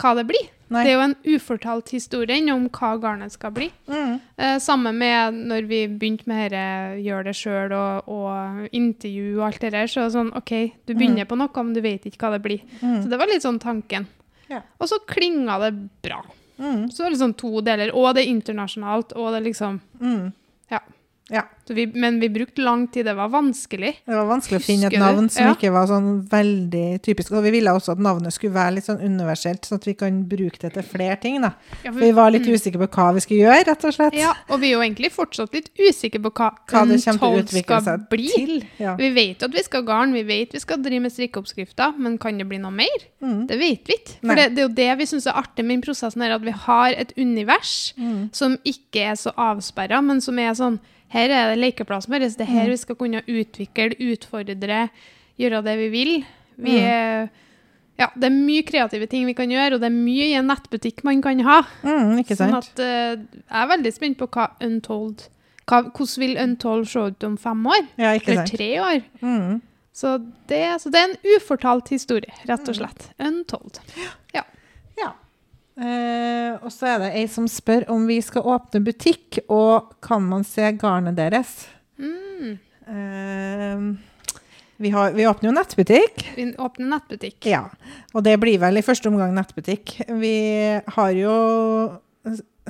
hva 0.00 0.14
det 0.16 0.24
blir. 0.30 0.46
Nei. 0.72 0.82
Det 0.86 0.92
er 0.92 0.96
jo 0.96 1.04
en 1.04 1.16
ufortalt 1.34 1.90
historie 1.92 2.52
om 2.54 2.64
hva 2.72 2.92
garnet 3.02 3.34
skal 3.34 3.52
bli. 3.52 3.68
Mm. 3.90 4.14
Eh, 4.36 4.56
samme 4.62 4.92
med 4.96 5.36
når 5.50 5.66
vi 5.68 5.80
begynte 5.90 6.28
med 6.30 6.50
dette 6.52 7.02
gjør 7.04 7.26
det 7.28 7.34
sjøl 7.36 7.74
og, 7.76 8.08
og 8.08 8.68
intervju 8.72 9.36
og 9.38 9.46
alt 9.50 9.60
det 9.60 9.72
der. 9.76 9.90
Så 9.92 10.06
sånn 10.14 10.32
OK, 10.38 10.52
du 10.88 10.94
begynner 10.94 11.28
på 11.28 11.36
noe, 11.36 11.52
men 11.66 11.74
du 11.76 11.82
vet 11.84 12.06
ikke 12.08 12.24
hva 12.24 12.36
det 12.38 12.44
blir. 12.46 12.62
Mm. 12.80 13.02
Så 13.02 13.12
det 13.12 13.20
var 13.20 13.28
litt 13.30 13.44
sånn 13.44 13.60
tanken. 13.62 14.08
Ja. 14.48 14.62
Og 14.80 14.88
så 14.88 14.98
klinga 15.08 15.58
det 15.62 15.74
bra. 16.04 16.22
Mm. 16.58 16.88
Så 16.90 17.02
det 17.02 17.06
er 17.10 17.14
liksom 17.16 17.36
to 17.40 17.60
deler. 17.64 17.92
Og 17.96 18.14
det 18.16 18.24
er 18.24 18.32
internasjonalt, 18.32 19.14
og 19.16 19.32
det 19.32 19.42
er 19.42 19.48
liksom 19.50 19.80
Mm. 20.00 20.32
Ja. 20.72 20.80
Ja. 21.30 21.42
Så 21.68 21.74
vi, 21.74 21.86
men 21.86 22.18
vi 22.20 22.28
brukte 22.28 22.60
lang 22.60 22.88
tid. 22.92 23.06
Det 23.06 23.14
var 23.14 23.28
vanskelig. 23.30 23.92
Det 24.04 24.14
var 24.16 24.26
vanskelig 24.26 24.58
å 24.58 24.64
finne 24.64 24.86
et 24.90 24.98
navn 24.98 25.28
som 25.30 25.44
Ja. 25.46 25.52
ikke 25.54 25.70
var 25.72 25.86
sånn 25.86 26.26
veldig 26.28 27.00
typisk. 27.02 27.30
Og 27.32 27.44
vi 27.44 27.50
ville 27.54 27.70
også 27.70 27.92
at 27.92 27.98
navnet 28.02 28.32
skulle 28.34 28.52
være 28.52 28.74
litt 28.74 28.84
sånn 28.84 29.00
universelt, 29.00 29.62
sånn 29.64 29.78
at 29.78 29.86
vi 29.86 29.94
kan 29.94 30.24
bruke 30.28 30.58
det 30.58 30.72
til 30.74 30.82
flere 30.82 31.16
ting. 31.20 31.40
da. 31.40 31.52
Ja, 31.84 31.90
Vi 31.92 32.10
var 32.12 32.30
litt 32.34 32.42
usikre 32.46 32.82
på 32.82 32.88
hva 32.90 33.14
vi 33.14 33.20
skulle 33.20 33.46
gjøre, 33.46 33.64
rett 33.70 33.84
og 33.84 33.94
slett. 33.94 34.12
Mm. 34.12 34.18
ja, 34.20 34.34
og 34.50 34.60
vi 34.60 34.66
er 34.66 34.72
jo 34.72 34.80
egentlig 34.82 35.12
fortsatt 35.12 35.54
litt 35.54 35.70
usikre 35.78 36.20
på 36.20 36.32
hva, 36.32 36.50
Hva 36.68 36.82
Untold 36.82 37.44
utvikle 37.44 37.80
skal 37.80 37.98
bli. 38.10 38.28
til. 38.34 38.64
Ja. 38.78 38.96
Vi 38.96 39.10
vet 39.14 39.42
at 39.42 39.52
vi 39.52 39.62
skal 39.62 39.82
garn, 39.84 40.12
vi 40.12 40.22
vet 40.24 40.52
vi 40.52 40.58
skal 40.58 40.82
drive 40.82 41.00
med 41.02 41.12
strikkeoppskrifter, 41.12 41.96
men 41.98 42.18
kan 42.18 42.36
det 42.36 42.48
bli 42.48 42.58
noe 42.58 42.72
mer? 42.72 42.98
Mm. 43.22 43.46
Det 43.46 43.58
vet 43.58 43.86
vi 43.86 43.94
ikke. 43.94 44.18
For 44.26 44.34
det, 44.34 44.54
det 44.54 44.58
er 44.58 44.68
jo 44.68 44.74
det 44.74 44.98
vi 44.98 45.04
syns 45.06 45.26
er 45.26 45.32
artig 45.38 45.64
med 45.64 45.78
den 45.80 45.82
prosessen, 45.86 46.20
her, 46.20 46.32
at 46.34 46.42
vi 46.42 46.50
har 46.50 46.92
et 46.98 47.12
univers 47.16 47.94
Mm. 47.96 48.30
som 48.34 48.58
ikke 48.64 49.00
er 49.12 49.14
så 49.14 49.32
avsperra, 49.36 50.02
men 50.02 50.20
som 50.20 50.38
er 50.38 50.52
sånn 50.54 50.78
Her 51.12 51.28
er 51.30 51.50
det 51.52 51.58
lekeplassen 51.60 52.12
vår, 52.14 52.24
det 52.24 52.40
er 52.40 52.48
her 52.48 52.64
Mm. 52.66 52.70
vi 52.72 52.76
skal 52.80 52.96
kunne 52.96 53.22
utvikle, 53.28 53.90
utfordre, 54.00 54.88
gjøre 55.38 55.62
det 55.64 55.78
vi 55.78 55.88
vil. 55.92 56.12
Vi 56.56 56.70
Mm. 56.78 56.86
er 56.88 57.30
ja, 57.98 58.06
det 58.16 58.24
er 58.24 58.30
mye 58.34 58.62
kreative 58.64 59.06
ting 59.08 59.26
vi 59.26 59.34
kan 59.34 59.48
gjøre, 59.50 59.74
og 59.74 59.80
det 59.80 59.86
er 59.90 59.94
mye 59.94 60.24
i 60.30 60.34
en 60.34 60.46
nettbutikk 60.48 61.04
man 61.04 61.20
kan 61.22 61.38
ha. 61.44 61.60
Mm, 61.84 62.24
Sånn 62.24 62.54
at 62.56 62.78
uh, 62.80 63.20
Jeg 63.20 63.60
er 63.62 63.68
veldig 63.68 63.92
spent 63.92 64.18
på 64.18 64.26
hva 64.32 64.48
Untold 64.60 65.28
hva, 65.68 65.82
Hvordan 65.92 66.18
vil 66.18 66.36
Untold 66.42 66.88
se 66.88 66.98
ut 66.98 67.24
om 67.24 67.36
fem 67.36 67.66
år? 67.66 67.86
Ja, 67.98 68.14
ikke 68.18 68.32
Eller 68.32 68.46
tre 68.46 68.70
år? 68.80 69.02
Mm. 69.22 69.60
Så 69.94 70.18
det, 70.48 70.80
så 70.80 70.90
det 70.90 70.98
er 70.98 71.10
en 71.10 71.36
ufortalt 71.36 71.88
historie, 71.92 72.32
rett 72.48 72.66
og 72.68 72.74
slett. 72.74 73.10
Untold. 73.20 73.78
Ja. 74.34 74.42
Ja. 74.98 75.12
Eh, 75.72 76.52
og 76.60 76.68
så 76.72 76.90
er 76.92 76.98
det 77.00 77.10
ei 77.16 77.26
som 77.32 77.46
spør 77.48 77.86
om 77.92 78.04
vi 78.08 78.18
skal 78.24 78.44
åpne 78.54 78.82
butikk, 78.84 79.40
og 79.48 79.94
kan 80.04 80.24
man 80.28 80.44
se 80.44 80.68
garnet 80.76 81.16
deres? 81.16 81.54
Mm. 81.96 82.58
Eh, 82.92 83.86
vi, 84.82 84.92
har, 84.92 85.16
vi 85.16 85.26
åpner 85.30 85.50
jo 85.50 85.56
nettbutikk. 85.56 86.26
Vi 86.36 86.50
åpner 86.60 86.92
nettbutikk. 86.96 87.38
Ja, 87.48 87.64
og 88.12 88.26
det 88.26 88.36
blir 88.42 88.60
vel 88.62 88.80
i 88.80 88.84
første 88.84 89.08
omgang 89.08 89.32
nettbutikk. 89.36 89.96
Vi 90.20 90.36
har 90.96 91.14
jo 91.16 91.36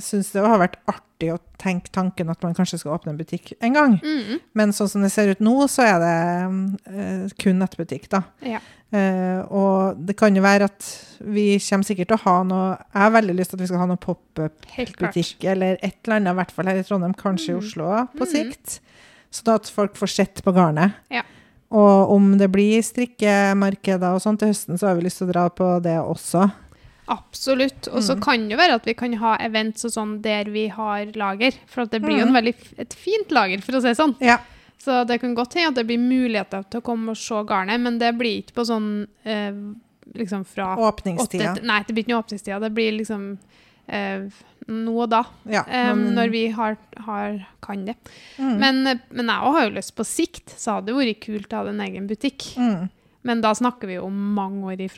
syns 0.01 0.31
det 0.33 0.41
har 0.45 0.59
vært 0.63 0.79
artig 0.89 1.33
å 1.35 1.39
tenke 1.61 1.91
tanken 1.93 2.31
at 2.33 2.43
man 2.43 2.55
kanskje 2.57 2.79
skal 2.81 2.95
åpne 2.97 3.13
en 3.13 3.19
butikk 3.19 3.53
en 3.61 3.73
gang. 3.77 3.99
Mm. 4.03 4.39
Men 4.55 4.73
sånn 4.73 4.89
som 4.89 5.03
det 5.05 5.11
ser 5.13 5.29
ut 5.35 5.41
nå, 5.45 5.69
så 5.69 5.83
er 5.85 5.99
det 6.03 6.15
uh, 6.89 7.35
kun 7.39 7.59
nettbutikk, 7.61 8.09
da. 8.11 8.23
Ja. 8.47 8.61
Uh, 8.93 9.41
og 9.49 10.01
det 10.05 10.17
kan 10.21 10.35
jo 10.37 10.43
være 10.45 10.67
at 10.69 10.89
vi 11.25 11.59
kommer 11.65 11.85
sikkert 11.89 12.11
til 12.11 12.19
å 12.19 12.25
ha 12.27 12.35
noe 12.45 12.65
Jeg 12.77 13.01
har 13.01 13.15
veldig 13.15 13.37
lyst 13.39 13.51
til 13.53 13.57
at 13.57 13.63
vi 13.63 13.69
skal 13.71 13.81
ha 13.81 13.87
noe 13.89 14.01
pop-up-butikk 14.03 15.45
eller 15.49 15.79
et 15.81 15.97
eller 16.05 16.19
annet, 16.19 16.33
i 16.35 16.39
hvert 16.41 16.53
fall 16.53 16.69
her 16.73 16.81
i 16.81 16.85
Trondheim, 16.89 17.15
kanskje 17.17 17.53
i 17.53 17.55
Mm. 17.57 17.63
Oslo 17.63 18.09
på 18.19 18.27
Mm. 18.27 18.33
sikt. 18.33 18.81
Sånn 19.33 19.55
at 19.55 19.71
folk 19.73 19.95
får 19.97 20.09
sett 20.13 20.43
på 20.45 20.53
garnet. 20.53 20.93
Ja. 21.11 21.23
Og 21.71 22.11
om 22.13 22.37
det 22.37 22.51
blir 22.53 22.83
strikkemarkeder 22.85 24.13
og 24.15 24.21
sånn 24.21 24.37
til 24.39 24.49
høsten, 24.49 24.77
så 24.79 24.89
har 24.89 24.95
vi 24.97 25.03
lyst 25.07 25.19
til 25.23 25.29
å 25.29 25.33
dra 25.33 25.49
på 25.49 25.81
det 25.83 25.97
også. 25.99 26.51
Absolutt. 27.09 27.88
Og 27.88 28.03
så 28.03 28.15
Mm. 28.17 28.21
kan 28.23 28.49
det 28.49 28.59
være 28.59 28.75
at 28.75 28.85
vi 28.87 28.95
kan 28.95 29.12
ha 29.15 29.37
events 29.41 29.85
og 29.85 29.91
sånn 29.91 30.23
der 30.23 30.45
vi 30.45 30.69
har 30.69 31.07
lager. 31.15 31.53
For 31.67 31.85
det 31.87 32.03
blir 32.03 32.19
jo 32.21 32.27
Mm. 32.27 32.33
veldig, 32.35 32.55
et 32.79 32.95
fint 32.95 33.31
lager, 33.31 33.61
for 33.61 33.73
å 33.73 33.81
si 33.83 33.88
det 33.88 33.97
sånn. 33.97 34.17
Ja. 34.21 34.38
Så 34.79 35.07
det 35.07 35.21
kan 35.21 35.35
godt 35.35 35.55
hende 35.55 35.69
at 35.69 35.75
det 35.75 35.87
blir 35.87 35.99
muligheter 35.99 36.69
til 36.71 36.81
å 36.81 36.85
komme 36.85 37.11
og 37.11 37.17
se 37.17 37.35
garnet, 37.45 37.81
men 37.81 37.99
det 37.99 38.17
blir 38.19 38.43
ikke 38.43 38.53
på 38.55 38.65
sånn 38.67 39.07
eh, 39.25 39.53
liksom 40.15 40.45
fra 40.45 40.77
Åpningstida. 40.77 41.55
Åtte, 41.57 41.62
Nei, 41.65 41.83
det 41.87 41.95
blir 41.95 42.05
ikke 42.05 42.09
noe 42.15 42.23
åpningstida. 42.25 42.61
Det 42.61 42.75
blir 42.75 42.99
liksom 42.99 43.38
eh, 43.88 44.29
nå 44.69 45.03
og 45.03 45.11
da, 45.11 45.25
Ja, 45.45 45.65
men, 45.67 46.09
um, 46.09 46.15
når 46.15 46.31
vi 46.31 46.49
har, 46.51 46.77
har, 46.99 47.47
kan 47.61 47.85
det. 47.85 47.97
Mm. 48.38 48.59
Men, 48.59 48.87
eh, 48.87 48.99
men 49.11 49.27
jeg 49.27 49.37
har 49.53 49.62
jo 49.71 49.75
lyst 49.77 49.95
på 49.97 50.05
sikt, 50.07 50.47
så 50.57 50.75
hadde 50.81 50.87
det 50.87 50.95
vært 50.95 51.21
kult 51.21 51.49
å 51.49 51.65
ha 51.65 51.69
en 51.69 51.81
egen 51.81 52.07
butikk. 52.09 52.55
mm. 52.57 52.91
Men 53.25 53.41
da 53.41 53.53
snakker 53.55 53.87
vi 53.87 53.95
jo 53.95 54.07
om 54.07 54.35
mange 54.35 54.62
år 54.65 54.81
i 54.81 54.88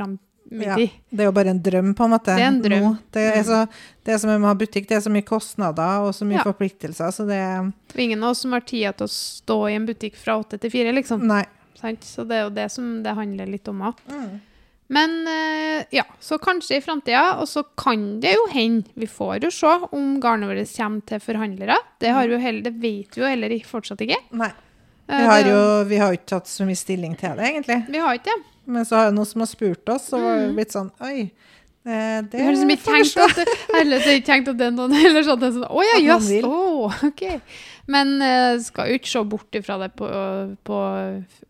framtid. 0.60 0.90
Ja. 0.90 1.08
Det 1.10 1.20
er 1.20 1.28
jo 1.30 1.32
bare 1.32 1.50
en 1.54 1.62
drøm, 1.62 1.94
på 1.98 2.04
en 2.04 2.10
måte. 2.14 2.34
Det 2.36 2.42
er 2.44 2.48
en 2.52 2.62
drøm. 2.62 2.80
Nå. 2.86 2.92
Det, 3.12 3.22
er 3.34 3.42
Mm. 3.42 3.44
så, 3.44 3.68
det 4.04 4.20
som 4.20 4.30
er 4.30 4.38
med 4.38 4.46
å 4.46 4.52
ha 4.52 4.54
butikk, 4.54 4.88
det 4.88 4.96
er 4.96 5.00
så 5.00 5.10
mye 5.10 5.26
kostnader 5.26 6.06
og 6.06 6.14
så 6.14 6.24
mye 6.24 6.38
Ja. 6.40 6.44
forpliktelser, 6.44 7.10
så 7.12 7.26
det 7.26 7.72
Det 7.92 7.98
er 7.98 8.04
ingen 8.04 8.22
av 8.24 8.30
oss 8.30 8.40
som 8.40 8.52
har 8.52 8.60
tid 8.60 8.96
til 8.96 9.06
å 9.06 9.10
stå 9.10 9.70
i 9.70 9.74
en 9.74 9.86
butikk 9.86 10.16
fra 10.16 10.38
åtte 10.38 10.58
til 10.60 10.70
fire, 10.70 10.92
liksom. 10.94 11.22
Nei. 11.26 11.44
Så 12.00 12.26
det 12.26 12.32
er 12.36 12.42
jo 12.44 12.50
det 12.50 12.70
som 12.72 13.02
det 13.02 13.12
handler 13.14 13.46
litt 13.46 13.68
om 13.68 13.80
òg. 13.82 13.94
Mm. 14.08 14.40
Men 14.88 15.26
eh, 15.28 15.84
ja, 15.92 16.04
så 16.20 16.38
kanskje 16.38 16.76
i 16.76 16.80
framtida. 16.80 17.38
Og 17.40 17.46
så 17.48 17.62
kan 17.76 18.20
det 18.20 18.34
jo 18.34 18.46
hende, 18.52 18.84
vi 18.94 19.06
får 19.06 19.42
jo 19.44 19.50
se 19.50 19.66
om 19.92 20.18
garnet 20.20 20.48
vårt 20.48 20.76
kommer 20.76 21.02
til 21.06 21.20
forhandlere. 21.20 21.76
Det, 22.00 22.08
har 22.12 22.26
vi 22.28 22.38
heller, 22.38 22.62
det 22.62 22.72
vet 22.80 23.16
vi 23.16 23.20
jo 23.20 23.26
heller 23.28 23.48
fortsatt 23.64 24.00
ikke. 24.00 24.16
Nei. 24.32 24.50
Eh, 25.08 25.18
Vi 25.18 25.24
har 25.26 25.42
jo 25.42 25.84
vi 25.84 25.96
har 26.00 26.12
ikke 26.12 26.26
tatt 26.26 26.46
så 26.48 26.64
mye 26.64 26.76
stilling 26.76 27.16
til 27.16 27.36
det, 27.36 27.44
egentlig. 27.52 27.86
Vi 27.90 27.98
har 27.98 28.14
ikke 28.14 28.24
det. 28.32 28.42
Men 28.66 28.84
så 28.84 28.96
har 28.96 29.04
jeg 29.10 29.14
noen 29.18 29.26
som 29.26 29.40
har 29.44 29.50
spurt 29.50 29.88
oss, 29.92 30.12
og 30.12 30.22
var 30.24 30.38
Mm. 30.44 30.54
blitt 30.56 30.72
sånn 30.72 30.90
Oi, 31.04 31.30
eh, 31.84 32.20
det 32.22 32.34
er 32.40 32.44
har 32.44 32.52
liksom 32.54 32.70
ikke 32.70 32.84
tenkt 32.88 33.16
at 33.24 33.36
det, 33.36 33.46
heller 33.74 34.00
har 34.00 34.14
ikke 34.16 34.26
tenkt 34.30 34.48
at 34.48 34.56
det 34.58 34.66
er 34.66 34.70
noen 34.76 34.94
eller 35.04 35.22
sånn, 35.26 35.40
sånn 35.58 35.68
Å 35.68 35.82
ja, 35.84 35.98
jøss! 36.00 36.28
vil. 36.30 36.44
Å, 36.48 37.06
OK. 37.10 37.40
Men 37.86 38.14
uh, 38.22 38.56
skal 38.64 38.88
jo 38.88 38.94
ikke 38.96 39.10
se 39.12 39.22
bort 39.28 39.52
ifra 39.58 39.76
det 39.82 39.90
på, 39.98 40.08
på 40.64 40.78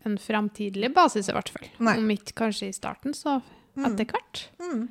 en 0.05 0.17
fremtidig 0.19 0.89
basis, 0.93 1.29
i 1.29 1.35
hvert 1.37 1.47
fall. 1.53 1.69
Nei. 1.79 1.93
Om 2.01 2.09
ikke 2.11 2.35
kanskje 2.43 2.67
i 2.67 2.75
starten, 2.75 3.13
så 3.15 3.41
Mm. 3.75 3.85
etter 3.91 4.05
hvert. 4.07 4.41
Mm. 4.63 4.83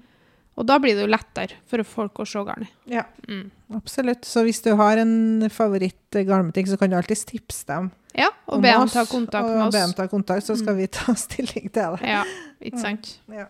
Og 0.56 0.66
da 0.66 0.76
blir 0.78 0.94
det 0.94 1.02
jo 1.02 1.10
lettere 1.10 1.56
for 1.66 1.82
folk 1.82 2.14
å 2.22 2.26
se 2.26 2.38
garnet. 2.46 2.68
Ja, 2.86 3.02
Mm. 3.28 3.50
absolutt. 3.74 4.22
Så 4.24 4.44
hvis 4.44 4.62
du 4.62 4.74
har 4.76 4.96
en 4.98 5.48
favoritt-garnbutikk, 5.50 6.68
så 6.68 6.78
kan 6.78 6.90
du 6.90 6.96
alltids 6.96 7.24
tipse 7.24 7.64
dem 7.66 7.90
Ja, 8.14 8.28
og 8.46 8.62
be 8.62 8.68
dem 8.70 8.86
ta 8.88 9.04
kontakt 9.04 9.48
med 9.48 9.56
oss. 9.62 9.66
Og 9.66 9.72
be 9.72 9.78
dem 9.80 9.92
ta 9.98 10.06
kontakt, 10.06 10.44
så 10.46 10.56
skal 10.56 10.74
Mm. 10.74 10.78
vi 10.78 10.86
ta 10.86 11.14
stilling 11.26 11.72
til 11.72 11.96
det. 11.98 12.02
Ja, 12.06 12.22
ikke 12.62 12.78
sant? 12.80 13.18
Ja. 13.28 13.46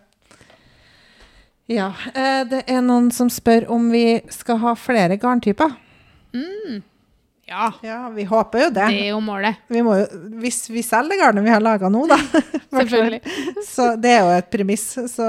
ja. 1.67 1.93
eh, 2.15 2.43
Det 2.49 2.63
er 2.67 2.81
noen 2.81 3.11
som 3.11 3.29
spør 3.29 3.69
om 3.69 3.91
vi 3.91 4.21
skal 4.29 4.57
ha 4.57 4.73
flere 4.75 5.17
garntyper. 5.17 5.75
Mm. 6.33 6.81
Ja, 7.47 7.67
Ja, 7.85 8.09
vi 8.09 8.23
håper 8.25 8.59
jo 8.63 8.69
det. 8.73 8.85
det 8.89 9.01
er 9.05 9.09
jo 9.11 9.19
målet. 9.21 9.59
Vi 9.69 9.81
må 9.85 9.93
jo, 9.99 10.05
hvis 10.41 10.63
vi 10.73 10.81
selger 10.81 11.19
garnet 11.19 11.43
vi 11.45 11.51
har 11.53 11.61
laga 11.61 11.89
nå, 11.93 12.07
da. 12.09 12.17
Selvfølgelig. 12.75 13.19
Så 13.75 13.91
det 14.01 14.13
er 14.15 14.23
jo 14.25 14.31
et 14.39 14.49
premiss. 14.49 14.85
Så, 15.13 15.27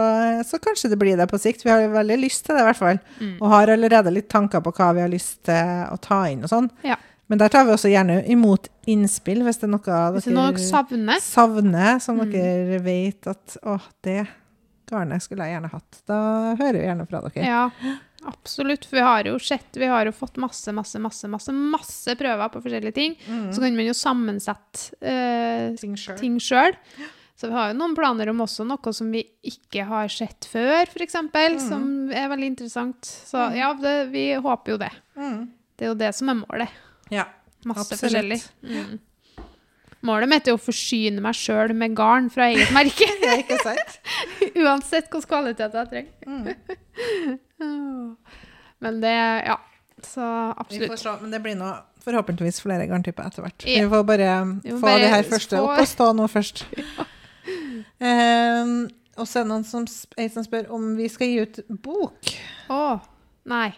så 0.48 0.61
kanskje 0.64 0.88
det 0.94 0.98
blir 1.02 1.16
det 1.20 1.26
på 1.29 1.38
sikt. 1.42 1.64
Vi 1.66 1.70
har 1.70 1.83
jo 1.85 1.90
veldig 1.92 2.16
lyst 2.22 2.46
til 2.46 2.57
det, 2.57 2.62
i 2.64 2.68
hvert 2.70 2.81
fall. 2.81 3.02
Mm. 3.20 3.35
Og 3.40 3.52
har 3.52 3.74
allerede 3.74 4.14
litt 4.16 4.31
tanker 4.33 4.64
på 4.64 4.72
hva 4.79 4.94
vi 4.96 5.05
har 5.05 5.12
lyst 5.12 5.42
til 5.50 5.85
å 5.92 5.98
ta 6.00 6.22
inn 6.33 6.46
og 6.46 6.52
sånn. 6.55 6.70
Ja. 6.88 6.96
Men 7.29 7.40
der 7.42 7.50
tar 7.52 7.64
vi 7.66 7.74
også 7.74 7.90
gjerne 7.90 8.20
imot 8.31 8.68
innspill, 8.87 9.40
hvis 9.44 9.59
det 9.61 9.66
er 9.66 9.72
noe 9.74 10.00
Hvis 10.14 10.29
det 10.29 10.33
er 10.33 10.37
noe 10.38 10.50
dere 10.55 10.62
savner. 10.62 11.20
savner, 11.24 11.96
som 12.00 12.20
Mm. 12.22 12.31
dere 12.33 12.79
vet 12.85 13.26
at 13.33 13.57
å, 13.66 13.81
det 14.07 14.20
garnet 14.88 15.20
skulle 15.24 15.42
jeg 15.44 15.57
gjerne 15.59 15.72
hatt. 15.72 16.00
Da 16.07 16.18
hører 16.57 16.79
vi 16.79 16.85
gjerne 16.87 17.07
fra 17.11 17.20
dere. 17.26 17.44
Ja, 17.44 17.64
absolutt. 18.29 18.85
For 18.89 18.99
vi 18.99 19.05
har 19.07 19.29
jo 19.31 19.37
sett, 19.43 19.69
vi 19.79 19.89
har 19.91 20.07
jo 20.09 20.12
fått 20.17 20.37
masse, 20.43 20.73
masse, 20.77 20.99
masse, 21.03 21.29
masse, 21.31 21.53
masse 21.55 22.17
prøver 22.21 22.51
på 22.53 22.62
forskjellige 22.65 22.95
ting. 22.97 23.17
Mm. 23.27 23.47
Så 23.55 23.62
kan 23.65 23.77
man 23.79 23.87
jo 23.89 23.95
sammensette 23.97 24.99
eh, 25.01 25.73
Ting 25.81 26.39
sjøl. 26.43 26.77
Så 27.37 27.51
vi 27.51 27.53
har 27.53 27.73
jo 27.73 27.77
noen 27.77 27.93
planer 27.99 28.31
om 28.33 28.39
også 28.47 28.65
noe 28.65 28.93
som 28.97 29.11
vi 29.12 29.21
ikke 29.45 29.85
har 29.91 30.09
sett 30.09 30.47
før, 30.49 30.87
f.eks., 30.89 31.19
Mm. 31.21 31.59
som 31.61 31.83
er 32.17 32.31
veldig 32.33 32.47
interessant. 32.55 33.05
Så 33.05 33.43
ja, 33.57 33.75
det, 33.77 33.97
vi 34.15 34.31
håper 34.41 34.73
jo 34.73 34.79
det. 34.81 34.93
Mm. 35.21 35.43
Det 35.77 35.85
er 35.85 35.93
jo 35.93 35.99
det 36.01 36.15
som 36.17 36.31
er 36.33 36.39
målet. 36.41 36.79
Ja. 37.12 37.27
Masse 37.67 37.93
Absolutt. 37.93 38.07
forskjellig. 38.07 38.41
Mm. 38.65 38.97
Målet 40.07 40.29
mitt 40.31 40.47
er 40.49 40.55
å 40.55 40.61
forsyne 40.61 41.21
meg 41.25 41.35
sjøl 41.35 41.73
med 41.75 41.95
garn 41.99 42.29
fra 42.31 42.47
eget 42.53 42.71
merke. 42.73 43.09
ja, 43.27 43.37
ikke 43.43 43.57
sant? 43.61 43.97
Uansett 44.62 45.09
hvilken 45.11 45.29
kvalitet 45.29 45.77
jeg 45.77 45.91
trenger. 45.93 47.37
Men 48.85 49.01
det 49.01 49.16
Ja. 49.47 49.61
Så 50.05 50.21
absolutt. 50.57 51.23
men 51.23 51.31
det 51.33 51.38
blir 51.40 51.55
nå 51.57 51.71
forhåpentligvis 52.05 52.61
flere 52.61 52.85
garntyper 52.87 53.27
etter 53.27 53.42
hvert. 53.42 53.64
Ja. 53.66 53.83
Vi 53.83 53.88
får 53.90 54.03
bare 54.05 54.35
Vi 54.62 54.75
få 54.75 54.81
bare 54.85 55.01
de 55.03 55.09
her 55.11 55.25
første 55.27 55.62
opp 55.62 55.81
og 55.81 55.88
stå 55.88 56.11
nå 56.12 56.29
først. 56.31 56.66
Ehm, 58.03 58.88
og 59.16 59.25
så 59.29 59.40
er 59.40 59.45
det 59.47 59.49
noen 59.49 59.64
som, 59.64 59.87
som 59.88 60.45
spør 60.45 60.66
om 60.77 60.90
vi 60.99 61.07
skal 61.09 61.31
gi 61.31 61.45
ut 61.47 61.61
bok. 61.83 62.33
Å, 62.69 62.99
nei. 63.49 63.71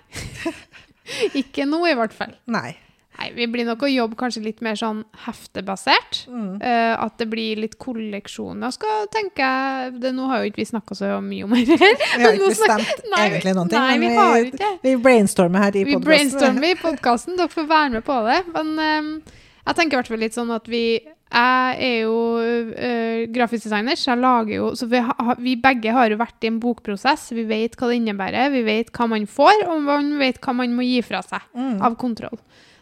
Ikke 1.41 1.67
nå, 1.69 1.85
i 1.87 1.95
hvert 1.99 2.17
fall. 2.17 2.35
Nei. 2.51 2.73
Nei, 3.18 3.33
Vi 3.35 3.46
blir 3.50 3.66
nok 3.66 3.83
å 3.83 3.88
jobbe 3.90 4.14
kanskje 4.20 4.44
litt 4.44 4.61
mer 4.62 4.76
sånn 4.78 5.00
heftebasert. 5.24 6.20
Mm. 6.31 6.61
Uh, 6.62 6.94
at 7.02 7.16
det 7.18 7.26
blir 7.33 7.59
litt 7.64 7.74
kolleksjoner. 7.83 8.70
Skal 8.74 9.09
tenke 9.14 9.42
jeg 9.42 9.96
det, 10.02 10.12
Nå 10.14 10.28
har 10.31 10.44
jo 10.44 10.52
ikke 10.52 10.62
vi 10.62 10.68
snakka 10.70 10.94
så 10.98 11.11
mye 11.24 11.44
om 11.48 11.57
det 11.57 11.78
her. 11.81 11.96
Vi 12.16 12.24
har 12.24 12.33
ikke 12.38 12.52
bestemt 12.54 13.04
Nei, 13.11 13.24
egentlig 13.33 13.57
noen 13.59 13.72
ting. 13.72 13.83
Nei, 13.83 13.98
men 13.98 14.14
vi 14.14 14.22
har 14.22 14.38
ikke 14.52 14.72
vi 14.87 14.94
brainstormer 15.09 15.66
her 15.66 15.76
i 15.81 15.85
Vi 15.88 15.98
brainstormer 16.02 16.72
i 16.74 16.78
podkasten, 16.87 17.37
dere 17.40 17.50
får 17.52 17.66
være 17.70 17.92
med 17.98 18.07
på 18.07 18.18
det. 18.28 18.38
Men 18.54 18.74
uh, 18.78 19.37
jeg 19.68 19.76
tenker 19.81 19.96
i 19.96 20.00
hvert 20.02 20.12
fall 20.14 20.22
litt 20.24 20.37
sånn 20.38 20.54
at 20.54 20.68
vi 20.70 20.83
Jeg 21.28 21.74
er 21.85 21.96
jo 22.07 22.14
eh, 22.40 23.26
grafisk 23.28 23.66
designer, 23.66 23.98
så 24.00 24.14
jeg 24.14 24.20
lager 24.22 24.54
jo 24.54 24.70
Så 24.78 24.87
vi, 24.88 24.96
ha, 25.04 25.35
vi 25.37 25.57
begge 25.61 25.92
har 25.92 26.09
jo 26.09 26.16
vært 26.16 26.46
i 26.46 26.48
en 26.48 26.57
bokprosess. 26.62 27.26
Vi 27.37 27.44
vet 27.50 27.76
hva 27.76 27.90
det 27.90 27.98
innebærer, 27.98 28.48
vi 28.54 28.62
vet 28.64 28.88
hva 28.96 29.04
man 29.12 29.26
får, 29.28 29.66
og 29.68 29.83
man 29.85 30.14
vet 30.22 30.40
hva 30.40 30.54
man 30.57 30.72
må 30.78 30.87
gi 30.88 31.02
fra 31.04 31.20
seg 31.26 31.44
Mm. 31.52 31.83
av 31.85 31.98
kontroll. 32.00 32.38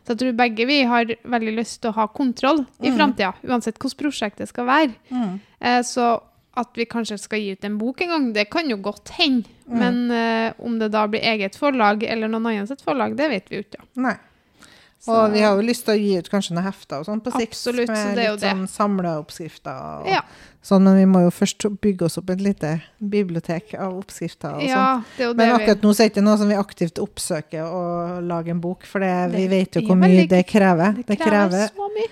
Så 0.06 0.14
jeg 0.14 0.18
tror 0.22 0.36
begge 0.38 0.66
vi 0.68 0.78
har 0.86 1.04
veldig 1.26 1.56
lyst 1.56 1.80
til 1.82 1.90
å 1.90 1.94
ha 1.98 2.06
kontroll 2.06 2.60
i 2.80 2.90
Mm. 2.92 2.96
framtida, 2.96 3.32
uansett 3.44 3.78
hvordan 3.78 3.98
prosjekt 3.98 4.38
det 4.38 4.48
skal 4.48 4.64
være. 4.66 4.94
Mm. 5.10 5.40
Eh, 5.60 5.80
så 5.82 6.20
at 6.56 6.70
vi 6.74 6.86
kanskje 6.86 7.18
skal 7.18 7.38
gi 7.42 7.50
ut 7.52 7.64
en 7.64 7.76
bok 7.78 8.00
en 8.00 8.08
gang, 8.08 8.32
det 8.32 8.48
kan 8.50 8.70
jo 8.70 8.76
godt 8.78 9.10
hende. 9.18 9.44
Mm. 9.68 9.78
Men 9.78 10.10
eh, 10.10 10.52
om 10.58 10.78
det 10.78 10.90
da 10.92 11.06
blir 11.06 11.20
eget 11.20 11.56
forlag 11.58 12.02
eller 12.06 12.28
noen 12.28 12.46
andres 12.46 12.82
forlag, 12.86 13.16
det 13.18 13.28
vet 13.30 13.50
vi 13.50 13.56
jo 13.56 13.62
ikke. 13.66 13.82
Nei. 13.96 14.14
Så- 15.06 15.14
Og 15.14 15.32
vi 15.32 15.40
har 15.40 15.54
jo 15.56 15.62
lyst 15.62 15.84
til 15.86 15.94
å 15.94 16.00
gi 16.02 16.16
ut 16.18 16.28
kanskje 16.32 16.56
noen 16.56 16.64
hefter 16.66 16.98
og 16.98 17.06
sånn 17.06 17.20
på 17.22 17.30
sikt. 17.32 17.52
Absolutt, 17.54 17.88
Med 17.88 18.16
litt 18.18 18.40
sånn 18.42 18.64
samla 18.68 19.12
oppskrifter. 19.22 20.00
Og 20.02 20.06
Ja. 20.10 20.20
sånn, 20.62 20.82
men 20.82 20.96
vi 20.98 21.04
må 21.06 21.22
jo 21.22 21.30
først 21.30 21.62
bygge 21.80 22.02
oss 22.08 22.18
opp 22.18 22.30
et 22.30 22.40
lite 22.42 22.82
bibliotek 23.00 23.74
av 23.78 23.94
oppskrifter 24.00 24.56
og. 24.56 24.62
Ja, 24.66 25.02
er 25.18 25.32
Men 25.34 25.52
akkurat 25.54 25.60
akkurat 25.60 25.82
nå 25.82 25.90
er 25.94 25.96
det 26.02 26.12
ikke 26.14 26.24
noe 26.24 26.38
som 26.38 26.48
vi 26.48 26.54
aktivt 26.58 26.98
oppsøker 26.98 27.62
å 27.62 28.20
lage 28.26 28.48
en 28.50 28.60
bok, 28.60 28.82
for 28.84 28.98
det, 28.98 29.30
vi 29.32 29.46
vet 29.46 29.70
jo 29.78 29.82
hvor 29.82 29.96
mye 29.96 30.26
det 30.28 30.44
krever. 30.46 31.04
Det 31.06 31.18
krever 31.20 31.70
så 31.70 31.88
mye. 31.94 32.08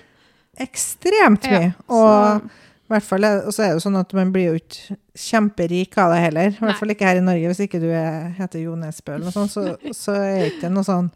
ekstremt 0.57 1.43
mye. 1.43 1.73
Ja, 1.89 1.93
Og 1.93 2.41
i 2.45 2.93
hvert 2.93 3.03
fall 3.03 3.25
og 3.25 3.51
så 3.51 3.63
er 3.63 3.73
det 3.73 3.81
jo 3.83 3.89
sånn 3.89 3.99
at 3.99 4.13
man 4.13 4.31
blir 4.31 4.53
jo 4.53 4.59
ikke 4.59 4.97
kjemperik 5.17 5.97
av 5.97 6.13
det 6.13 6.21
heller. 6.21 6.47
I 6.53 6.59
hvert 6.65 6.77
fall 6.79 6.89
ikke 6.93 7.07
her 7.09 7.17
i 7.17 7.25
Norge. 7.25 7.49
Hvis 7.49 7.63
ikke 7.67 7.79
du 7.81 7.89
er, 7.91 8.33
heter 8.37 8.61
Jo 8.61 8.75
Nesbø 8.75 9.15
eller 9.15 9.25
noe 9.25 9.33
sånt, 9.33 9.51
så, 9.51 9.77
så 10.05 10.15
er 10.15 10.39
det 10.45 10.53
ikke 10.53 10.71
noe 10.71 10.83
sånn 10.85 11.11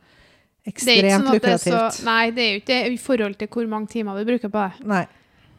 ekstremt 0.70 1.28
sånn 1.28 1.50
er 1.52 1.62
så, 1.62 1.86
nei, 2.08 2.24
det 2.36 2.44
er 2.44 2.52
jo 2.52 2.62
ikke 2.62 2.74
det 2.74 2.94
i 2.94 3.00
forhold 3.02 3.40
til 3.40 3.50
hvor 3.54 3.72
mange 3.72 3.92
timer 3.92 4.20
vi 4.22 4.28
bruker 4.30 4.54
på 4.54 4.68
det. 4.68 4.90
Nei. 4.90 5.06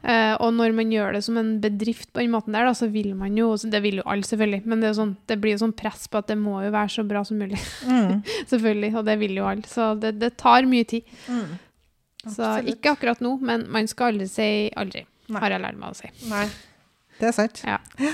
Uh, 0.01 0.33
og 0.41 0.55
når 0.57 0.73
man 0.73 0.89
gjør 0.89 1.13
det 1.13 1.21
som 1.27 1.37
en 1.37 1.59
bedrift 1.61 2.09
på 2.15 2.23
den 2.23 2.31
måten 2.33 2.55
der, 2.57 2.65
da, 2.65 2.73
så 2.73 2.87
vil 2.89 3.11
man 3.13 3.35
jo 3.37 3.53
Det 3.61 3.83
vil 3.85 4.01
jo 4.01 4.05
alle, 4.09 4.25
selvfølgelig. 4.25 4.63
Men 4.65 4.81
det, 4.81 4.95
sånn, 4.97 5.13
det 5.29 5.37
blir 5.43 5.53
jo 5.53 5.61
sånn 5.67 5.77
press 5.77 6.09
på 6.09 6.23
at 6.23 6.31
det 6.31 6.39
må 6.41 6.57
jo 6.65 6.71
være 6.73 6.93
så 6.95 7.05
bra 7.05 7.21
som 7.27 7.37
mulig. 7.41 7.61
Mm. 7.85 8.23
selvfølgelig. 8.53 8.95
Og 8.97 9.05
det 9.11 9.19
vil 9.21 9.37
jo 9.37 9.51
alle. 9.51 9.69
Så 9.69 9.93
det, 10.01 10.15
det 10.23 10.33
tar 10.41 10.69
mye 10.71 10.89
tid. 10.89 11.05
Mm. 11.29 11.59
Så 12.25 12.49
ikke 12.69 12.95
akkurat 12.97 13.21
nå, 13.25 13.37
men 13.45 13.69
man 13.73 13.89
skal 13.89 14.15
aldri 14.15 14.29
si 14.29 14.49
aldri. 14.77 15.05
Nei. 15.31 15.45
Har 15.45 15.53
jeg 15.53 15.65
lært 15.69 15.81
meg 15.81 15.93
å 15.93 15.99
si. 16.01 16.11
Nei. 16.33 16.47
Det 17.21 17.29
er 17.29 17.37
sant. 17.37 17.61
Ja. 17.69 17.79
Uh, 18.01 18.09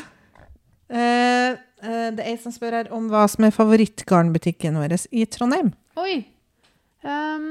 uh, 1.86 2.08
det 2.18 2.18
er 2.18 2.32
ei 2.32 2.38
som 2.42 2.54
spør 2.54 2.80
her 2.80 2.94
om 2.94 3.06
hva 3.12 3.28
som 3.30 3.46
er 3.46 3.54
favorittgarnbutikken 3.54 4.78
vår 4.82 4.98
i 5.14 5.26
Trondheim. 5.30 5.70
Oi. 6.02 6.24
Ehm, 7.06 7.50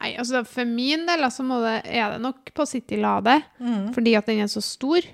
nei, 0.00 0.14
altså 0.20 0.44
for 0.48 0.68
min 0.68 1.04
del 1.08 1.26
altså, 1.26 1.44
det, 1.64 1.76
er 1.84 2.16
det 2.16 2.22
nok 2.24 2.54
på 2.56 2.66
City 2.68 2.98
Lade, 3.00 3.40
fordi 3.94 4.16
at 4.18 4.30
den 4.30 4.44
er 4.44 4.50
så 4.52 4.64
stor. 4.64 5.04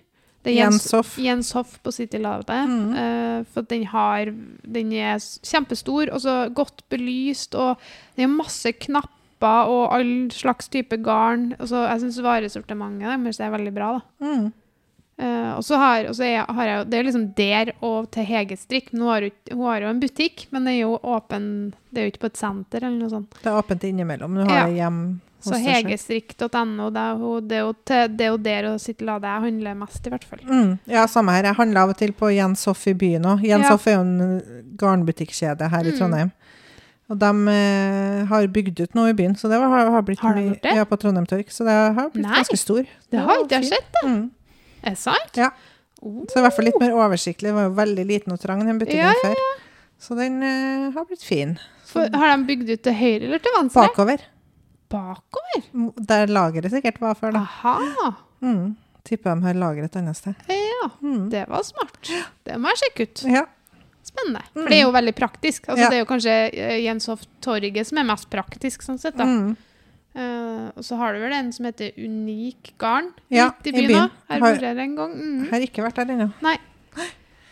Det 0.41 0.55
er 0.55 0.63
Jens, 0.63 0.85
Jens 0.87 0.93
Hoff. 0.97 1.17
Jens 1.21 1.53
Hoff 1.53 1.73
på 1.85 1.93
City 1.93 2.17
Lade. 2.17 2.61
Mm. 2.67 2.93
Uh, 2.97 3.41
for 3.53 3.67
den 3.69 3.85
har 3.93 4.31
Den 4.65 4.93
er 4.97 5.19
kjempestor 5.45 6.09
og 6.15 6.21
så 6.25 6.37
godt 6.55 6.85
belyst, 6.89 7.55
og 7.55 7.77
det 8.17 8.25
er 8.25 8.33
masse 8.33 8.73
knapper 8.87 9.69
og 9.69 9.95
all 9.97 10.31
slags 10.33 10.69
type 10.73 10.97
garn. 11.05 11.53
Altså, 11.59 11.85
jeg 11.91 12.01
syns 12.07 12.23
varesortimentet 12.25 13.21
deres 13.27 13.41
er 13.41 13.53
veldig 13.53 13.75
bra. 13.75 13.93
da. 13.99 14.25
Mm. 14.25 14.49
Eh, 15.21 15.53
og 15.53 15.65
så 15.67 15.77
har, 15.77 16.07
og 16.09 16.15
så 16.17 16.25
er, 16.25 16.47
har 16.49 16.65
jeg 16.71 16.77
jo 16.79 16.85
Det 16.89 16.99
er 16.99 17.05
liksom 17.05 17.25
der 17.37 17.71
og 17.85 18.11
til 18.15 18.25
Hege 18.25 18.57
Strikk. 18.57 18.87
Hun 18.95 19.03
har 19.05 19.27
hun, 19.27 19.33
hun 19.53 19.65
har 19.69 19.83
jo 19.85 19.89
en 19.93 20.01
butikk, 20.01 20.47
men 20.55 20.65
det 20.65 20.73
er 20.79 20.79
jo 20.87 20.95
åpen 21.03 21.49
Det 21.93 22.01
er 22.01 22.07
jo 22.07 22.13
ikke 22.15 22.23
på 22.23 22.31
et 22.31 22.39
senter 22.41 22.85
eller 22.87 22.97
noe 23.03 23.11
sånt. 23.13 23.35
Det 23.43 23.51
er 23.51 23.59
åpent 23.61 23.85
innimellom. 23.85 24.39
Du 24.39 24.45
har 24.47 24.55
Ja. 24.63 24.67
det 24.71 24.79
hjem 24.79 25.01
Så 25.41 25.51
hos 25.51 25.57
deg 25.57 25.65
selv. 25.65 25.91
hegestrikk.no, 25.91 26.89
det, 26.93 27.03
det, 27.49 27.57
er 27.57 27.61
jo 27.65 27.73
det 28.17 28.25
er 28.25 28.31
jo 28.31 28.37
der 28.45 28.67
å 28.71 28.73
sitte 28.81 29.05
lade 29.09 29.25
jeg 29.25 29.41
handler 29.47 29.75
mest, 29.75 30.07
i 30.07 30.11
hvert 30.13 30.25
fall. 30.29 30.41
Mm. 30.45 30.75
Ja, 30.87 31.07
samme 31.09 31.33
her. 31.33 31.45
Jeg 31.49 31.57
handler 31.57 31.81
av 31.81 31.93
og 31.95 31.97
til 31.97 32.13
på 32.13 32.29
Jens 32.35 32.65
Hoff 32.69 32.87
i 32.87 32.93
byen 32.95 33.25
òg. 33.25 33.45
Jens 33.49 33.65
Ja. 33.65 33.71
Hoff 33.73 33.87
er 33.89 33.95
jo 33.97 34.01
en 34.05 34.43
garnbutikkjede 34.77 35.69
her 35.73 35.85
i 35.89 35.93
Mm. 35.93 35.99
Trondheim. 35.99 36.31
Og 37.11 37.19
de 37.19 37.31
eh, 37.51 38.25
har 38.31 38.47
bygd 38.47 38.81
ut 38.85 38.95
noe 38.95 39.11
i 39.11 39.15
byen, 39.19 39.35
så 39.35 39.49
det 39.51 39.59
har, 39.59 39.91
har 39.91 40.03
blitt 40.03 40.21
Har 40.21 40.35
de 40.35 40.43
gjort 40.49 40.63
det? 40.63 40.75
Ja, 40.77 40.85
på 40.85 40.97
Trondheim 41.01 41.27
Torg. 41.27 41.49
Så 41.51 41.65
det 41.67 41.73
har 41.75 42.11
blitt 42.13 42.23
Nei, 42.23 42.37
ganske 42.37 42.57
stor. 42.59 42.85
Det 43.11 43.19
har 43.19 43.41
ikke 43.43 43.59
jeg 43.63 43.73
sett. 43.73 43.97
Mm. 44.07 44.31
Er 44.83 44.95
det 44.95 44.99
sant? 44.99 45.37
Ja. 45.37 45.51
Oh. 46.03 46.23
Så 46.31 46.41
i 46.41 46.45
hvert 46.45 46.57
fall 46.57 46.65
litt 46.71 46.81
mer 46.81 46.95
oversiktlig. 46.97 47.51
Det 47.51 47.57
var 47.57 47.69
jo 47.69 47.75
veldig 47.77 48.05
liten 48.09 48.33
og 48.33 48.41
trang, 48.41 48.63
den 48.67 48.79
butikken 48.81 49.03
Ja, 49.05 49.13
ja, 49.13 49.21
før. 49.35 49.65
Så 50.01 50.17
den 50.17 50.39
uh, 50.43 50.91
har 50.95 51.05
blitt 51.11 51.25
fin. 51.27 51.59
For, 51.91 52.09
har 52.17 52.33
de 52.37 52.47
bygd 52.49 52.71
ut 52.73 52.83
til 52.87 52.95
høyre 52.97 53.27
eller 53.29 53.43
til 53.45 53.57
venstre? 53.59 53.85
Bakover. 53.91 54.23
Bakover? 54.91 55.65
Der 56.09 56.27
lageret 56.33 56.73
sikkert 56.73 57.01
var 57.03 57.15
før, 57.19 57.35
da. 57.37 57.45
Aha. 57.45 58.13
Mm. 58.41 58.77
Tipper 59.07 59.35
de 59.37 59.45
har 59.47 59.59
lager 59.61 59.87
et 59.87 59.97
annet 60.01 60.17
sted. 60.19 60.35
Ja, 60.49 60.91
Mm. 61.03 61.29
det 61.31 61.45
var 61.49 61.63
smart. 61.63 62.09
Det 62.45 62.57
må 62.61 62.69
jeg 62.73 62.81
sjekke 62.85 63.07
ut. 63.09 63.23
Ja. 63.37 63.45
Spennende. 64.03 64.41
Mm. 64.55 64.63
For 64.63 64.69
det 64.73 64.77
er 64.79 64.83
jo 64.87 64.93
veldig 64.97 65.15
praktisk. 65.15 65.69
Altså, 65.69 65.83
Ja. 65.85 65.89
Det 65.91 65.97
er 65.99 66.05
jo 66.05 66.09
kanskje 66.09 66.35
eh, 66.57 66.79
Jens 66.85 67.07
Hoff 67.07 67.27
Torget 67.45 67.87
som 67.87 67.99
er 67.99 68.05
mest 68.09 68.31
praktisk, 68.33 68.83
sånn 68.83 68.99
sett. 68.99 69.17
da. 69.17 69.25
Mm. 69.29 69.57
Eh, 70.15 70.71
og 70.75 70.83
så 70.83 70.97
har 70.99 71.15
du 71.15 71.21
vel 71.23 71.33
en 71.37 71.53
som 71.55 71.69
heter 71.69 71.93
Unik 72.03 72.73
Garn 72.83 73.13
Ja, 73.31 73.53
litt 73.63 73.71
i 73.71 73.77
byen 73.77 74.01
òg. 74.01 74.17
Her 74.29 74.41
Har- 74.41 74.59
jeg 74.61 74.79
en 74.79 74.97
gang. 74.97 75.13
Mm. 75.15 75.45
Har 75.53 75.61
ikke 75.61 75.85
vært 75.87 76.01
der 76.03 76.15
ennå. 76.17 76.33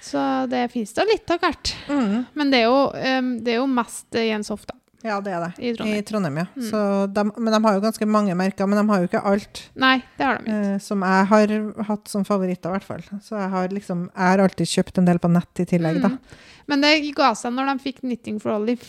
Så 0.00 0.20
det 0.48 0.70
finnes 0.72 0.92
da 0.94 1.04
litt 1.04 1.30
av 1.30 1.40
hvert. 1.42 1.74
Mm. 1.88 2.26
Men 2.34 2.50
det 2.50 2.60
er 2.62 2.68
jo, 2.68 2.82
um, 2.94 3.30
det 3.44 3.52
er 3.54 3.58
jo 3.58 3.66
mest 3.66 4.14
Jens 4.14 4.48
Hoff, 4.48 4.64
da. 4.66 4.74
Ja, 5.04 5.20
det 5.22 5.30
er 5.30 5.44
det. 5.44 5.50
I 5.62 5.72
Trondheim. 5.76 5.98
I 5.98 6.02
Trondheim, 6.02 6.38
ja. 6.40 6.44
Mm. 6.56 6.64
Så 6.70 6.78
de, 7.14 7.24
men 7.36 7.52
de 7.54 7.60
har 7.66 7.74
jo 7.76 7.82
ganske 7.84 8.06
mange 8.10 8.34
merker, 8.34 8.66
men 8.66 8.80
de 8.80 8.84
har 8.88 9.02
jo 9.02 9.06
ikke 9.06 9.20
alt 9.30 9.60
Nei, 9.78 10.02
det 10.18 10.26
har 10.26 10.38
de 10.38 10.44
ikke. 10.48 10.72
eh, 10.74 10.78
som 10.82 11.04
jeg 11.06 11.26
har 11.30 11.52
hatt 11.86 12.08
som 12.10 12.24
favoritter, 12.26 12.72
i 12.72 12.78
hvert 12.78 12.86
fall. 12.88 13.04
Så 13.22 13.36
jeg 13.38 13.50
har 13.52 13.68
liksom 13.68 14.08
Jeg 14.08 14.24
har 14.32 14.42
alltid 14.42 14.66
kjøpt 14.66 14.98
en 14.98 15.04
del 15.04 15.20
på 15.22 15.30
nett 15.30 15.62
i 15.62 15.66
tillegg, 15.70 16.00
da. 16.02 16.08
Mm. 16.08 16.18
Men 16.66 16.80
det 16.82 17.14
ga 17.14 17.30
seg 17.38 17.54
når 17.54 17.70
de 17.72 17.84
fikk 17.84 18.00
Knitting 18.00 18.40
for 18.42 18.56
Olive. 18.56 18.82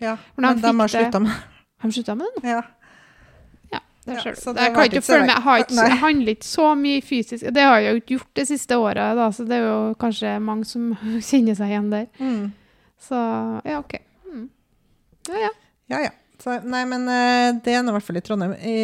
Ja, 0.00 0.16
de 0.16 0.40
men 0.40 0.60
de 0.62 0.72
har 0.78 0.88
slutta 0.88 1.20
med 1.20 1.32
de 1.82 1.90
slutta 1.92 2.14
med 2.16 2.26
det 2.36 2.42
nå? 2.42 2.48
Ja. 2.48 2.62
Det 4.02 4.14
Ja, 4.16 4.22
ser 4.34 4.34
du. 4.34 4.60
jeg, 4.60 4.74
kan 4.74 4.84
ikke 4.88 5.00
følge 5.06 5.26
med. 5.26 5.34
Jeg, 5.34 5.42
har 5.42 5.58
ikke, 5.62 5.74
jeg 5.74 5.98
handler 5.98 6.28
ikke 6.34 6.46
så 6.48 6.74
mye 6.74 7.02
fysisk. 7.06 7.44
Det 7.54 7.62
har 7.62 7.78
jeg 7.78 7.90
jo 7.90 8.00
ikke 8.00 8.06
gjort 8.16 8.32
det 8.40 8.46
siste 8.48 8.78
året, 8.78 9.16
da, 9.16 9.28
så 9.30 9.44
det 9.46 9.56
er 9.60 9.66
jo 9.68 9.76
kanskje 10.00 10.32
mange 10.42 10.64
som 10.66 10.88
kjenner 11.30 11.54
seg 11.58 11.70
igjen 11.70 11.90
der. 11.92 12.08
Mm. 12.18 12.48
Så 13.02 13.20
ja, 13.64 13.78
OK. 13.78 13.94
Mm. 14.32 14.48
Ja, 15.28 15.38
ja. 15.44 15.52
Ja, 15.92 16.00
ja. 16.08 16.10
Så, 16.42 16.56
nei, 16.66 16.82
men 16.90 17.06
eh, 17.06 17.52
det 17.62 17.76
er 17.76 17.84
nå 17.86 17.92
i 17.92 17.96
hvert 17.98 18.06
fall 18.08 18.18
i 18.18 18.24
Trondheim. 18.26 18.56
I, 18.58 18.76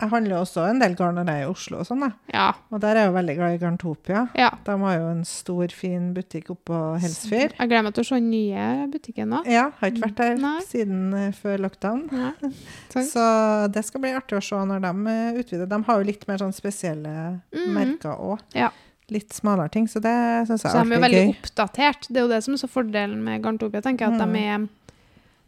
jeg 0.00 0.10
handler 0.10 0.36
også 0.38 0.62
en 0.70 0.78
del 0.78 0.94
garn 0.94 1.16
når 1.18 1.26
jeg 1.26 1.42
er 1.42 1.46
i 1.46 1.50
Oslo 1.50 1.78
og 1.80 1.86
sånn, 1.88 2.00
da. 2.04 2.10
Ja. 2.32 2.52
Og 2.70 2.80
der 2.80 2.94
er 2.96 3.00
jeg 3.02 3.08
jo 3.10 3.14
veldig 3.16 3.34
glad 3.36 3.54
i 3.54 3.58
Garntopia. 3.58 4.28
ja. 4.38 4.50
De 4.64 4.76
har 4.78 4.94
jo 4.98 5.08
en 5.10 5.24
stor, 5.24 5.66
fin 5.74 6.14
butikk 6.14 6.50
oppe 6.50 6.64
på 6.70 7.00
Helsfyr. 7.02 7.52
Jeg 7.58 7.68
gleder 7.68 7.82
meg 7.82 7.94
til 7.94 8.04
å 8.04 8.06
se 8.06 8.14
den 8.20 8.30
nye 8.30 8.86
butikken 8.92 9.28
nå. 9.28 9.40
Ja, 9.46 9.70
har 9.80 9.90
ikke 9.90 10.04
vært 10.06 10.16
der 10.16 10.36
Nei. 10.36 10.60
siden 10.62 11.14
eh, 11.14 11.32
før 11.32 11.58
lockdown. 11.66 12.08
Så 12.88 13.24
det 13.72 13.84
skal 13.86 14.00
bli 14.04 14.12
artig 14.16 14.38
å 14.38 14.42
se 14.44 14.54
når 14.70 14.80
de 14.86 14.92
eh, 15.12 15.40
utvider. 15.42 15.66
De 15.70 15.82
har 15.88 15.98
jo 16.02 16.06
litt 16.08 16.26
mer 16.28 16.38
sånn 16.38 16.54
spesielle 16.54 17.40
Mhm. 17.52 17.72
merker 17.74 18.14
òg. 18.18 18.38
Ja. 18.54 18.70
Litt 19.10 19.30
smalere 19.32 19.70
ting, 19.72 19.86
så 19.88 20.00
det 20.04 20.12
syns 20.48 20.62
jeg 20.62 20.68
er 20.70 20.74
Så 20.74 20.84
de 20.84 20.92
er 20.92 20.98
jo 20.98 21.04
veldig 21.06 21.22
gøy. 21.24 21.36
oppdatert. 21.42 22.08
Det 22.12 22.16
er 22.16 22.26
jo 22.26 22.28
det 22.28 22.42
som 22.44 22.54
er 22.54 22.58
så 22.58 22.68
fordelen 22.68 23.22
med 23.24 23.42
Garntopia, 23.42 23.80
tenker 23.80 24.06
jeg. 24.06 24.20
At 24.20 24.28
Mm. 24.28 24.32
de 24.34 24.38
er 24.38 24.68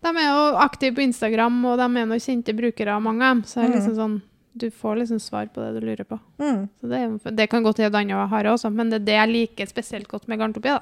de 0.03 0.09
er 0.17 0.31
jo 0.33 0.57
aktive 0.57 0.95
på 0.97 1.03
Instagram, 1.05 1.63
og 1.67 1.77
de 1.77 1.83
er 1.85 2.07
noen 2.07 2.19
kjente 2.19 2.57
brukere 2.57 2.89
av 2.97 3.03
mange 3.03 3.21
av 3.23 3.35
dem. 3.37 3.43
Så 3.45 3.61
det 3.61 3.65
er 3.65 3.69
Mm. 3.69 3.75
liksom 3.77 3.97
sånn, 3.97 4.23
du 4.61 4.69
får 4.71 5.01
liksom 5.01 5.19
svar 5.23 5.49
på 5.55 5.61
det 5.65 5.81
du 5.81 5.87
lurer 5.87 6.05
på. 6.09 6.19
Mm. 6.41 6.69
Så 6.81 6.89
det, 6.93 7.37
det 7.37 7.49
kan 7.51 7.63
godt 7.67 7.79
hende 7.83 7.99
andre 7.99 8.27
har 8.31 8.45
også, 8.53 8.71
men 8.73 8.91
det 8.93 9.01
er 9.01 9.07
det 9.09 9.19
jeg 9.19 9.33
liker 9.35 9.67
spesielt 9.71 10.09
godt 10.09 10.29
med 10.29 10.39
garntopi. 10.41 10.69
Da. 10.77 10.81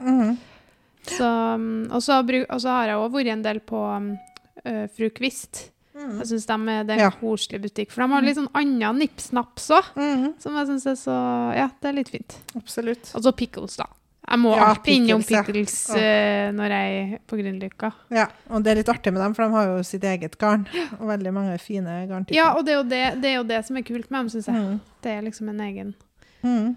Um, 1.23 1.88
og, 1.95 2.03
så 2.05 2.19
og 2.21 2.61
så 2.61 2.69
har 2.75 2.91
jeg 2.91 3.01
òg 3.01 3.12
vært 3.14 3.33
en 3.33 3.43
del 3.47 3.61
på 3.64 3.81
øh, 3.97 4.87
Fru 4.93 5.09
Kvist. 5.14 5.71
Mm. 5.99 6.19
Jeg 6.21 6.29
syns 6.31 6.47
de 6.47 6.57
er, 6.75 6.83
det 6.87 6.95
er 6.95 6.99
en 6.99 7.05
Ja. 7.09 7.11
koselig 7.19 7.61
butikk, 7.62 7.91
for 7.91 8.05
de 8.05 8.12
har 8.12 8.23
litt 8.27 8.37
sånn 8.38 8.51
annen 8.55 8.99
nips-naps 9.01 9.71
òg, 9.75 9.88
Mhm. 9.97 10.35
som 10.43 10.55
jeg 10.59 10.67
syns 10.69 10.87
er 10.87 10.99
så 11.01 11.17
Ja, 11.57 11.69
det 11.81 11.88
er 11.88 11.97
litt 11.97 12.09
fint. 12.12 12.37
Absolutt. 12.55 13.11
Og 13.14 13.23
så 13.25 13.33
pickles, 13.35 13.77
da. 13.77 13.87
Jeg 14.29 14.41
må 14.43 14.51
Ja, 14.53 14.64
alltid 14.73 14.99
innom 14.99 15.23
pickles, 15.25 15.77
ja. 15.95 16.01
øh, 16.01 16.49
når 16.57 16.75
jeg 16.75 16.97
er 16.99 17.21
på 17.25 17.38
Grünerløkka. 17.38 17.93
Ja, 18.12 18.27
og 18.53 18.64
det 18.64 18.73
er 18.73 18.81
litt 18.83 18.91
artig 18.93 19.12
med 19.14 19.23
dem, 19.25 19.37
for 19.37 19.47
de 19.47 19.57
har 19.57 19.71
jo 19.71 19.79
sitt 19.88 20.05
eget 20.05 20.37
garn. 20.41 20.67
Og 20.99 21.07
veldig 21.09 21.33
mange 21.33 21.55
fine 21.62 22.03
garntyper. 22.11 22.37
Ja, 22.37 22.51
og 22.59 22.67
det 22.67 22.75
er, 22.75 22.83
jo 22.83 22.85
det, 22.91 23.01
det 23.23 23.31
er 23.31 23.38
jo 23.38 23.47
det 23.49 23.62
som 23.64 23.81
er 23.81 23.87
kult 23.88 24.11
med 24.11 24.19
dem, 24.21 24.29
syns 24.35 24.51
jeg. 24.51 24.67
Mm. 24.67 24.77
Det 25.07 25.14
er 25.14 25.25
liksom 25.25 25.49
en 25.55 25.64
egen 25.64 25.95
mm. 26.43 26.69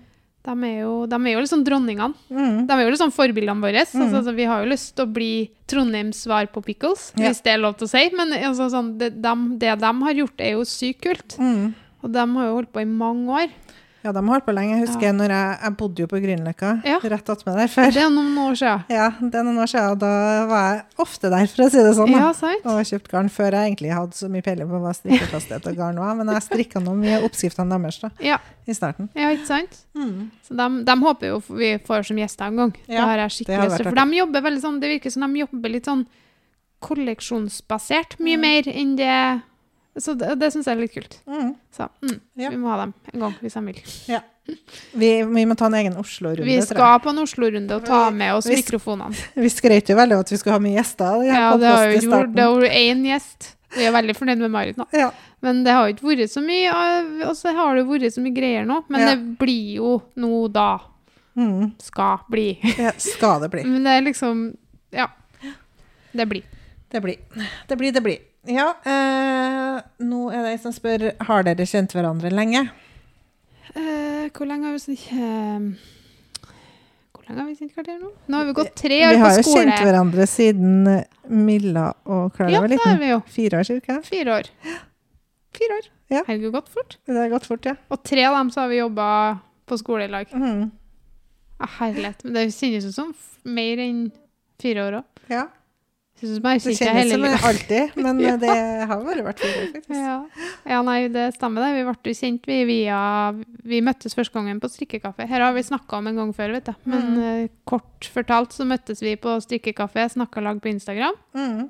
De 0.42 0.54
er 0.66 0.78
jo, 0.80 0.94
de 1.06 1.18
er 1.20 1.36
jo 1.36 1.42
liksom 1.44 1.62
dronningene. 1.68 2.16
Mm. 2.34 2.64
De 2.66 2.74
er 2.74 2.88
jo 2.88 2.94
liksom 2.96 3.12
forbildene 3.14 3.62
våre. 3.62 3.84
Mm. 3.86 4.00
Altså, 4.06 4.22
altså, 4.24 4.32
vi 4.40 4.48
har 4.50 4.64
jo 4.64 4.72
lyst 4.72 4.96
til 4.96 5.06
å 5.06 5.12
bli 5.20 5.34
Trondheims 5.70 6.24
svar 6.26 6.50
på 6.50 6.64
pickles, 6.66 7.12
hvis 7.20 7.44
det 7.46 7.54
er 7.54 7.62
lov 7.62 7.76
til 7.78 7.86
å 7.86 7.92
si. 7.92 8.08
Men 8.18 8.34
altså, 8.40 8.72
sånn, 8.74 8.96
det, 8.98 9.12
de, 9.22 9.36
det 9.62 9.76
de 9.84 9.92
har 10.08 10.24
gjort, 10.24 10.42
er 10.42 10.56
jo 10.56 10.66
sykt 10.66 11.04
kult. 11.06 11.38
Mhm. 11.38 11.72
Og 12.02 12.10
de 12.10 12.24
har 12.34 12.48
jo 12.48 12.56
holdt 12.56 12.72
på 12.74 12.82
i 12.82 12.90
mange 12.90 13.44
år. 13.44 13.52
Ja, 14.04 14.12
de 14.12 14.18
har 14.26 14.34
holdt 14.34 14.46
på 14.48 14.54
lenge. 14.56 14.80
Jeg 14.80 14.88
husker 14.88 15.02
Ja. 15.06 15.12
når 15.14 15.30
jeg, 15.30 15.58
jeg 15.62 15.78
bodde 15.78 16.00
jo 16.02 16.08
på 16.08 16.18
Grünerløkka, 16.24 16.70
Ja. 16.86 16.98
rett 17.04 17.30
attmed 17.30 17.56
der 17.56 17.68
før. 17.70 17.92
Det 17.94 18.02
er 18.02 18.10
noen 18.10 18.36
år 18.42 18.56
siden. 18.58 18.84
Ja, 18.90 19.10
det 19.22 19.36
er 19.36 19.44
noen 19.46 19.60
år 19.62 19.70
siden, 19.70 19.92
og 19.92 20.00
da 20.00 20.46
var 20.50 20.64
jeg 20.74 20.84
ofte 20.98 21.30
der, 21.30 21.46
for 21.48 21.64
å 21.64 21.70
si 21.70 21.78
det 21.78 21.96
sånn. 21.96 22.12
da. 22.12 22.18
Ja, 22.18 22.32
sant? 22.34 22.66
Og 22.66 22.82
kjøpt 22.90 23.10
garn 23.12 23.30
før 23.30 23.52
jeg 23.52 23.68
egentlig 23.76 23.94
hadde 23.94 24.14
så 24.18 24.30
mye 24.30 24.42
peiling 24.42 24.68
på 24.70 24.82
hva 24.82 24.94
strikkefasthet 24.98 25.68
og 25.68 25.76
garn 25.78 26.00
var. 26.02 26.16
Men 26.16 26.28
jeg 26.34 26.42
strikka 26.50 26.82
nå 26.82 26.96
mye 26.98 27.22
oppskriftene 27.22 27.70
deres 27.78 28.00
da, 28.02 28.10
Ja, 28.20 28.38
i 28.68 28.72
starten. 28.74 29.10
ja 29.16 29.30
ikke 29.36 29.46
sant? 29.46 29.78
Mm. 29.96 30.32
Så 30.48 30.56
de, 30.58 30.84
de 30.84 30.96
håper 31.06 31.28
jo 31.28 31.40
vi 31.56 31.78
får 31.78 32.06
som 32.08 32.18
gjester 32.18 32.48
en 32.48 32.58
gang. 32.58 32.72
det 32.88 32.96
Ja, 32.96 33.06
har 33.06 33.18
jeg 33.18 33.30
skikkelig 33.46 33.70
lyst 33.70 33.78
til. 33.78 33.86
For 33.86 33.96
de 34.02 34.18
jobber 34.18 34.42
veldig 34.42 34.62
sånn, 34.62 34.80
det 34.82 34.90
virker 35.00 35.12
som 35.12 35.32
de 35.34 35.40
jobber 35.46 35.70
litt 35.70 35.86
sånn 35.86 36.06
kolleksjonsbasert, 36.82 38.18
mye 38.20 38.38
mer 38.42 38.64
enn 38.72 38.96
det 38.98 39.42
Så 40.00 40.14
det, 40.16 40.36
det 40.40 40.52
syns 40.54 40.68
jeg 40.70 40.78
er 40.78 40.82
litt 40.82 40.94
kult. 40.94 41.18
Mm. 41.28 41.56
Så 41.76 41.88
mm, 42.02 42.20
Ja. 42.40 42.50
vi 42.50 42.60
må 42.60 42.70
ha 42.72 42.78
dem 42.86 42.94
en 43.14 43.26
gang 43.26 43.34
hvis 43.42 43.58
de 43.58 43.64
vil. 43.66 43.82
Vi, 44.94 45.10
vi 45.24 45.46
må 45.46 45.56
ta 45.60 45.68
en 45.68 45.76
egen 45.78 45.98
Oslo-runde, 46.00 46.46
Vi 46.48 46.60
skal 46.66 47.00
på 47.04 47.12
en 47.12 47.20
Oslo-runde 47.22 47.76
og 47.76 47.86
ta 47.86 48.06
med 48.12 48.34
oss 48.36 48.48
vi, 48.50 48.56
mikrofonene. 48.60 49.16
Vi 49.36 49.52
skrøt 49.52 49.92
jo 49.92 49.98
veldig 50.00 50.18
av 50.18 50.24
at 50.26 50.32
vi 50.32 50.40
skulle 50.40 50.56
ha 50.58 50.64
mye 50.64 50.78
gjester. 50.80 51.26
Ja, 51.28 51.50
det 51.60 51.74
har 51.76 51.90
jo 51.92 52.00
gjort. 52.00 52.32
Det 52.36 52.48
har 52.48 52.70
én 52.82 53.04
gjest. 53.10 53.52
Vi 53.76 53.86
er 53.88 53.94
veldig 53.96 54.16
fornøyd 54.18 54.42
med 54.42 54.52
Marit 54.52 54.80
nå. 54.80 54.88
Ja. 54.96 55.12
Men 55.42 55.64
det 55.66 55.76
har 55.76 55.88
jo 55.88 55.96
ikke 55.96 56.10
vært 56.10 56.32
så 56.34 56.44
mye, 56.44 56.72
og 57.28 57.36
så 57.40 57.54
har 57.56 57.78
det 57.80 57.86
vært 57.88 58.16
så 58.16 58.24
mye 58.24 58.36
greier 58.36 58.66
nå. 58.68 58.82
Men 58.92 59.02
Ja. 59.06 59.14
det 59.16 59.38
blir 59.40 59.76
jo 59.78 60.02
nå 60.16 60.48
da. 60.52 60.80
Mm. 61.38 61.72
Skal 61.80 62.26
bli. 62.30 62.60
Skal 62.98 63.40
det 63.44 63.52
bli. 63.54 63.64
Men 63.72 63.84
det 63.88 63.92
er 64.00 64.02
liksom 64.08 64.58
Ja. 64.92 65.08
Det 66.12 66.28
blir. 66.28 66.44
Det 66.92 67.00
blir. 67.00 67.16
Det 67.68 67.78
blir, 67.78 67.92
det 67.92 68.04
blir. 68.04 68.20
Ja, 68.50 68.72
eh, 68.90 69.82
nå 70.02 70.20
er 70.34 70.42
det 70.46 70.52
ei 70.56 70.60
som 70.62 70.74
spør 70.74 71.12
har 71.28 71.44
dere 71.46 71.66
kjent 71.70 71.94
hverandre 71.94 72.32
lenge. 72.34 72.64
Eh, 73.76 74.30
hvor 74.34 74.48
lenge 74.50 74.66
har 74.66 74.74
vi 74.76 74.80
sett 74.82 75.12
eh, 75.14 75.68
Hvor 77.14 77.28
lenge 77.28 77.44
har 77.44 77.48
vi 77.52 77.56
sett 77.60 77.76
hverandre 77.78 78.00
nå? 78.02 78.10
Nå 78.28 78.40
har 78.42 78.50
vi 78.50 78.56
gått 78.58 78.74
tre 78.82 78.98
år 79.06 79.14
på 79.14 79.14
skole. 79.14 79.20
Vi 79.20 79.22
har 79.22 79.38
jo 79.38 79.46
skole. 79.46 79.62
kjent 79.62 79.86
hverandre 79.86 80.26
siden 80.28 80.74
Milla 81.46 81.86
og 82.04 82.34
Klara 82.36 82.52
Ja, 82.56 82.64
var 82.66 82.74
det 82.74 82.80
har 82.82 82.92
liten. 82.96 83.00
vi 83.06 83.12
jo. 83.14 83.22
Fire 83.38 83.62
år 83.62 83.70
cirka. 83.70 84.00
Fire 84.10 84.40
år. 84.42 84.50
Fire 85.62 85.78
år. 85.78 85.88
Ja. 86.12 86.24
Herregud, 86.28 86.52
gått 86.58 86.70
fort. 86.74 86.98
Det 87.08 87.16
har 87.22 87.30
gått 87.32 87.46
fort, 87.48 87.66
ja. 87.70 87.76
Og 87.94 88.02
tre 88.04 88.26
av 88.28 88.36
dem 88.36 88.50
så 88.52 88.66
har 88.66 88.74
vi 88.74 88.82
jobba 88.82 89.08
på 89.70 89.78
skole 89.80 90.10
i 90.10 90.12
lag. 90.12 90.28
Mm. 90.34 90.66
Ja, 91.62 91.70
herlighet. 91.78 92.26
Men 92.26 92.34
det 92.36 92.48
kjennes 92.58 92.90
ut 92.90 92.96
som 92.98 93.14
mer 93.46 93.80
enn 93.86 94.08
fire 94.60 94.90
år 94.90 95.00
òg. 95.04 95.26
ja. 95.32 95.48
Det 96.22 96.76
kjennes 96.78 97.12
som 97.12 97.26
alltid, 97.50 97.92
men 98.06 98.20
Ja. 98.22 98.36
det 98.38 98.54
har 98.88 99.04
bare 99.04 99.24
vært 99.26 99.40
fint, 99.42 99.74
faktisk. 99.74 99.90
Ja. 99.98 100.18
ja, 100.70 100.82
nei, 100.86 101.08
det 101.10 101.34
stemmer 101.36 101.66
det. 101.66 101.72
Vi 101.80 101.84
ble 101.90 102.14
jo 102.14 102.20
kjent 102.22 102.46
vi 102.46 102.60
via 102.70 103.00
Vi 103.66 103.82
møttes 103.82 104.14
første 104.18 104.34
gangen 104.38 104.60
på 104.62 104.70
strikkekafé. 104.70 105.28
Her 105.28 105.42
har 105.48 105.54
vi 105.58 105.64
snakka 105.66 105.98
om 105.98 106.08
en 106.08 106.16
gang 106.22 106.34
før, 106.38 106.54
vet 106.58 106.66
du. 106.70 106.74
Men 106.86 107.02
Mm. 107.02 107.44
uh, 107.44 107.48
kort 107.66 108.08
fortalt 108.14 108.54
så 108.54 108.66
møttes 108.66 109.02
vi 109.02 109.16
på 109.16 109.36
strikkekafé, 109.42 110.08
snakka 110.14 110.42
lag 110.42 110.62
på 110.62 110.70
Instagram. 110.70 111.14
Mm. 111.36 111.70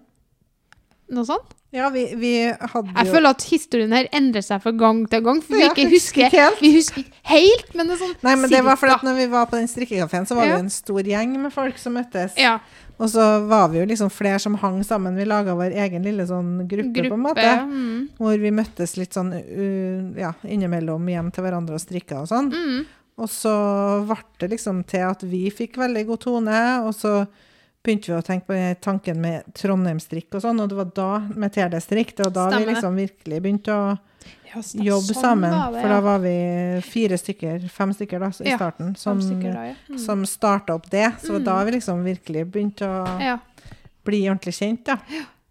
Noe 1.11 1.27
sånt. 1.27 1.57
Ja, 1.71 1.87
vi, 1.91 2.03
vi 2.19 2.31
hadde 2.51 2.91
Jeg 2.91 3.07
føler 3.13 3.31
at 3.31 3.43
historien 3.47 3.93
her 3.95 4.07
endrer 4.15 4.43
seg 4.43 4.59
fra 4.63 4.73
gang 4.75 5.05
til 5.11 5.21
gang, 5.23 5.39
for 5.43 5.55
vi 5.55 5.61
Ja, 5.63 5.69
ikke 5.71 5.87
husker 5.91 6.25
ikke 6.25 6.43
helt. 6.43 6.61
Vi 6.63 6.71
husker 6.75 7.03
ikke 7.05 7.21
helt, 7.31 7.69
men 7.79 7.87
det 7.87 7.95
er 7.95 8.01
sånn 8.01 8.15
Nei, 8.27 8.35
men 8.41 8.51
det 8.51 8.59
var 8.65 8.79
fordi 8.79 8.95
at 8.97 9.05
når 9.07 9.19
vi 9.21 9.27
var 9.31 9.45
på 9.47 9.59
den 9.59 9.69
strikkekafeen, 9.71 10.27
så 10.27 10.35
var 10.35 10.49
Ja. 10.49 10.57
vi 10.57 10.65
en 10.65 10.73
stor 10.73 11.07
gjeng 11.13 11.37
med 11.39 11.53
folk 11.55 11.77
som 11.79 11.95
møttes. 11.95 12.35
Ja. 12.39 12.57
Og 13.01 13.09
så 13.09 13.23
var 13.47 13.69
vi 13.71 13.79
jo 13.79 13.85
liksom 13.87 14.11
flere 14.13 14.39
som 14.39 14.55
hang 14.61 14.83
sammen. 14.85 15.15
Vi 15.17 15.25
laga 15.25 15.55
vår 15.57 15.73
egen 15.85 16.03
lille 16.05 16.25
sånn 16.27 16.67
gruppe, 16.69 17.07
på 17.07 17.15
en 17.15 17.23
måte. 17.23 17.47
Mm. 17.65 18.09
Hvor 18.19 18.37
vi 18.37 18.51
møttes 18.51 18.97
litt 18.99 19.15
sånn 19.17 19.31
uh, 19.33 20.19
ja, 20.19 20.33
innimellom 20.45 21.07
hjem 21.09 21.31
til 21.33 21.47
hverandre 21.47 21.79
og 21.79 21.81
strikka 21.81 22.19
og 22.21 22.27
sånn. 22.29 22.51
Mm. 22.51 22.83
Og 23.17 23.31
så 23.31 23.55
ble 24.05 24.19
det 24.43 24.51
liksom 24.53 24.83
til 24.85 25.07
at 25.07 25.23
vi 25.23 25.47
fikk 25.49 25.79
veldig 25.81 26.05
god 26.11 26.21
tone, 26.27 26.59
og 26.85 26.93
så 26.93 27.15
begynte 27.83 28.11
vi 28.11 28.17
å 28.19 28.21
tenke 28.25 28.45
på 28.45 28.81
tanken 28.81 29.19
med 29.21 29.53
Trondheimsstrikk 29.57 30.35
og 30.37 30.41
sånn, 30.43 30.59
og 30.61 30.69
det 30.69 30.75
var 30.77 30.91
da 30.95 31.19
med 31.33 31.51
TD-strikk, 31.55 32.15
det 32.15 32.25
var 32.27 32.31
da 32.35 32.47
Stemmer 32.51 32.65
vi 32.67 32.73
liksom 32.75 32.95
virkelig 32.95 33.41
begynte 33.41 33.73
å 33.73 33.97
Ja, 34.53 34.59
s- 34.59 34.75
jobbe 34.75 35.13
sånn 35.15 35.21
sammen. 35.23 35.49
Det, 35.51 35.57
ja. 35.77 35.81
For 35.81 35.87
da 35.89 35.99
var 36.01 36.19
vi 36.19 36.81
fire 36.83 37.17
stykker, 37.17 37.69
fem 37.71 37.93
stykker 37.93 38.19
da, 38.19 38.27
i 38.27 38.55
starten, 38.57 38.95
som, 38.97 39.19
da, 39.19 39.51
ja. 39.71 39.75
Mm. 39.89 39.97
som 39.97 40.25
starta 40.25 40.75
opp 40.75 40.89
det. 40.91 41.07
Så 41.23 41.39
Mm. 41.39 41.43
da 41.45 41.63
vi 41.63 41.71
liksom 41.71 42.03
virkelig 42.03 42.45
begynte 42.51 42.81
å 42.85 43.19
ja. 43.21 43.37
bli 44.05 44.23
ordentlig 44.29 44.53
kjent, 44.53 44.83
da. 44.85 44.97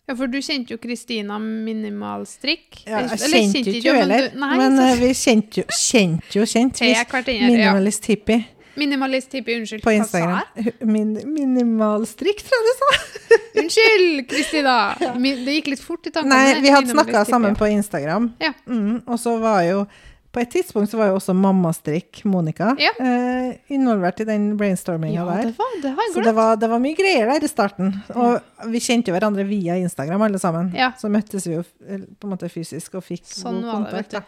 Ja, 0.06 0.14
for 0.14 0.26
du 0.26 0.38
kjente 0.38 0.70
jo 0.70 0.76
Kristina 0.78 1.38
Minimalstrikk. 1.38 2.84
Ja, 2.86 3.00
jeg 3.00 3.10
Eller 3.12 3.38
kjente 3.38 3.74
ikke 3.74 3.90
hun 3.92 4.00
heller, 4.00 4.28
du- 4.30 4.38
Nei, 4.40 4.56
men 4.58 4.78
eh, 4.78 4.94
vi 4.96 5.08
kjente 5.14 5.54
jo, 5.56 5.64
kjente 5.70 6.32
jo 6.34 6.42
kjent. 6.42 6.80
Ja. 6.80 7.04
minimalist 7.48 8.04
hippie 8.06 8.44
Minimalist 8.80 9.32
hippie, 9.36 9.60
unnskyld. 9.60 9.84
på 9.84 9.94
Instagram. 9.94 10.40
Min, 10.80 11.14
minimalstrikk, 11.34 12.44
tror 12.46 12.58
jeg 12.58 12.68
du 12.68 12.82
sa. 12.82 12.92
Unnskyld, 13.60 14.22
Kristina! 14.30 14.76
Det 14.98 15.56
gikk 15.58 15.74
litt 15.74 15.82
fort 15.84 16.06
i 16.08 16.12
tankene. 16.14 16.36
Nei, 16.36 16.60
vi 16.64 16.72
hadde 16.72 16.94
snakka 16.94 17.24
sammen 17.28 17.58
på 17.58 17.68
Instagram. 17.70 18.32
Ja. 18.42 18.54
Mm, 18.66 19.02
og 19.06 19.20
så 19.20 19.36
var 19.42 19.62
jo 19.68 19.84
På 20.30 20.38
et 20.38 20.50
tidspunkt 20.54 20.92
så 20.92 20.98
var 21.00 21.08
jo 21.10 21.16
også 21.18 21.34
mammastrikk, 21.34 22.20
Monica, 22.30 22.76
Ja. 22.78 22.92
eh, 23.02 23.56
involvert 23.74 24.20
i 24.20 24.24
den 24.28 24.56
brainstorminga 24.56 25.14
Ja, 25.14 25.24
der. 25.24 25.48
det 25.50 25.58
var, 25.58 25.72
det 25.82 25.94
var 25.96 26.12
Så 26.14 26.22
det 26.22 26.34
var, 26.34 26.56
det 26.56 26.68
var 26.70 26.78
mye 26.78 26.94
greier 26.94 27.26
der 27.26 27.44
i 27.44 27.48
starten. 27.50 28.02
Og 28.14 28.40
vi 28.70 28.78
kjente 28.78 29.10
jo 29.10 29.16
hverandre 29.16 29.44
via 29.48 29.74
Instagram, 29.76 30.22
alle 30.22 30.38
sammen. 30.38 30.72
Ja. 30.76 30.92
Så 30.98 31.10
møttes 31.10 31.48
vi 31.48 31.56
jo 31.56 31.64
eh, 31.88 31.98
på 32.06 32.28
en 32.28 32.36
måte 32.36 32.48
fysisk 32.48 32.94
og 32.94 33.02
fikk 33.04 33.26
Sånn 33.26 33.58
god 33.62 33.66
det, 33.66 33.74
kontakt. 33.74 34.10
da. 34.12 34.22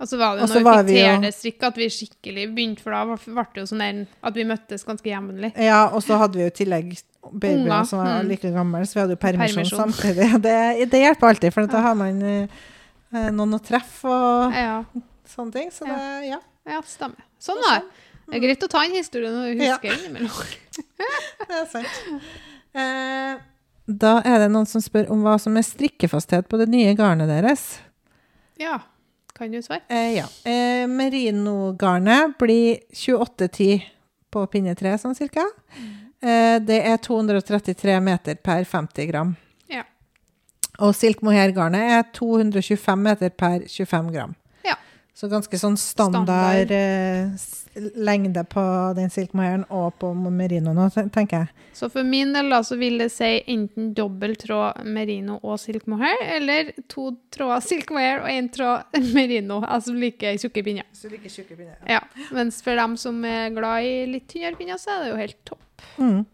Og 0.00 0.08
så 0.08 0.16
var 0.20 0.36
det 0.36 0.44
jo 0.44 0.54
når 0.54 0.64
var 0.64 0.84
vi 0.84 0.96
fikk 0.96 1.34
strikk 1.34 1.66
at 1.68 1.76
vi 1.80 1.88
skikkelig 1.92 2.46
begynte, 2.54 2.84
for 2.84 2.92
da 2.92 3.02
ble 3.08 3.44
det 3.54 3.64
jo 3.64 3.66
sånn 3.68 4.06
at 4.22 4.36
vi 4.36 4.44
møttes 4.48 4.84
ganske 4.84 5.10
jevnlig. 5.10 5.52
Ja, 5.56 5.88
og 5.92 6.02
så 6.04 6.16
hadde 6.20 6.40
vi 6.40 6.44
jo 6.46 6.52
i 6.52 6.56
tillegg 6.60 6.96
babyen 7.32 7.84
som 7.88 8.00
var 8.00 8.22
mm. 8.22 8.28
like 8.30 8.50
gammel, 8.54 8.86
så 8.88 8.98
vi 8.98 9.00
hadde 9.02 9.16
jo 9.16 9.20
permisjon, 9.24 9.64
Permisjon. 9.64 9.92
samtidig. 9.92 10.30
Det, 10.46 10.88
det 10.92 11.02
hjelper 11.02 11.32
alltid, 11.32 11.54
for 11.56 11.68
da 11.68 11.82
har 11.88 11.94
man 11.98 12.22
eh, 12.22 12.64
eh, 13.12 13.28
noen 13.34 13.58
å 13.58 13.60
treffe 13.64 14.08
og 14.12 14.56
Ja, 14.56 14.82
sånne 15.30 15.52
ting. 15.54 15.70
Så 15.74 15.86
det, 15.88 15.98
ja. 16.28 16.38
ja 16.68 16.80
stemmer. 16.86 17.24
Sånn 17.42 17.60
var 17.64 17.80
det. 17.80 18.04
Er 18.36 18.42
greit 18.44 18.64
å 18.66 18.68
ta 18.68 18.82
inn 18.84 18.96
historien 18.98 19.32
når 19.32 19.54
du 19.56 19.64
Ja. 19.64 19.76
husker 19.78 19.94
den 19.94 20.04
innimellom. 20.10 20.56
Det 21.48 21.54
er 21.56 21.68
sant. 21.72 22.26
Eh, 22.76 23.38
da 23.88 24.10
er 24.28 24.42
det 24.44 24.50
noen 24.52 24.66
som 24.68 24.82
spør 24.84 25.08
om 25.14 25.22
hva 25.24 25.38
som 25.40 25.56
er 25.56 25.64
strikkefasthet 25.64 26.48
på 26.50 26.58
det 26.60 26.66
nye 26.68 26.92
garnet 26.98 27.30
deres. 27.30 27.78
Ja, 28.60 28.80
kan 29.38 29.50
du 29.54 29.62
svare? 29.64 29.80
Eh, 29.88 30.18
ja. 30.18 30.26
Eh, 30.44 30.84
merinogarnet 30.90 32.36
blir 32.38 32.82
28,10 32.92 33.86
på 34.30 34.42
pinne 34.52 34.74
3, 34.76 34.92
sånn 35.00 35.16
cirka. 35.16 35.46
Eh, 36.20 36.58
det 36.60 36.82
er 36.84 36.98
233 37.00 37.96
meter 38.04 38.34
per 38.44 38.64
50 38.68 39.08
gram. 39.08 39.32
Ja. 39.72 39.84
Og 40.84 40.92
silk 40.98 41.22
mohair-garnet 41.24 41.94
er 41.96 42.04
225 42.12 43.02
meter 43.08 43.30
per 43.30 43.64
25 43.64 44.12
gram. 44.12 44.34
Ja. 45.18 45.20
Så 45.20 45.28
ganske 45.32 45.58
sånn 45.58 45.76
standard, 45.76 46.28
Standard. 46.28 46.70
eh, 46.70 47.90
lengde 47.98 48.44
på 48.46 48.94
den 48.94 49.10
silk 49.10 49.32
mohairen 49.34 49.64
og 49.74 49.96
på 49.98 50.12
merino 50.14 50.70
nå, 50.76 50.84
tenker 50.94 51.40
jeg. 51.40 51.48
Så 51.74 51.88
for 51.90 52.06
min 52.06 52.32
del 52.32 52.48
da, 52.50 52.60
så 52.62 52.78
vil 52.78 52.98
det 53.02 53.08
si 53.10 53.42
enten 53.50 53.92
dobbel 53.94 54.36
tråd 54.38 54.84
merino 54.86 55.40
og 55.42 55.58
silk 55.58 55.86
mohair, 55.90 56.22
eller 56.36 56.72
to 56.88 57.10
tråder 57.34 57.60
silk 57.66 57.90
mohair 57.90 58.22
og 58.22 58.30
en 58.30 58.48
tråd 58.48 58.98
merino, 59.16 59.60
altså 59.66 59.94
like 59.98 60.36
tjukke 60.38 60.62
pinner. 60.66 60.86
Så 60.94 61.10
like 61.10 61.28
tjukke 61.28 61.56
pinner. 61.58 61.76
Ja, 61.90 62.00
mens 62.30 62.62
for 62.62 62.78
dem 62.78 62.96
som 62.96 63.18
er 63.26 63.50
glad 63.50 63.90
i 63.90 63.94
litt 64.14 64.28
tynnere 64.30 64.58
pinner, 64.58 64.78
så 64.78 64.96
er 64.96 65.04
det 65.04 65.12
jo 65.12 65.22
helt 65.24 65.40
topp. 65.50 65.86
Mm. 65.98 66.26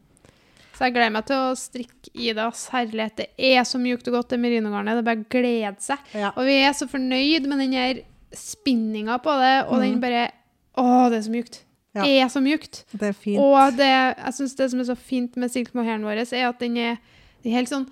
Så 0.74 0.88
jeg 0.88 0.94
gleder 0.96 1.12
meg 1.14 1.26
til 1.28 1.38
å 1.38 1.52
strikke 1.56 2.10
i 2.14 2.32
det. 2.34 2.48
særlig 2.58 2.74
Herlighet, 2.74 3.20
det 3.20 3.52
er 3.54 3.64
så 3.64 3.78
mjukt 3.78 4.08
og 4.10 4.16
godt, 4.18 4.32
det 4.34 4.40
merinogarnet. 4.42 4.96
Det 4.98 5.04
er 5.04 5.08
bare 5.08 5.22
å 5.22 5.30
glede 5.30 5.76
seg. 5.84 6.10
Ja. 6.18 6.32
Og 6.34 6.48
vi 6.48 6.56
er 6.66 6.74
så 6.74 6.88
fornøyd 6.90 7.46
med 7.46 7.62
den 7.62 7.76
her 7.78 8.00
spinninga 8.36 9.18
på 9.22 9.34
det, 9.40 9.66
og 9.68 9.80
den 9.80 9.94
Mhm. 9.96 10.00
bare 10.00 10.30
Å, 10.76 11.08
det 11.10 11.18
er 11.18 11.22
så 11.28 11.30
mjukt. 11.30 11.60
Ja. 11.94 12.02
Er 12.04 12.28
så 12.28 12.40
mjukt. 12.42 12.84
Det 12.92 13.02
er 13.08 13.12
fint. 13.12 13.38
Og 13.38 13.76
det, 13.76 13.86
jeg 14.18 14.32
synes 14.34 14.56
det 14.56 14.70
som 14.70 14.80
er 14.80 14.84
så 14.84 14.96
fint 14.98 15.36
med 15.36 15.50
silk 15.52 15.72
mohairen 15.74 16.02
vår, 16.02 16.18
er 16.32 16.48
at 16.48 16.58
den 16.58 16.76
er, 16.76 16.96
den 17.44 17.52
er 17.52 17.56
helt 17.60 17.68
sånn 17.70 17.86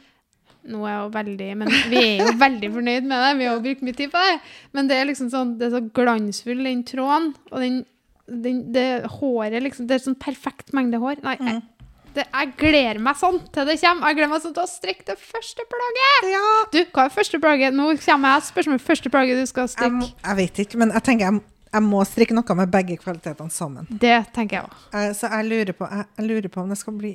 Nå 0.64 0.84
er 0.86 0.92
jeg 0.92 0.98
jo 1.02 1.08
veldig 1.10 1.56
Men 1.58 1.68
vi 1.90 1.96
er 1.96 2.18
jo 2.26 2.32
veldig 2.38 2.68
fornøyd 2.72 3.02
med 3.02 3.18
det. 3.18 3.30
Vi 3.38 3.44
har 3.46 3.54
jo 3.56 3.62
brukt 3.64 3.80
mye 3.82 3.96
tid 3.98 4.10
på 4.12 4.20
det. 4.22 4.40
Men 4.72 4.86
det 4.86 4.96
er 4.96 5.06
liksom 5.08 5.28
sånn 5.30 5.58
Det 5.58 5.66
er 5.66 5.80
så 5.80 5.92
glansfull, 5.92 6.62
den 6.62 6.84
tråden. 6.84 7.34
Og 7.50 7.58
den, 7.58 7.84
den 8.28 8.72
det 8.72 9.04
håret 9.10 9.60
liksom 9.62 9.88
Det 9.88 9.96
er 9.96 10.04
sånn 10.04 10.18
perfekt 10.18 10.70
mengde 10.72 11.00
hår. 11.02 11.16
Nei, 11.24 11.36
jeg, 11.36 11.56
Mm. 11.56 11.62
Det, 12.16 12.24
jeg 12.28 12.50
gleder 12.60 12.98
meg 13.02 13.16
sånn 13.20 13.38
til 13.54 13.66
det 13.68 13.76
kommer. 13.82 14.10
Jeg 14.10 14.18
gleder 14.18 14.30
meg 14.32 14.42
sånn 14.44 14.54
til 14.56 14.64
å 14.64 14.70
strikke 14.70 15.06
det 15.08 15.16
første 15.20 15.64
plagget. 15.72 16.28
Ja. 16.32 16.50
Du, 16.74 16.78
hva 16.94 17.06
er 17.08 17.14
første 17.14 17.40
plagget? 17.42 17.76
Nå 17.76 17.88
kommer 18.04 18.36
jeg 18.36 18.46
spørsmål 18.50 18.82
første 18.84 19.12
plagget 19.14 19.40
du 19.42 19.46
skal 19.50 19.70
strikke. 19.72 20.08
Jeg, 20.08 20.16
jeg 20.26 20.38
vet 20.42 20.62
ikke, 20.66 20.80
men 20.82 20.92
jeg 20.96 21.06
tenker 21.08 21.28
jeg, 21.30 21.42
jeg 21.72 21.86
må 21.86 22.02
strikke 22.08 22.36
noe 22.36 22.58
med 22.58 22.72
begge 22.74 22.98
kvalitetene 23.00 23.54
sammen. 23.54 23.86
Det 23.88 24.18
tenker 24.36 24.58
jeg 24.60 24.68
òg. 24.68 24.82
Eh, 24.98 25.10
Så 25.16 25.30
jeg 25.32 25.48
lurer, 25.48 25.72
på, 25.78 25.88
jeg, 25.88 26.26
lurer 26.28 26.52
på 26.52 26.60
om 26.64 26.74
det 26.74 26.80
skal 26.82 26.98
bli 27.00 27.14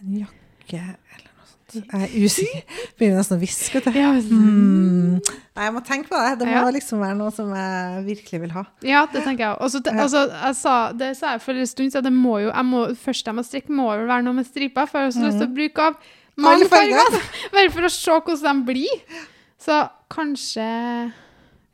en 0.00 0.16
jakke 0.24 0.80
eller. 0.82 1.28
Jeg 1.72 2.06
er 2.06 2.14
usikker. 2.24 2.62
Begynner 2.98 3.20
nesten 3.22 3.38
å 3.38 3.40
hviske. 3.42 3.82
Ja, 3.96 4.10
Mm. 4.22 5.20
Nei, 5.56 5.64
jeg 5.66 5.72
må 5.74 5.80
tenke 5.84 6.08
på 6.08 6.16
det. 6.16 6.38
Det 6.40 6.46
må 6.48 6.52
Ja. 6.54 6.70
liksom 6.72 7.00
være 7.02 7.16
noe 7.18 7.30
som 7.34 7.50
jeg 7.54 8.04
virkelig 8.06 8.40
vil 8.40 8.50
ha. 8.56 8.62
Ja, 8.86 9.02
det 9.12 9.22
tenker 9.24 9.44
jeg 9.44 9.56
òg. 9.56 9.60
Altså, 9.66 10.22
jeg 10.32 10.56
sa, 10.56 10.76
det 10.92 11.10
sa 11.18 11.32
jeg 11.34 11.42
for 11.44 11.52
en 11.52 11.66
stund 11.66 11.92
siden, 11.92 12.04
det 12.08 12.12
må 12.12 12.38
jo, 12.40 12.50
jeg 12.52 12.64
må, 12.64 12.86
først 12.96 13.26
jeg 13.28 13.34
må 13.36 13.44
strikke, 13.44 13.70
må 13.76 13.90
vel 13.92 14.06
være 14.08 14.24
noe 14.24 14.38
med 14.40 14.46
striper, 14.48 14.86
for 14.88 14.98
jeg 15.02 15.10
har 15.10 15.16
så 15.18 15.26
lyst 15.26 15.38
til 15.42 15.48
å 15.50 15.54
bruke 15.54 15.78
av 15.90 15.96
mange 16.36 16.68
farger. 16.72 17.20
Bare 17.52 17.70
for 17.74 17.82
å 17.88 17.92
se 17.92 18.10
hvordan 18.16 18.64
de 18.64 18.72
blir. 18.72 19.20
Så 19.62 19.76
kanskje, 20.10 21.12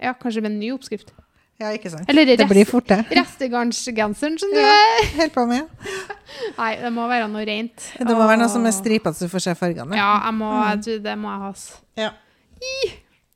ja, 0.03 0.13
kanskje 0.15 0.43
med 0.43 0.53
en 0.53 0.59
ny 0.61 0.73
oppskrift. 0.75 1.15
Ja, 1.59 1.73
ikke 1.75 1.90
sant? 1.90 2.07
Eller 2.09 2.25
Det 2.38 2.47
blir 2.47 2.64
fort, 2.68 2.87
det. 2.87 3.01
restegarnsgenseren, 3.11 4.37
som 4.38 4.51
du 4.55 4.61
Ja. 4.61 4.75
Helt 5.16 5.33
på 5.35 5.42
med. 5.49 5.66
Nei, 6.59 6.77
det 6.79 6.92
må 6.94 7.09
være 7.11 7.27
noe 7.29 7.42
rent. 7.49 7.88
Det 7.99 8.14
må 8.14 8.27
være 8.29 8.38
noe 8.44 8.49
som 8.53 8.64
er 8.66 8.71
stripete, 8.77 9.14
så 9.18 9.27
du 9.27 9.33
får 9.33 9.42
se 9.49 9.55
fargene. 9.59 9.97
Ja, 9.99 10.21
jeg 10.29 10.35
må, 10.38 10.53
Mm. 10.53 10.85
jeg 10.85 11.03
det 11.03 11.16
må 11.18 11.33
jeg 11.35 11.40
ha. 11.42 12.12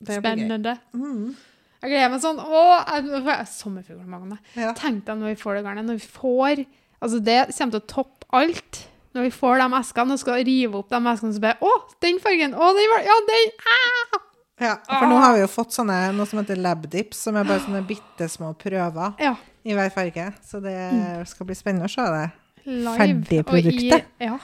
gøy. 0.07 0.19
Spennende. 0.19 0.77
Mm. 0.95 1.35
Jeg 1.83 1.91
gleder 1.91 2.09
meg 2.13 2.21
sånn. 2.23 2.39
Å, 2.39 2.63
jeg, 2.87 3.47
sommerfugl 3.51 3.99
i 3.99 4.07
magen. 4.07 4.37
Ja. 4.55 4.71
Tenk 4.77 5.03
deg 5.07 5.19
når 5.19 5.33
vi 5.33 5.41
får 5.43 5.55
det 5.59 5.63
garnet. 5.65 5.85
Når 5.85 5.99
vi 5.99 6.07
får 6.07 6.65
Altså, 7.03 7.19
det 7.19 7.49
kommer 7.51 7.71
til 7.75 7.81
å 7.81 7.87
toppe 7.91 8.25
alt. 8.31 8.77
Når 9.13 9.25
vi 9.27 9.31
får 9.35 9.57
de 9.59 9.65
eskene 9.81 10.13
og 10.15 10.19
skal 10.21 10.43
rive 10.47 10.77
opp 10.79 10.87
de 10.89 10.95
eskene, 10.95 11.33
så 11.35 11.41
bare 11.43 11.57
Å, 11.59 11.71
den 12.01 12.19
fargen! 12.23 12.53
Å, 12.55 12.69
den 12.77 12.87
var 12.93 13.03
Ja, 13.03 13.17
den! 13.27 13.51
Ah! 13.67 14.21
Ja, 14.63 14.77
for 14.87 15.09
nå 15.11 15.17
har 15.19 15.33
vi 15.35 15.41
jo 15.43 15.49
fått 15.51 15.75
sånne, 15.75 15.97
noe 16.15 16.25
som 16.29 16.39
heter 16.39 16.59
labdips, 16.63 17.17
som 17.27 17.35
er 17.39 17.43
bare 17.49 17.59
sånne 17.65 17.81
bitte 17.87 18.29
små 18.31 18.53
prøver 18.57 19.13
Ja. 19.19 19.35
i 19.65 19.73
hver 19.75 19.91
farge. 19.93 20.29
Så 20.45 20.61
det 20.63 21.27
skal 21.27 21.45
bli 21.49 21.55
spennende 21.59 21.89
å 21.89 21.91
se 21.91 22.05
det. 22.15 22.31
Live. 22.65 22.95
Ferdig 22.97 23.39
og 23.43 23.53
i- 23.59 24.03
Ja. 24.23 24.37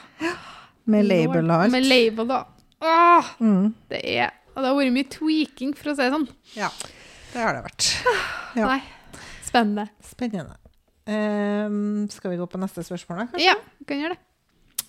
Med 0.86 1.06
label 1.06 1.46
og 1.50 1.62
alt. 1.64 1.72
Med 1.72 1.86
label, 1.86 2.28
da. 2.28 2.44
Åh, 2.82 3.24
Mm. 3.40 3.74
det 3.90 4.02
er 4.04 4.32
og 4.56 4.64
Det 4.64 4.68
har 4.68 4.76
vært 4.76 4.92
mye 4.94 5.10
tweaking, 5.10 5.74
for 5.78 5.92
å 5.92 5.96
si 5.96 6.02
det 6.04 6.12
sånn. 6.12 6.28
Ja, 6.56 6.70
det 7.32 7.40
har 7.42 7.54
det 7.54 7.64
vært. 7.64 8.06
Ja. 8.56 8.66
Nei. 8.66 8.82
Spennende. 9.46 9.90
Spennende. 10.04 10.56
Um, 11.08 12.08
skal 12.10 12.32
vi 12.32 12.38
gå 12.38 12.46
på 12.50 12.60
neste 12.60 12.84
spørsmål, 12.84 13.18
da? 13.18 13.26
kanskje? 13.32 13.46
Ja, 13.46 13.56
vi 13.80 13.86
kan 13.86 13.98
gjøre 14.02 14.10
det. 14.18 14.20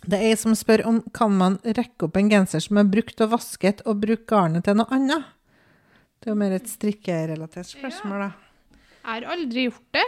Det 0.06 0.16
er 0.16 0.30
ei 0.30 0.36
som 0.38 0.54
spør 0.56 0.82
om 0.88 1.00
kan 1.16 1.32
man 1.36 1.58
rekke 1.64 2.06
opp 2.06 2.16
en 2.16 2.30
genser 2.32 2.62
som 2.64 2.78
er 2.80 2.88
brukt 2.88 3.20
og 3.20 3.34
vasket, 3.34 3.82
og 3.86 4.00
bruke 4.02 4.24
garnet 4.30 4.64
til 4.64 4.78
noe 4.78 4.88
annet? 4.96 5.26
Det 6.20 6.28
er 6.28 6.34
jo 6.34 6.38
mer 6.40 6.54
et 6.56 6.68
strikkerelatert 6.68 7.68
spørsmål, 7.72 8.26
da. 8.26 8.30
Jeg 9.00 9.10
har 9.10 9.26
aldri 9.32 9.66
gjort 9.68 9.96
det. 9.96 10.06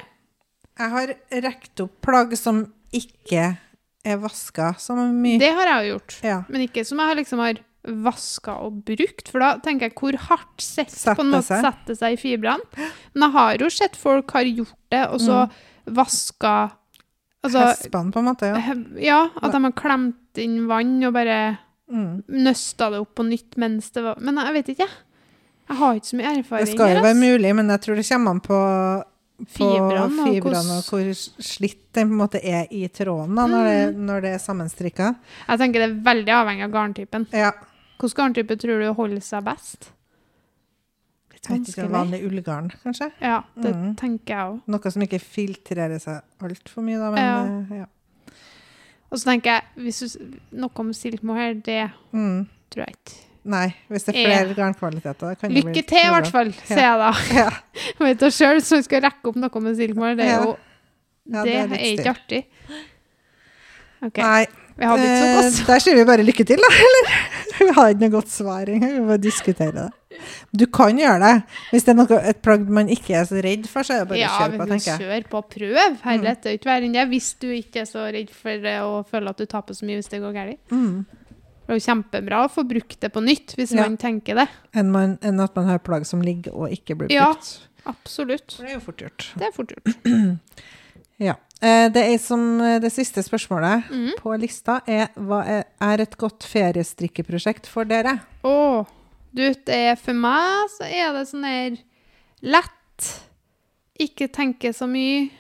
Jeg 0.81 0.93
har 0.95 1.13
rekt 1.45 1.83
opp 1.85 1.95
plagg 2.05 2.33
som 2.41 2.63
ikke 2.93 3.45
er 4.05 4.19
vaska 4.21 4.73
så 4.81 4.97
mye. 4.97 5.39
Det 5.41 5.53
har 5.57 5.69
jeg 5.71 5.87
jo 5.87 5.95
gjort. 5.95 6.17
Ja. 6.27 6.39
Men 6.53 6.65
ikke 6.67 6.85
som 6.89 7.01
jeg 7.01 7.13
har 7.13 7.21
liksom 7.21 7.43
har 7.45 7.61
vaska 7.83 8.55
og 8.63 8.83
brukt, 8.87 9.29
for 9.33 9.43
da 9.43 9.55
tenker 9.63 9.89
jeg 9.89 9.97
hvor 9.99 10.19
hardt 10.29 10.63
sett 10.63 10.93
Setter 10.93 11.19
på 11.19 11.25
noe 11.27 11.43
seg. 11.43 11.65
setter 11.65 11.99
seg 11.99 12.15
i 12.15 12.21
fibrene. 12.21 12.87
Men 13.15 13.27
jeg 13.27 13.35
har 13.39 13.65
jo 13.65 13.71
sett 13.75 13.99
folk 13.99 14.31
har 14.37 14.47
gjort 14.49 14.79
det, 14.95 15.03
og 15.09 15.21
så 15.23 15.41
vaska 15.91 16.55
Altså, 17.43 17.63
Hespene, 17.73 18.13
på 18.15 18.19
en 18.23 18.25
måte. 18.29 18.49
Ja. 18.53 18.75
ja, 19.03 19.21
at 19.43 19.53
de 19.53 19.63
har 19.65 19.73
klemt 19.73 20.39
inn 20.39 20.67
vann 20.71 20.99
og 21.05 21.13
bare 21.17 21.59
Mm. 21.93 22.23
nøsta 22.31 22.87
det 22.91 23.01
opp 23.03 23.11
på 23.19 23.25
nytt 23.27 23.57
mens 23.61 23.91
det 23.93 24.01
var 24.03 24.17
Men 24.23 24.37
jeg 24.41 24.53
vet 24.55 24.69
ikke, 24.73 24.87
jeg. 24.87 24.89
Jeg 25.69 25.77
har 25.77 25.95
ikke 25.99 26.09
så 26.09 26.17
mye 26.17 26.31
erfaring 26.39 26.65
Det 26.67 26.75
skal 26.75 26.95
jo 26.97 27.03
være 27.03 27.19
mulig, 27.19 27.51
men 27.59 27.69
jeg 27.69 27.81
tror 27.85 27.97
det 27.97 28.07
kommer 28.09 28.31
an 28.31 28.41
på 28.41 28.61
på 29.43 29.49
Fibrene 29.59 29.99
og 30.05 30.11
hvordan- 30.41 30.71
og 30.71 30.83
hvor 30.89 31.13
slitt 31.43 31.93
den 31.93 32.09
på 32.09 32.13
en 32.13 32.19
måte 32.19 32.41
er 32.45 32.67
i 32.71 32.87
tråden 32.89 33.35
da, 33.35 33.47
når, 33.47 33.65
det, 33.65 33.97
når 33.99 34.21
det 34.23 34.31
er 34.35 34.39
sammenstrikka. 34.39 35.15
Jeg 35.49 35.59
tenker 35.59 35.83
det 35.83 35.89
er 35.91 36.01
veldig 36.15 36.33
avhengig 36.33 36.65
av 36.65 36.71
garntypen. 36.71 37.27
Ja. 37.33 37.51
Hvilken 37.99 38.17
garntype 38.35 38.57
tror 38.57 38.81
du 38.81 38.93
holder 38.95 39.21
seg 39.21 39.45
best? 39.45 39.91
Jeg 41.43 41.59
vanskelig. 41.59 41.91
vanlig 41.91 42.21
ullgarn, 42.29 42.71
kanskje? 42.85 43.11
Ja, 43.21 43.41
det 43.61 43.75
Mm. 43.75 43.97
tenker 43.97 44.27
jeg 44.35 44.47
òg. 44.53 44.61
Noe 44.69 44.91
som 44.91 45.03
ikke 45.03 45.19
filtrerer 45.21 45.99
seg 46.01 46.21
altfor 46.41 46.83
mye, 46.87 46.99
da. 46.99 47.11
Men 47.11 47.19
Ja. 47.19 47.77
eh, 47.77 47.79
ja. 47.81 47.85
Og 49.11 49.19
så 49.19 49.25
tenker 49.25 49.45
jeg, 49.51 49.63
hvis 49.77 49.99
du, 50.19 50.39
noe 50.53 50.71
om 50.77 50.93
silk 50.93 51.23
mohair, 51.23 51.55
det 51.55 51.91
Mm. 52.15 52.47
tror 52.71 52.87
jeg 52.87 52.95
ikke. 52.95 53.19
Nei, 53.45 53.75
hvis 53.91 54.05
det 54.05 54.15
er 54.15 54.19
Ja. 54.21 54.39
flere 54.45 54.55
garnkvaliteter 54.55 55.19
da 55.19 55.35
kan 55.35 55.51
det 55.53 55.65
bli 55.65 55.73
Lykke 55.73 55.87
til, 55.89 55.99
i 55.99 56.11
hvert 56.15 56.31
fall, 56.31 56.53
sier 56.53 56.79
jeg 56.79 56.99
da. 56.99 57.13
Ja. 57.35 57.51
Vet 57.99 58.19
du 58.21 58.27
sjøl, 58.31 58.61
så 58.63 58.83
skal 58.85 59.03
jeg 59.03 59.11
rekke 59.13 59.27
opp 59.29 59.35
noe 59.37 59.61
med 59.61 59.77
silkmål, 59.77 60.17
det 60.17 60.27
er 60.27 60.45
jo 60.45 60.57
Ja, 61.31 61.43
Det, 61.45 61.71
det 61.71 61.81
er 61.81 61.97
ikke 61.99 62.11
artig. 62.17 62.45
Okay. 64.03 64.23
Nei, 64.23 64.47
vi 64.77 64.85
hadde 64.85 65.03
ikke 65.03 65.19
så 65.19 65.27
eh, 65.27 65.43
godt. 65.43 65.67
der 65.67 65.79
sier 65.79 65.95
vi 65.95 66.05
bare 66.05 66.25
lykke 66.27 66.45
til, 66.47 66.57
da. 66.57 66.71
Eller? 66.87 67.13
Vi 67.59 67.73
har 67.75 67.89
ikke 67.93 68.01
noe 68.01 68.11
godt 68.11 68.29
svar 68.33 68.65
engang. 68.67 68.93
Vi 69.01 69.07
bare 69.07 69.19
diskuterer 69.23 69.73
det. 69.73 69.91
Du 70.57 70.67
kan 70.67 70.99
gjøre 70.99 71.19
det. 71.21 71.45
Hvis 71.71 71.85
det 71.85 71.93
er 71.95 71.99
noe, 71.99 72.19
et 72.29 72.43
plagg 72.43 72.69
man 72.69 72.89
ikke 72.89 73.15
er 73.21 73.25
så 73.25 73.41
redd 73.43 73.67
for, 73.67 73.83
så 73.83 73.95
er 73.95 73.99
det 74.05 74.09
bare 74.13 74.19
Ja, 74.19 74.29
å 74.29 74.39
kjøre 74.43 74.53
vi 74.53 74.59
på, 74.59 74.67
tenker 74.73 74.91
jeg. 74.93 75.01
kjøre 75.01 75.29
på 75.33 75.39
og 75.39 75.49
prøve. 75.51 75.87
Herlighet, 76.03 76.39
Mm. 76.39 76.43
det 76.43 76.51
er 76.53 76.59
ikke 76.59 76.71
verre 76.73 76.85
enn 76.85 76.93
det. 76.93 77.09
Hvis 77.09 77.35
du 77.41 77.47
ikke 77.49 77.81
er 77.81 77.85
så 77.91 78.05
redd 78.13 78.31
for 78.31 78.51
det 78.69 78.77
og 78.83 79.07
føler 79.11 79.29
at 79.31 79.37
du 79.39 79.47
taper 79.47 79.75
så 79.75 79.85
mye 79.87 79.97
hvis 80.01 80.09
det 80.09 80.21
går 80.21 80.33
galt. 80.33 80.59
Mm. 80.71 81.07
Det 81.67 81.71
er 81.71 81.79
jo 81.79 81.87
kjempebra 81.87 82.45
å 82.45 82.51
få 82.51 82.65
brukt 82.69 82.99
det 83.01 83.13
på 83.13 83.23
nytt, 83.23 83.55
hvis 83.57 83.73
Ja. 83.75 83.83
man 83.83 83.97
tenker 83.97 84.35
det. 84.35 84.49
Enn, 84.75 84.91
man, 84.91 85.19
enn 85.23 85.41
at 85.41 85.55
man 85.57 85.67
har 85.67 85.79
plagg 85.79 86.05
som 86.07 86.21
ligger 86.21 86.53
og 86.55 86.71
ikke 86.71 86.97
blir 86.99 87.11
Ja. 87.11 87.35
Absolutt. 87.87 88.53
For 88.57 88.63
det 88.63 88.71
er 88.73 88.75
jo 88.75 88.81
fort 88.81 88.97
gjort. 88.99 89.31
Det 89.39 89.47
er 89.47 89.53
fort 89.53 89.69
gjort. 89.75 89.97
Ja. 91.23 91.35
Eh, 91.63 91.89
Det 91.89 92.03
er 92.03 92.19
som 92.19 92.61
eh, 92.61 92.79
det 92.81 92.91
siste 92.93 93.23
spørsmålet 93.23 93.85
Mm. 93.91 94.11
på 94.19 94.37
lista 94.41 94.81
er 94.89 95.09
hva 95.17 95.45
er, 95.47 95.65
er 95.81 96.01
et 96.01 96.17
godt 96.19 96.41
feriestrikkeprosjekt 96.43 97.67
for 97.67 97.85
dere? 97.85 98.21
Å, 98.43 98.87
du, 99.33 99.45
det 99.67 99.79
er 99.93 100.01
for 100.01 100.17
meg 100.17 100.73
så 100.73 100.89
er 100.89 101.13
det 101.17 101.27
sånn 101.31 101.47
her 101.49 101.79
lett. 102.43 103.13
Ikke 104.03 104.31
tenke 104.33 104.73
så 104.77 104.89
mye. 104.91 105.31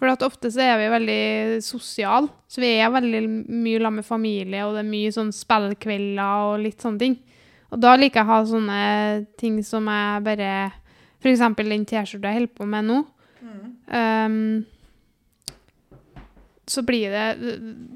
For 0.00 0.08
at 0.08 0.22
ofte 0.24 0.48
så 0.48 0.62
er 0.64 0.78
vi 0.80 0.92
veldig 0.94 1.24
sosiale. 1.64 2.30
Så 2.48 2.62
vi 2.62 2.70
er 2.80 2.92
veldig 2.92 3.20
mye 3.52 3.80
sammen 3.82 4.00
med 4.00 4.06
familie, 4.06 4.64
og 4.64 4.74
det 4.74 4.84
er 4.84 4.88
mye 4.88 5.10
sånn 5.12 5.32
spillkvelder 5.36 6.46
og 6.48 6.62
litt 6.64 6.80
sånne 6.80 7.02
ting. 7.02 7.18
Og 7.70 7.82
da 7.82 7.92
liker 7.98 8.22
jeg 8.22 8.26
å 8.26 8.30
ha 8.30 8.38
sånne 8.48 8.78
ting 9.38 9.60
som 9.66 9.86
jeg 9.92 10.24
bare 10.26 10.52
eksempel 11.28 11.68
den 11.68 11.84
T-skjorta 11.84 12.32
jeg 12.32 12.40
holder 12.40 12.54
på 12.56 12.66
med 12.72 12.88
nå. 12.88 12.98
Um, 13.90 14.38
så 16.70 16.84
blir 16.86 17.10
det 17.10 17.24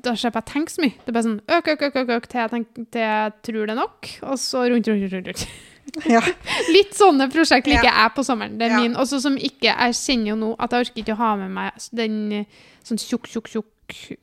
Da 0.03 0.15
slipper 0.19 0.41
jeg 0.41 0.47
å 0.49 0.51
tenke 0.51 0.73
så 0.75 0.83
mye. 0.83 0.97
Det 0.99 1.13
er 1.13 1.17
bare 1.17 1.27
sånn 1.29 1.39
øk, 1.47 1.69
øk, 1.75 1.85
øk, 1.87 1.99
øk, 2.01 2.11
øk 2.17 2.27
til, 2.31 2.41
jeg 2.41 2.53
tenker, 2.55 2.89
til 2.97 3.05
jeg 3.05 3.37
tror 3.47 3.61
det 3.69 3.75
er 3.77 3.79
nok, 3.81 4.11
og 4.27 4.41
så 4.43 4.65
rundt, 4.73 4.91
rundt, 4.91 5.13
rundt. 5.13 5.31
rundt. 5.31 5.47
Ja. 6.11 6.23
Litt 6.73 6.95
sånne 6.97 7.29
prosjekt 7.31 7.69
liker 7.71 7.87
jeg 7.87 8.13
på 8.17 8.25
sommeren. 8.27 8.57
Det 8.59 8.67
er 8.67 8.73
Ja. 8.73 8.81
min. 8.83 8.97
Også 8.99 9.21
som 9.23 9.37
ikke 9.37 9.69
Jeg 9.69 9.95
kjenner 9.95 10.33
jo 10.33 10.37
nå 10.41 10.49
at 10.59 10.73
jeg 10.73 10.87
orker 10.89 11.03
ikke 11.05 11.15
å 11.15 11.21
ha 11.21 11.37
med 11.37 11.53
meg 11.55 11.87
den 11.93 12.17
sånn 12.83 12.99
tjukk, 12.99 13.29
tjukk, 13.31 13.53
tjukk 13.53 13.71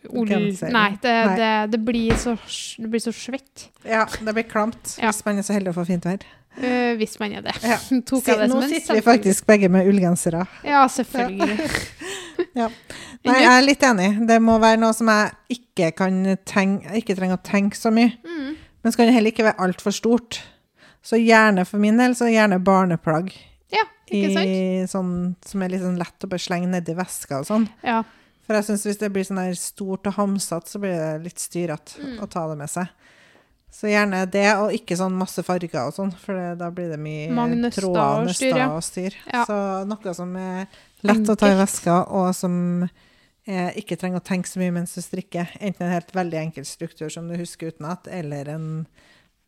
ull 0.10 0.26
Nei, 0.28 0.50
det, 0.58 0.72
Nei. 0.74 1.36
Det, 1.38 1.52
det, 1.72 1.80
blir 1.86 2.18
så, 2.18 2.34
det 2.82 2.90
blir 2.90 3.00
så 3.04 3.14
svett. 3.14 3.70
Ja, 3.86 4.06
det 4.06 4.34
blir 4.34 4.50
klamt 4.50 4.98
Ja. 4.98 5.12
hvis 5.12 5.24
man 5.26 5.38
er 5.38 5.46
så 5.48 5.54
heldig 5.54 5.72
å 5.76 5.80
få 5.80 5.86
fint 5.86 6.06
vær. 6.10 6.26
Uh, 6.58 6.98
hvis 7.00 7.14
man 7.22 7.38
er 7.38 7.46
det. 7.46 7.54
Ja. 7.64 7.78
Nå 7.92 8.62
sitter 8.68 8.98
vi 8.98 9.02
faktisk 9.06 9.46
begge 9.48 9.70
med 9.72 9.88
ullgensere. 9.88 10.44
Ja, 10.68 10.84
selvfølgelig. 10.92 11.70
Nei, 13.26 13.36
jeg 13.44 13.52
er 13.52 13.66
litt 13.66 13.84
enig. 13.86 14.10
Det 14.28 14.40
må 14.44 14.58
være 14.62 14.80
noe 14.82 14.96
som 14.98 15.10
jeg 15.12 15.58
ikke 15.58 15.92
kan 16.02 16.22
tenke, 16.48 16.96
ikke 17.02 17.16
trenger 17.18 17.38
å 17.40 17.44
tenke 17.46 17.78
så 17.80 17.92
mye. 17.94 18.14
Mm. 18.26 18.56
Men 18.82 18.94
så 18.94 18.98
kan 18.98 19.10
det 19.10 19.16
heller 19.18 19.34
ikke 19.34 19.46
være 19.46 19.62
altfor 19.68 19.94
stort. 19.96 20.42
Så 21.06 21.18
gjerne 21.22 21.66
for 21.66 21.82
min 21.82 21.98
del, 22.02 22.16
så 22.18 22.30
gjerne 22.30 22.60
barneplagg. 22.62 23.32
Ja, 23.74 23.86
ikke 24.10 24.34
sant? 24.36 24.50
I, 24.50 24.88
sånn, 24.90 25.14
som 25.46 25.62
er 25.66 25.74
litt 25.74 25.84
sånn 25.86 26.00
lett 26.02 26.26
å 26.26 26.30
bare 26.30 26.44
slenge 26.44 26.70
nedi 26.70 26.96
veska 26.98 27.42
og 27.42 27.48
sånn. 27.50 27.68
Ja. 27.86 28.02
For 28.46 28.58
jeg 28.58 28.68
syns 28.68 28.86
hvis 28.90 29.00
det 29.02 29.12
blir 29.14 29.26
sånn 29.26 29.40
der 29.42 29.54
stort 29.58 30.10
og 30.10 30.18
hamsete, 30.18 30.70
så 30.74 30.82
blir 30.82 30.98
det 30.98 31.24
litt 31.30 31.40
styrete 31.42 32.02
Mm. 32.02 32.18
å 32.26 32.30
ta 32.30 32.48
det 32.50 32.58
med 32.60 32.70
seg. 32.70 32.90
Så 33.72 33.88
gjerne 33.88 34.26
det, 34.28 34.50
og 34.60 34.74
ikke 34.76 34.98
sånn 35.00 35.14
masse 35.16 35.40
farger 35.48 35.86
og 35.88 35.94
sånn, 35.96 36.12
for 36.20 36.36
det, 36.36 36.58
da 36.60 36.68
blir 36.76 36.90
det 36.92 37.00
mye 37.00 37.30
tråder, 37.72 38.26
og 38.28 38.34
styr, 38.36 38.58
ja. 38.58 38.66
nøster 38.68 38.76
og 38.76 38.84
styr. 38.84 39.16
Ja. 39.32 39.46
Så 39.48 39.60
noe 39.88 40.14
som 40.18 40.36
er 40.36 40.66
lett 41.08 41.32
å 41.32 41.38
ta 41.40 41.50
i 41.52 41.58
veska, 41.60 41.98
og 42.14 42.32
som 42.38 42.56
eh, 42.84 43.72
ikke 43.82 43.98
trenger 44.00 44.22
å 44.22 44.26
tenke 44.26 44.50
så 44.50 44.62
mye 44.62 44.74
mens 44.76 44.96
du 44.98 45.02
strikker. 45.04 45.56
Enten 45.60 45.88
en 45.88 45.96
helt 45.96 46.14
veldig 46.16 46.40
enkel 46.46 46.68
struktur 46.68 47.12
som 47.14 47.28
du 47.30 47.38
husker 47.40 47.74
utenat, 47.74 48.10
eller 48.12 48.54
en, 48.56 48.70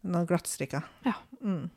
noe 0.03 0.27
glattstrikka. 0.29 0.83
Ja. 1.07 1.15
Mm. 1.43 1.69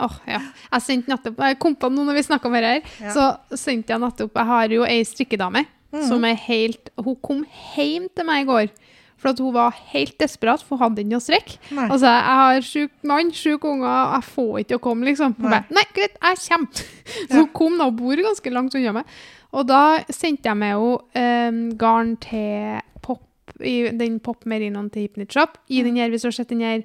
Åh, 0.00 0.16
ja. 0.30 0.40
Jeg 0.70 0.84
sendte 0.86 1.12
nettopp, 1.12 1.42
jeg 1.44 1.58
kom 1.60 1.76
på 1.76 1.90
noe 1.92 2.08
når 2.08 2.20
vi 2.20 2.28
snakket 2.28 2.48
om 2.48 2.56
dette 2.56 2.72
her, 2.72 2.94
Ja. 3.04 3.12
så 3.12 3.58
sendte 3.58 3.92
jeg 3.92 4.00
nettopp, 4.00 4.32
jeg 4.34 4.50
har 4.52 4.76
jo 4.76 4.86
ei 4.88 5.02
strikkedame, 5.04 5.66
mm. 5.92 6.06
som 6.08 6.24
er 6.24 6.38
helt, 6.46 6.92
hun 6.96 7.18
kom 7.20 7.44
hjem 7.74 8.08
til 8.08 8.28
meg 8.28 8.46
i 8.46 8.48
går, 8.48 8.72
for 9.20 9.30
at 9.34 9.40
hun 9.44 9.52
var 9.52 9.74
helt 9.92 10.14
desperat, 10.22 10.62
for 10.64 10.78
hun 10.78 10.86
hadde 10.86 11.02
ikke 11.04 11.12
noe 11.12 11.24
strekk. 11.24 11.50
Nei. 11.76 11.88
Altså, 11.92 12.08
jeg 12.08 12.38
har 12.40 12.60
sjuk 12.64 12.92
mann, 13.10 13.32
sjuk 13.36 13.66
unger, 13.68 14.14
jeg 14.16 14.28
får 14.30 14.54
ikke 14.64 14.78
å 14.78 14.82
komme, 14.88 15.04
liksom. 15.10 15.34
Hun 15.36 15.50
bare, 15.52 15.66
nei, 15.76 15.84
greit, 15.96 16.16
jeg 16.16 16.40
kommer. 16.48 16.86
Så 17.28 17.34
hun 17.42 17.50
kom 17.60 17.76
da, 17.80 17.88
og 17.90 17.98
bor 18.00 18.22
ganske 18.24 18.52
langt 18.54 18.74
unna 18.80 18.94
meg. 19.00 19.04
Og 19.52 19.66
da 19.66 19.82
sendte 20.14 20.48
jeg 20.48 20.56
med 20.56 20.72
henne 20.72 21.20
eh, 21.20 21.76
garn 21.76 22.14
til 22.22 22.80
pop, 23.04 23.24
i 23.60 23.90
den 23.92 24.16
pop 24.24 24.46
merinoen 24.48 24.88
til 24.94 25.08
Hypnit 25.08 25.32
Shop, 25.34 25.58
i 25.68 25.82
den 25.82 25.96
her, 26.00 26.08
hvis 26.08 26.22
du 26.24 26.30
har 26.30 26.36
sett 26.40 26.52
den 26.54 26.64
her 26.64 26.82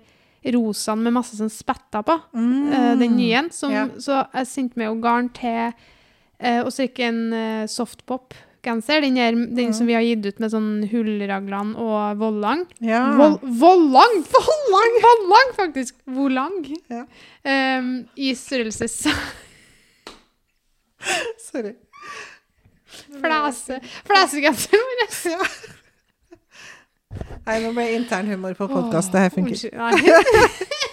rosaen 0.53 1.01
med 1.01 1.13
masse 1.15 1.37
sånn 1.39 1.49
spetter 1.49 2.03
på, 2.05 2.19
Mm. 2.35 2.67
uh, 2.73 2.95
den 2.99 3.15
nye, 3.17 3.39
som, 3.51 3.71
Ja. 3.71 3.87
så 3.97 4.27
jeg 4.33 4.45
sendte 4.51 4.77
med 4.77 4.89
henne 4.91 5.01
garn 5.01 5.29
til 5.33 5.71
uh, 6.43 6.61
å 6.65 6.69
strikke 6.73 7.07
en 7.07 7.21
eh, 7.33 7.65
softpop-genser, 8.65 9.01
den, 9.01 9.17
her, 9.17 9.31
den 9.55 9.73
som 9.73 9.87
vi 9.87 9.93
har 9.93 10.01
gitt 10.01 10.25
ut 10.25 10.39
med 10.39 10.51
sånn 10.51 10.87
hullraglene 10.89 11.75
og 11.77 12.17
vollang. 12.19 12.65
Ja. 12.81 13.15
Vol 13.15 13.39
vollang! 13.41 14.23
Vollang! 14.31 14.97
Vollang, 15.05 15.53
faktisk! 15.55 15.95
Volang. 16.05 16.65
Ja. 16.89 17.05
Um, 17.43 18.07
I 18.15 18.33
størrelse 18.35 18.87
Sorry. 21.45 21.75
Flese. 23.21 23.79
Flesegenseren 24.07 24.81
vår. 24.81 25.09
Ja. 25.29 25.45
Nei, 27.45 27.59
nå 27.61 27.71
ble 27.75 27.85
internhumor 27.95 28.55
på 28.57 28.67
podkast. 28.67 29.13
Det 29.13 29.19
her 29.27 29.29
funker. 29.29 29.69
Unnskyld. 29.71 30.71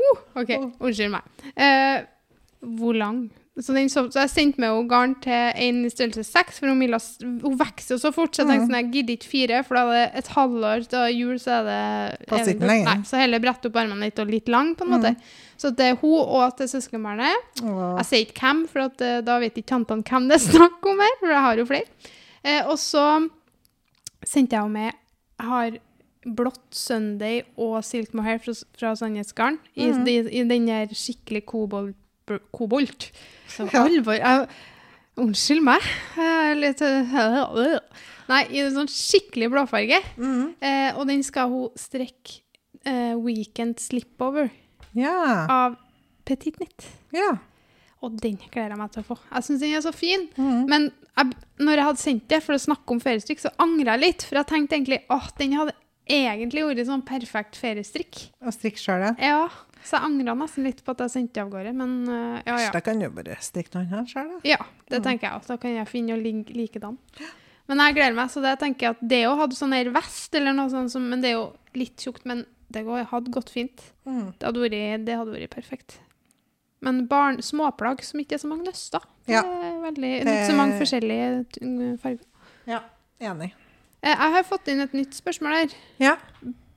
Uh, 0.00 0.16
OK, 0.40 0.50
unnskyld 0.80 1.12
meg. 1.12 1.22
Uh, 1.54 1.98
volang. 2.80 3.28
Så, 3.58 3.74
den, 3.74 3.88
så, 3.90 4.04
så 4.14 4.20
jeg 4.22 4.30
sendte 4.30 4.60
med 4.62 4.70
henne 4.70 4.88
garn 4.88 5.14
til 5.20 5.32
en 5.58 5.80
i 5.84 5.88
størrelse 5.90 6.22
seks, 6.24 6.60
for 6.60 6.70
hun, 6.70 6.78
ville, 6.80 6.96
hun 7.42 7.56
vokser 7.58 7.98
så 8.00 8.12
fort. 8.14 8.32
Så 8.32 8.44
jeg 8.44 8.48
tenkte 8.48 8.68
sånn, 8.68 8.76
jeg 8.78 8.90
gidder 8.94 9.16
ikke 9.18 9.28
fire, 9.32 9.58
for 9.66 9.74
da 9.76 9.82
er 9.90 9.90
det 9.98 10.20
et 10.22 10.30
halvår 10.36 10.86
til 10.92 11.16
jul, 11.18 11.34
så 11.42 11.50
er 11.58 11.66
det 11.66 12.28
Passer 12.30 12.52
er 12.52 12.54
ikke 12.54 12.68
lenger. 12.70 12.86
Nei, 12.86 13.08
så 13.10 13.20
heller 13.20 13.42
brette 13.42 13.68
opp 13.68 13.76
armene 13.82 14.06
litt 14.06 14.22
og 14.22 14.30
litt 14.32 14.48
lang, 14.48 14.70
på 14.78 14.86
en 14.86 14.92
måte. 14.94 15.12
Så 15.60 15.74
det 15.76 15.88
er 15.90 15.98
hun 16.00 16.14
og 16.22 16.56
til 16.56 16.70
søskenbarnet 16.72 17.60
Wow. 17.66 17.98
Jeg 17.98 18.06
sier 18.08 18.24
ikke 18.24 18.40
hvem, 18.46 18.62
for 18.70 18.86
at, 18.86 19.00
eh, 19.04 19.20
da 19.26 19.38
vet 19.42 19.58
ikke 19.60 19.72
tantene 19.74 20.06
hvem 20.08 20.28
det 20.30 20.38
er 20.38 20.46
snakk 20.46 20.86
om 20.94 21.04
her, 21.04 21.14
for 21.20 21.34
jeg 21.34 21.44
har 21.48 21.56
jo 21.60 21.68
flere. 21.68 22.14
Eh, 22.44 22.62
og 22.70 22.78
så 22.80 23.04
sendte 24.24 24.56
jeg 24.56 24.62
henne 24.62 24.72
med 24.72 24.92
Jeg 25.40 25.48
har 25.50 25.78
blått 26.36 26.76
Sunday 26.76 27.42
og 27.58 27.82
Silk 27.84 28.12
Mohair 28.14 28.38
fra, 28.38 28.52
fra 28.78 28.94
Sandnes 28.96 29.32
Garn 29.36 29.58
i, 29.74 29.86
Mhm. 29.90 30.06
i, 30.06 30.16
i 30.40 30.44
den 30.48 30.66
der 30.68 30.86
skikkelig 30.94 31.44
kobolt. 31.46 31.96
Kobolt. 32.52 33.10
Så 33.48 33.66
Ja. 33.72 33.84
alvor 33.84 34.14
jeg, 34.14 34.48
Unnskyld 35.20 35.60
meg. 35.66 35.80
Litt 36.56 36.80
øh, 36.80 37.80
Nei, 38.30 38.44
i 38.54 38.60
en 38.62 38.72
sånn 38.72 38.88
skikkelig 38.88 39.50
blåfarge. 39.50 39.98
Mm. 40.16 40.54
Eh, 40.62 40.96
og 40.96 41.06
den 41.10 41.22
skal 41.26 41.48
hun 41.50 41.68
strekke 41.76 42.40
eh, 42.86 43.16
Weekend 43.18 43.80
Slipover 43.82 44.50
Ja. 44.94 45.46
av 45.50 45.76
Petit 46.24 46.58
Nitt. 46.60 46.86
ja. 47.12 47.38
Og 48.02 48.14
den 48.16 48.38
gleder 48.50 48.70
jeg 48.70 48.78
meg 48.78 48.90
til 48.94 49.02
å 49.02 49.06
få. 49.10 49.18
Jeg 49.34 49.42
syns 49.44 49.60
den 49.60 49.74
er 49.76 49.82
så 49.84 49.92
fin. 49.92 50.22
Mm. 50.38 50.62
Men 50.70 50.86
jeg, 51.18 51.32
når 51.58 51.74
jeg 51.76 51.84
hadde 51.84 52.00
sendt 52.00 52.28
det 52.32 52.38
for 52.42 52.54
å 52.54 52.62
snakke 52.62 52.94
om 52.94 53.00
feriestrikk, 53.02 53.42
så 53.42 53.50
angra 53.60 53.98
jeg 53.98 54.00
litt. 54.00 54.22
For 54.24 54.36
jeg 54.40 54.46
tenkte 54.48 54.78
egentlig 54.78 55.02
at 55.10 55.34
den 55.36 55.52
hadde 55.52 55.74
egentlig 56.08 56.64
vært 56.64 56.86
sånn 56.88 57.04
perfekt 57.04 57.58
feriestrikk. 57.60 58.30
Og 58.40 58.54
strikk 58.56 58.80
sjøl, 58.80 59.04
ja. 59.04 59.12
Ja, 59.20 59.50
Så 59.84 59.96
jeg 59.96 60.04
angra 60.04 60.34
nesten 60.36 60.64
litt 60.64 60.82
på 60.84 60.92
at 60.92 60.98
jeg 61.06 61.10
sendte 61.10 61.34
det 61.34 61.42
av 61.42 61.50
gårde. 61.50 61.72
Men 61.74 61.92
uh, 62.08 62.40
ja, 62.46 62.56
ja. 62.66 62.70
Da 62.74 62.80
kan 62.84 62.98
du 63.00 63.08
bare 63.10 63.36
stikke 63.40 63.74
noen 63.78 63.88
her 63.88 64.04
sjøl, 64.10 64.28
da. 64.34 64.40
Ja, 64.44 64.58
det 64.92 65.02
tenker 65.06 65.28
jeg 65.28 65.38
også. 65.40 65.54
Da 65.54 65.56
kan 65.62 65.74
jeg 65.78 65.88
finne 65.88 66.14
og 66.16 66.22
ligge 66.24 66.54
likedan. 66.56 66.98
Men 67.70 67.78
jeg 67.84 67.94
gleder 67.96 68.14
meg. 68.18 68.30
Så 68.32 68.42
det 68.44 68.58
tenker 68.60 68.86
jeg 68.88 68.96
at 68.98 69.02
det 69.14 69.22
å 69.30 69.36
ha 69.38 69.46
sånn 69.54 69.72
her 69.76 69.90
vest 69.94 70.34
eller 70.34 70.52
noe 70.56 70.68
sånt, 70.72 70.90
som, 70.92 71.06
men 71.08 71.20
det 71.24 71.30
er 71.32 71.38
jo 71.38 71.48
litt 71.78 71.96
tjukt, 72.02 72.24
men 72.28 72.44
det 72.70 72.84
hadde 72.86 73.32
gått 73.34 73.50
fint. 73.50 73.82
Mm. 74.06 74.32
Det 74.38 74.46
hadde 74.46 74.62
vært, 74.62 75.04
det 75.06 75.16
hadde 75.18 75.34
vært 75.34 75.54
perfekt. 75.54 75.98
Men 76.80 77.02
barn, 77.10 77.40
småplagg 77.44 78.00
som 78.06 78.20
ikke 78.22 78.38
er 78.38 78.40
så 78.44 78.48
mange 78.48 78.64
nøster. 78.68 79.02
Det 79.26 79.34
Ja. 79.34 79.42
er 79.42 79.80
veldig, 79.84 80.12
Det- 80.24 80.26
Ikke 80.26 80.50
så 80.50 80.56
mange 80.56 80.78
forskjellige 80.80 81.98
farger. 82.00 82.24
Ja, 82.66 82.80
enig. 83.20 83.52
Eh, 84.02 84.08
Jeg 84.16 84.32
har 84.32 84.42
fått 84.44 84.68
inn 84.68 84.80
et 84.80 84.92
nytt 84.92 85.12
spørsmål 85.12 85.52
her. 85.52 85.74
Ja. 85.98 86.16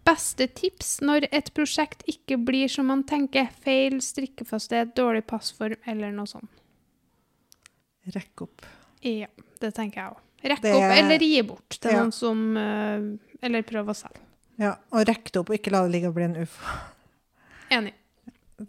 Beste 0.03 0.47
tips 0.51 0.97
når 1.01 1.29
et 1.31 1.53
prosjekt 1.55 2.03
ikke 2.11 2.37
blir 2.43 2.67
som 2.71 2.89
man 2.91 3.03
tenker? 3.07 3.47
Feil 3.63 3.99
strikkefasthet, 4.03 4.91
dårlig 4.97 5.23
passform 5.29 5.77
eller 5.87 6.11
noe 6.11 6.27
sånt. 6.27 6.49
Rekk 8.13 8.43
opp. 8.43 8.65
Ja, 9.03 9.27
det 9.61 9.71
tenker 9.77 10.01
jeg 10.01 10.11
òg. 10.11 10.19
Rekk 10.43 10.61
Det- 10.61 10.73
opp 10.75 10.91
eller 10.97 11.19
gi 11.23 11.41
bort 11.41 11.69
til 11.79 11.91
Ja. 11.91 12.01
noen 12.03 12.11
som 12.13 12.57
eh, 12.57 13.17
Eller 13.41 13.61
prøv 13.63 13.87
å 13.87 13.93
selge. 13.95 14.19
Ja, 14.57 14.75
og 14.91 15.05
rekk 15.07 15.31
det 15.31 15.37
opp, 15.39 15.49
og 15.49 15.55
ikke 15.57 15.71
la 15.71 15.81
det 15.83 15.91
ligge 15.91 16.07
og 16.07 16.13
bli 16.15 16.23
en 16.23 16.35
ufo. 16.35 16.63
Enig. 17.71 17.93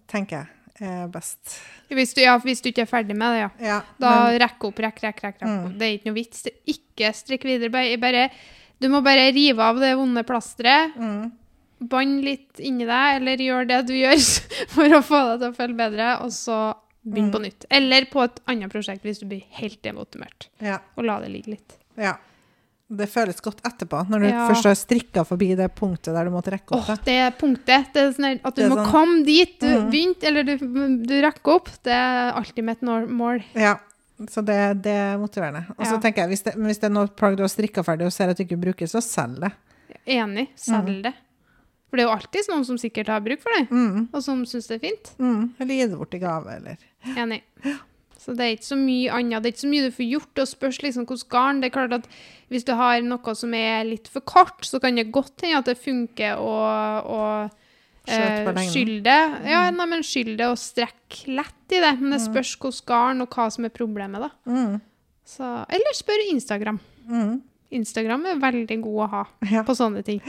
Tenker 0.09 0.49
jeg 0.81 0.89
er 0.89 1.07
best. 1.09 1.61
Hvis 1.91 2.15
du, 2.15 2.21
ja, 2.23 2.39
hvis 2.39 2.61
du 2.63 2.71
ikke 2.73 2.83
er 2.83 2.87
ferdig 2.91 3.15
med 3.17 3.35
det, 3.35 3.39
ja. 3.39 3.51
Ja, 3.61 3.83
Da 4.01 4.25
men, 4.31 4.41
rekk 4.41 4.65
opp, 4.65 4.75
rekk, 4.77 4.99
rekk, 5.05 5.21
rekk. 5.23 5.39
rekk 5.41 5.43
Mm. 5.43 5.79
Det 5.79 5.83
er 5.83 5.99
ikke 5.99 6.07
noe 6.07 6.15
vits. 6.15 6.43
Ikke 6.67 7.13
strikk 7.15 7.43
videre. 7.45 7.71
Bare, 7.71 8.31
du 8.85 8.91
må 8.93 9.01
bare 9.05 9.31
rive 9.33 9.65
av 9.65 9.81
det 9.81 9.95
vonde 9.97 10.23
plasteret. 10.29 10.93
mm, 11.01 11.33
Bånd 11.85 12.21
litt 12.25 12.61
inni 12.65 12.85
deg, 12.87 13.17
eller 13.19 13.41
gjør 13.45 13.67
det 13.69 13.81
du 13.89 13.95
gjør 13.97 14.21
for 14.77 14.95
å 14.97 15.01
få 15.05 15.19
deg 15.33 15.41
til 15.43 15.51
å 15.51 15.57
føle 15.57 15.77
bedre, 15.81 16.11
og 16.25 16.31
så 16.33 16.59
begynn 17.05 17.33
på 17.33 17.41
Mm. 17.41 17.49
nytt. 17.49 17.65
Eller 17.71 18.07
på 18.09 18.23
et 18.25 18.39
annet 18.49 18.73
prosjekt 18.73 19.03
hvis 19.05 19.19
du 19.21 19.27
blir 19.29 19.43
helt 19.59 19.83
demotivert, 19.85 20.47
ja, 20.65 20.79
og 20.97 21.05
la 21.05 21.19
det 21.25 21.33
ligge 21.35 21.57
litt. 21.57 21.77
ja. 21.99 22.15
Det 22.95 23.07
føles 23.09 23.41
godt 23.41 23.63
etterpå, 23.65 24.03
når 24.13 24.21
du 24.21 24.27
Ja. 24.29 24.43
først 24.47 24.65
har 24.69 24.75
strikka 24.77 25.23
forbi 25.27 25.55
det 25.57 25.71
punktet 25.75 26.13
der 26.15 26.25
du 26.29 26.31
måtte 26.31 26.53
rekke 26.53 26.77
opp. 26.77 26.85
Åh, 26.93 26.99
det 27.05 27.39
punktet. 27.41 27.87
Det 27.95 28.03
er 28.03 28.13
sånn 28.13 28.41
at 28.45 28.55
du 28.55 28.63
må 28.69 28.77
sånn- 28.77 28.91
komme 28.93 29.25
dit 29.25 29.55
du 29.59 29.67
Mm. 29.67 29.91
begynte, 29.91 30.25
eller 30.29 30.43
du, 30.45 30.59
du 31.03 31.15
rekker 31.25 31.55
opp. 31.57 31.71
Det 31.83 31.91
er 31.97 32.33
alltid 32.37 32.63
mitt 32.63 32.83
mål. 32.83 33.43
Ja, 33.57 33.79
så 34.31 34.45
det, 34.45 34.83
det 34.83 34.93
er 34.95 35.19
motiverende. 35.19 35.65
Og 35.79 35.85
så 35.87 35.95
Ja. 35.97 36.01
tenker 36.01 36.23
jeg, 36.23 36.29
hvis 36.29 36.43
det, 36.45 36.55
hvis 36.55 36.79
det 36.81 36.85
er 36.91 36.95
noe 36.95 37.07
plagg 37.09 37.37
du 37.37 37.43
har 37.43 37.49
strikka 37.53 37.83
ferdig 37.85 38.07
og 38.07 38.13
ser 38.13 38.29
at 38.31 38.37
du 38.37 38.45
ikke 38.45 38.61
bruker, 38.61 38.87
så 38.87 39.03
selg 39.03 39.41
det. 39.41 39.53
Enig. 40.07 40.49
Selg 40.57 40.89
Mm. 40.89 41.03
det. 41.03 41.15
For 41.91 41.97
det 41.97 42.05
er 42.05 42.09
jo 42.09 42.15
alltid 42.17 42.49
noen 42.51 42.65
som 42.65 42.77
sikkert 42.77 43.07
har 43.09 43.21
bruk 43.21 43.41
for 43.41 43.51
det, 43.59 43.69
Mm, 43.71 44.09
og 44.13 44.23
som 44.23 44.45
syns 44.45 44.67
det 44.69 44.83
er 44.83 44.89
fint. 44.89 45.11
mm. 45.19 45.51
Eller 45.61 45.75
gi 45.75 45.87
det 45.89 45.99
bort 45.99 46.15
i 46.15 46.19
gave, 46.19 46.47
eller 46.57 46.77
Enig. 47.17 47.43
Så 48.19 48.35
det 48.35 48.41
er 48.41 48.57
ikke 48.57 48.73
så 48.73 48.77
mye 48.79 49.11
annet. 49.13 49.43
Det 49.43 49.47
er 49.51 49.53
ikke 49.53 49.67
så 49.67 49.69
mye 49.69 49.85
du 49.85 49.91
får 49.93 50.11
gjort. 50.11 50.39
Og 50.41 50.49
spørs 50.49 50.79
liksom 50.83 51.05
hvordan 51.07 51.29
garn. 51.29 51.61
Det 51.61 51.67
er 51.69 51.77
klart 51.79 51.93
at 51.93 52.07
hvis 52.51 52.65
du 52.65 52.73
har 52.75 53.01
noe 53.03 53.35
som 53.35 53.53
er 53.53 53.85
litt 53.85 54.09
for 54.09 54.21
kort, 54.21 54.63
så 54.65 54.81
kan 54.81 54.95
det 54.97 55.13
godt 55.13 55.43
hende 55.43 55.59
at 55.59 55.67
det 55.67 55.77
funker 55.77 56.39
å, 56.41 57.51
eh, 58.09 59.01
det. 59.05 59.51
Ja, 59.51 59.71
nei, 59.71 59.87
men 59.87 60.03
skylle 60.03 60.37
det 60.37 60.47
og 60.51 60.59
strekk 60.61 61.23
lett 61.27 61.73
i 61.73 61.81
det. 61.81 61.93
Men 62.01 62.11
det 62.17 62.21
spørs 62.25 62.57
hvordan 62.61 62.87
garn 62.87 63.23
og 63.25 63.31
hva 63.35 63.51
som 63.51 63.65
er 63.65 63.73
problemet, 63.75 64.21
da. 64.21 64.31
mm, 64.47 64.81
Så, 65.25 65.45
eller 65.69 65.95
spør 65.97 66.25
Instagram. 66.31 66.81
mm. 67.09 67.43
Instagram 67.75 68.27
er 68.27 68.37
veldig 68.39 68.77
god 68.83 68.99
å 69.03 69.11
ha 69.11 69.23
Ja. 69.51 69.63
på 69.67 69.75
sånne 69.75 70.05
ting. 70.05 70.21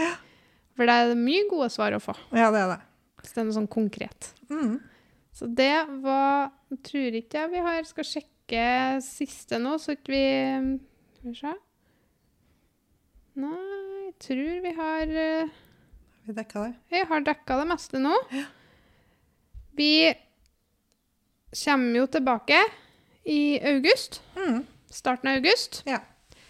For 0.75 0.85
det 0.87 0.89
er 0.95 1.15
mye 1.15 1.43
gode 1.49 1.69
svar 1.69 1.91
å 1.93 1.99
få. 2.01 2.15
ja, 2.33 2.49
det 2.51 2.59
er 2.63 2.67
det. 2.73 2.79
Hvis 3.21 3.33
det 3.33 3.41
er 3.41 3.45
noe 3.45 3.53
sånn 3.53 3.67
konkret. 3.69 4.31
Mm. 4.49 4.79
Så 5.33 5.47
det 5.53 5.87
var 6.01 6.51
Tror 6.83 7.11
ikke 7.19 7.41
jeg 7.41 7.51
vi 7.51 7.57
har 7.59 7.83
Skal 7.83 8.03
sjekke 8.03 9.01
siste 9.03 9.57
nå, 9.59 9.75
så 9.79 9.91
ikke 9.95 10.11
vi 10.13 10.79
Skal 11.19 11.29
vi 11.31 11.35
se. 11.39 11.53
Nei, 13.35 14.05
jeg 14.07 14.13
tror 14.23 14.61
vi 14.63 14.71
har 14.77 15.11
eh, 15.25 15.49
Vi 16.25 16.33
dekka 16.33 16.63
det. 16.63 16.73
Vi 16.89 17.03
har 17.05 17.21
dekka 17.21 17.59
det 17.59 17.67
meste 17.69 18.01
nå. 18.01 18.15
Vi 19.77 20.13
kommer 21.63 21.99
jo 21.99 22.07
tilbake 22.07 22.63
i 23.29 23.59
august. 23.61 24.21
Mm. 24.35 24.63
Starten 24.89 25.29
av 25.29 25.39
august. 25.41 25.83
Ja. 25.85 25.99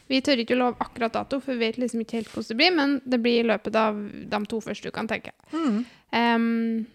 Vi 0.07 0.21
tør 0.21 0.39
ikke 0.43 0.53
å 0.55 0.59
love 0.59 0.85
akkurat 0.85 1.15
dato, 1.15 1.39
for 1.41 1.55
vi 1.55 1.65
vet 1.65 1.79
liksom 1.81 2.03
ikke 2.03 2.19
helt 2.19 2.31
hvordan 2.31 2.51
det 2.51 2.57
blir, 2.59 2.73
men 2.77 2.97
det 3.03 3.19
blir 3.23 3.39
i 3.41 3.47
løpet 3.49 3.77
av 3.79 3.97
de 4.31 4.41
to 4.51 4.59
første 4.61 4.91
ukene, 4.91 5.09
tenker 5.09 5.33
jeg. 5.33 5.47
Mm. 5.55 5.79
Um, 6.15 6.85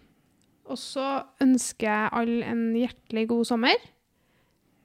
og 0.71 0.79
så 0.79 1.07
ønsker 1.43 1.89
jeg 1.89 2.13
alle 2.21 2.53
en 2.53 2.63
hjertelig 2.79 3.27
god 3.33 3.49
sommer. 3.51 3.89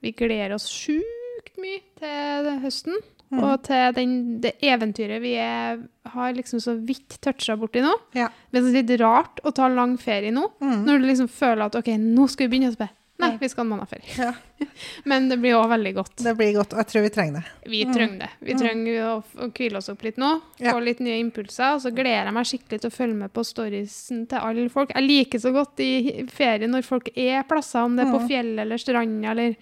Vi 0.02 0.12
gleder 0.18 0.56
oss 0.58 0.66
sjukt 0.72 1.62
mye 1.62 1.84
til 2.02 2.50
høsten, 2.66 2.98
Mm. 3.32 3.40
og 3.44 3.64
til 3.64 3.92
den, 3.96 4.40
det 4.40 4.54
eventyret 4.62 5.20
vi 5.22 5.34
er, 5.42 5.80
har 6.14 6.34
liksom 6.34 6.60
så 6.62 6.76
vidt 6.86 7.18
toucha 7.22 7.56
borti 7.58 7.82
nå. 7.82 7.94
Ja. 8.14 8.30
Det 8.54 8.62
er 8.62 8.72
litt 8.84 9.00
rart 9.02 9.40
å 9.44 9.52
ta 9.54 9.68
lang 9.68 9.98
ferie 9.98 10.32
nå, 10.32 10.52
Mm. 10.62 10.86
når 10.86 11.00
du 11.02 11.08
liksom 11.08 11.28
føler 11.28 11.66
at 11.66 11.76
ok, 11.76 11.88
nå 11.98 12.30
skal 12.30 12.48
vi 12.48 12.58
begynne 12.60 12.70
å 12.72 12.76
spille. 12.78 12.90
Nei, 13.18 13.38
vi 13.40 13.48
skal 13.48 13.64
ha 13.64 13.66
en 13.66 13.80
måned 13.80 13.88
ferie. 13.88 14.12
Ja. 14.20 14.34
Men 15.06 15.30
det 15.30 15.38
blir 15.40 15.56
òg 15.56 15.70
veldig 15.72 15.94
godt. 15.96 16.16
Det 16.22 16.34
blir 16.38 16.54
godt, 16.54 16.74
og 16.76 16.82
jeg 16.84 16.88
tror 16.92 17.02
vi 17.06 17.10
trenger 17.16 17.34
det. 17.40 17.70
Vi 17.72 17.86
Mm. 17.86 17.94
trenger 17.96 18.20
det. 18.20 18.30
Vi 18.42 18.54
Mm. 18.54 18.60
trenger 18.60 19.00
å, 19.08 19.24
å 19.40 19.52
hvile 19.56 19.78
oss 19.78 19.88
opp 19.90 20.04
litt 20.04 20.18
nå. 20.18 20.42
Ja. 20.60 20.74
Få 20.74 20.84
litt 20.84 21.00
nye 21.00 21.20
impulser. 21.24 21.76
Og 21.76 21.82
så 21.82 21.92
gleder 21.96 22.26
jeg 22.26 22.34
meg 22.34 22.46
skikkelig 22.46 22.82
til 22.82 22.90
å 22.92 22.94
følge 22.94 23.16
med 23.16 23.34
på 23.34 23.46
storiesen 23.48 24.28
til 24.28 24.38
alle 24.38 24.68
folk. 24.70 24.92
Jeg 24.94 25.08
liker 25.08 25.40
så 25.40 25.54
godt 25.56 25.80
i 25.80 26.26
ferie 26.28 26.68
når 26.68 26.84
folk 26.84 27.10
er 27.16 27.44
plasser, 27.44 27.80
om 27.86 27.96
det 27.96 28.06
er 28.06 28.12
på 28.12 28.20
Mm. 28.22 28.28
fjellet 28.30 28.60
eller 28.60 28.78
stranda 28.78 29.32
eller 29.32 29.56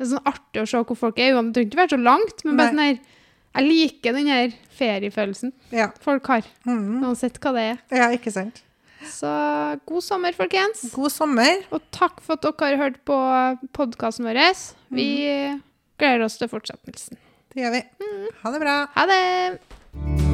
Det 0.00 0.06
er 0.06 0.14
sånn 0.16 0.24
artig 0.30 0.62
å 0.62 0.66
se 0.70 0.80
hvor 0.88 0.96
folk 0.96 1.18
er. 1.20 1.34
Det 1.36 1.52
trenger 1.52 1.68
ikke 1.68 1.76
være 1.82 1.92
så 1.92 2.00
langt, 2.00 2.44
men 2.46 2.56
bare 2.56 2.72
sånn 2.72 2.84
her 2.86 2.98
Jeg 3.52 3.66
liker 3.66 4.12
den 4.14 4.28
her 4.30 4.52
feriefølelsen 4.78 5.52
Ja. 5.74 5.88
folk 6.00 6.24
har, 6.30 6.42
Mm. 6.64 7.02
uansett 7.04 7.38
hva 7.42 7.52
det 7.52 7.64
er. 7.72 7.78
ja, 7.98 8.06
ikke 8.16 8.30
sant. 8.32 8.62
Så 9.04 9.26
god 9.86 10.02
sommer, 10.02 10.32
folkens. 10.32 10.92
God 10.94 11.10
sommer. 11.10 11.64
Og 11.72 11.82
takk 11.90 12.20
for 12.20 12.34
at 12.34 12.42
dere 12.42 12.76
har 12.76 12.90
hørt 12.90 13.04
på 13.04 13.18
podkasten 13.74 14.24
vår. 14.24 14.74
Vi 14.90 15.26
Mm. 15.50 15.62
gleder 15.98 16.24
oss 16.24 16.38
til 16.38 16.48
fortsettelsen. 16.48 17.16
Det 17.52 17.62
gjør 17.64 17.72
vi. 17.72 17.82
Ha 18.44 18.50
det 18.52 18.60
bra. 18.60 18.86
Ha 18.94 19.06
det! 19.06 20.29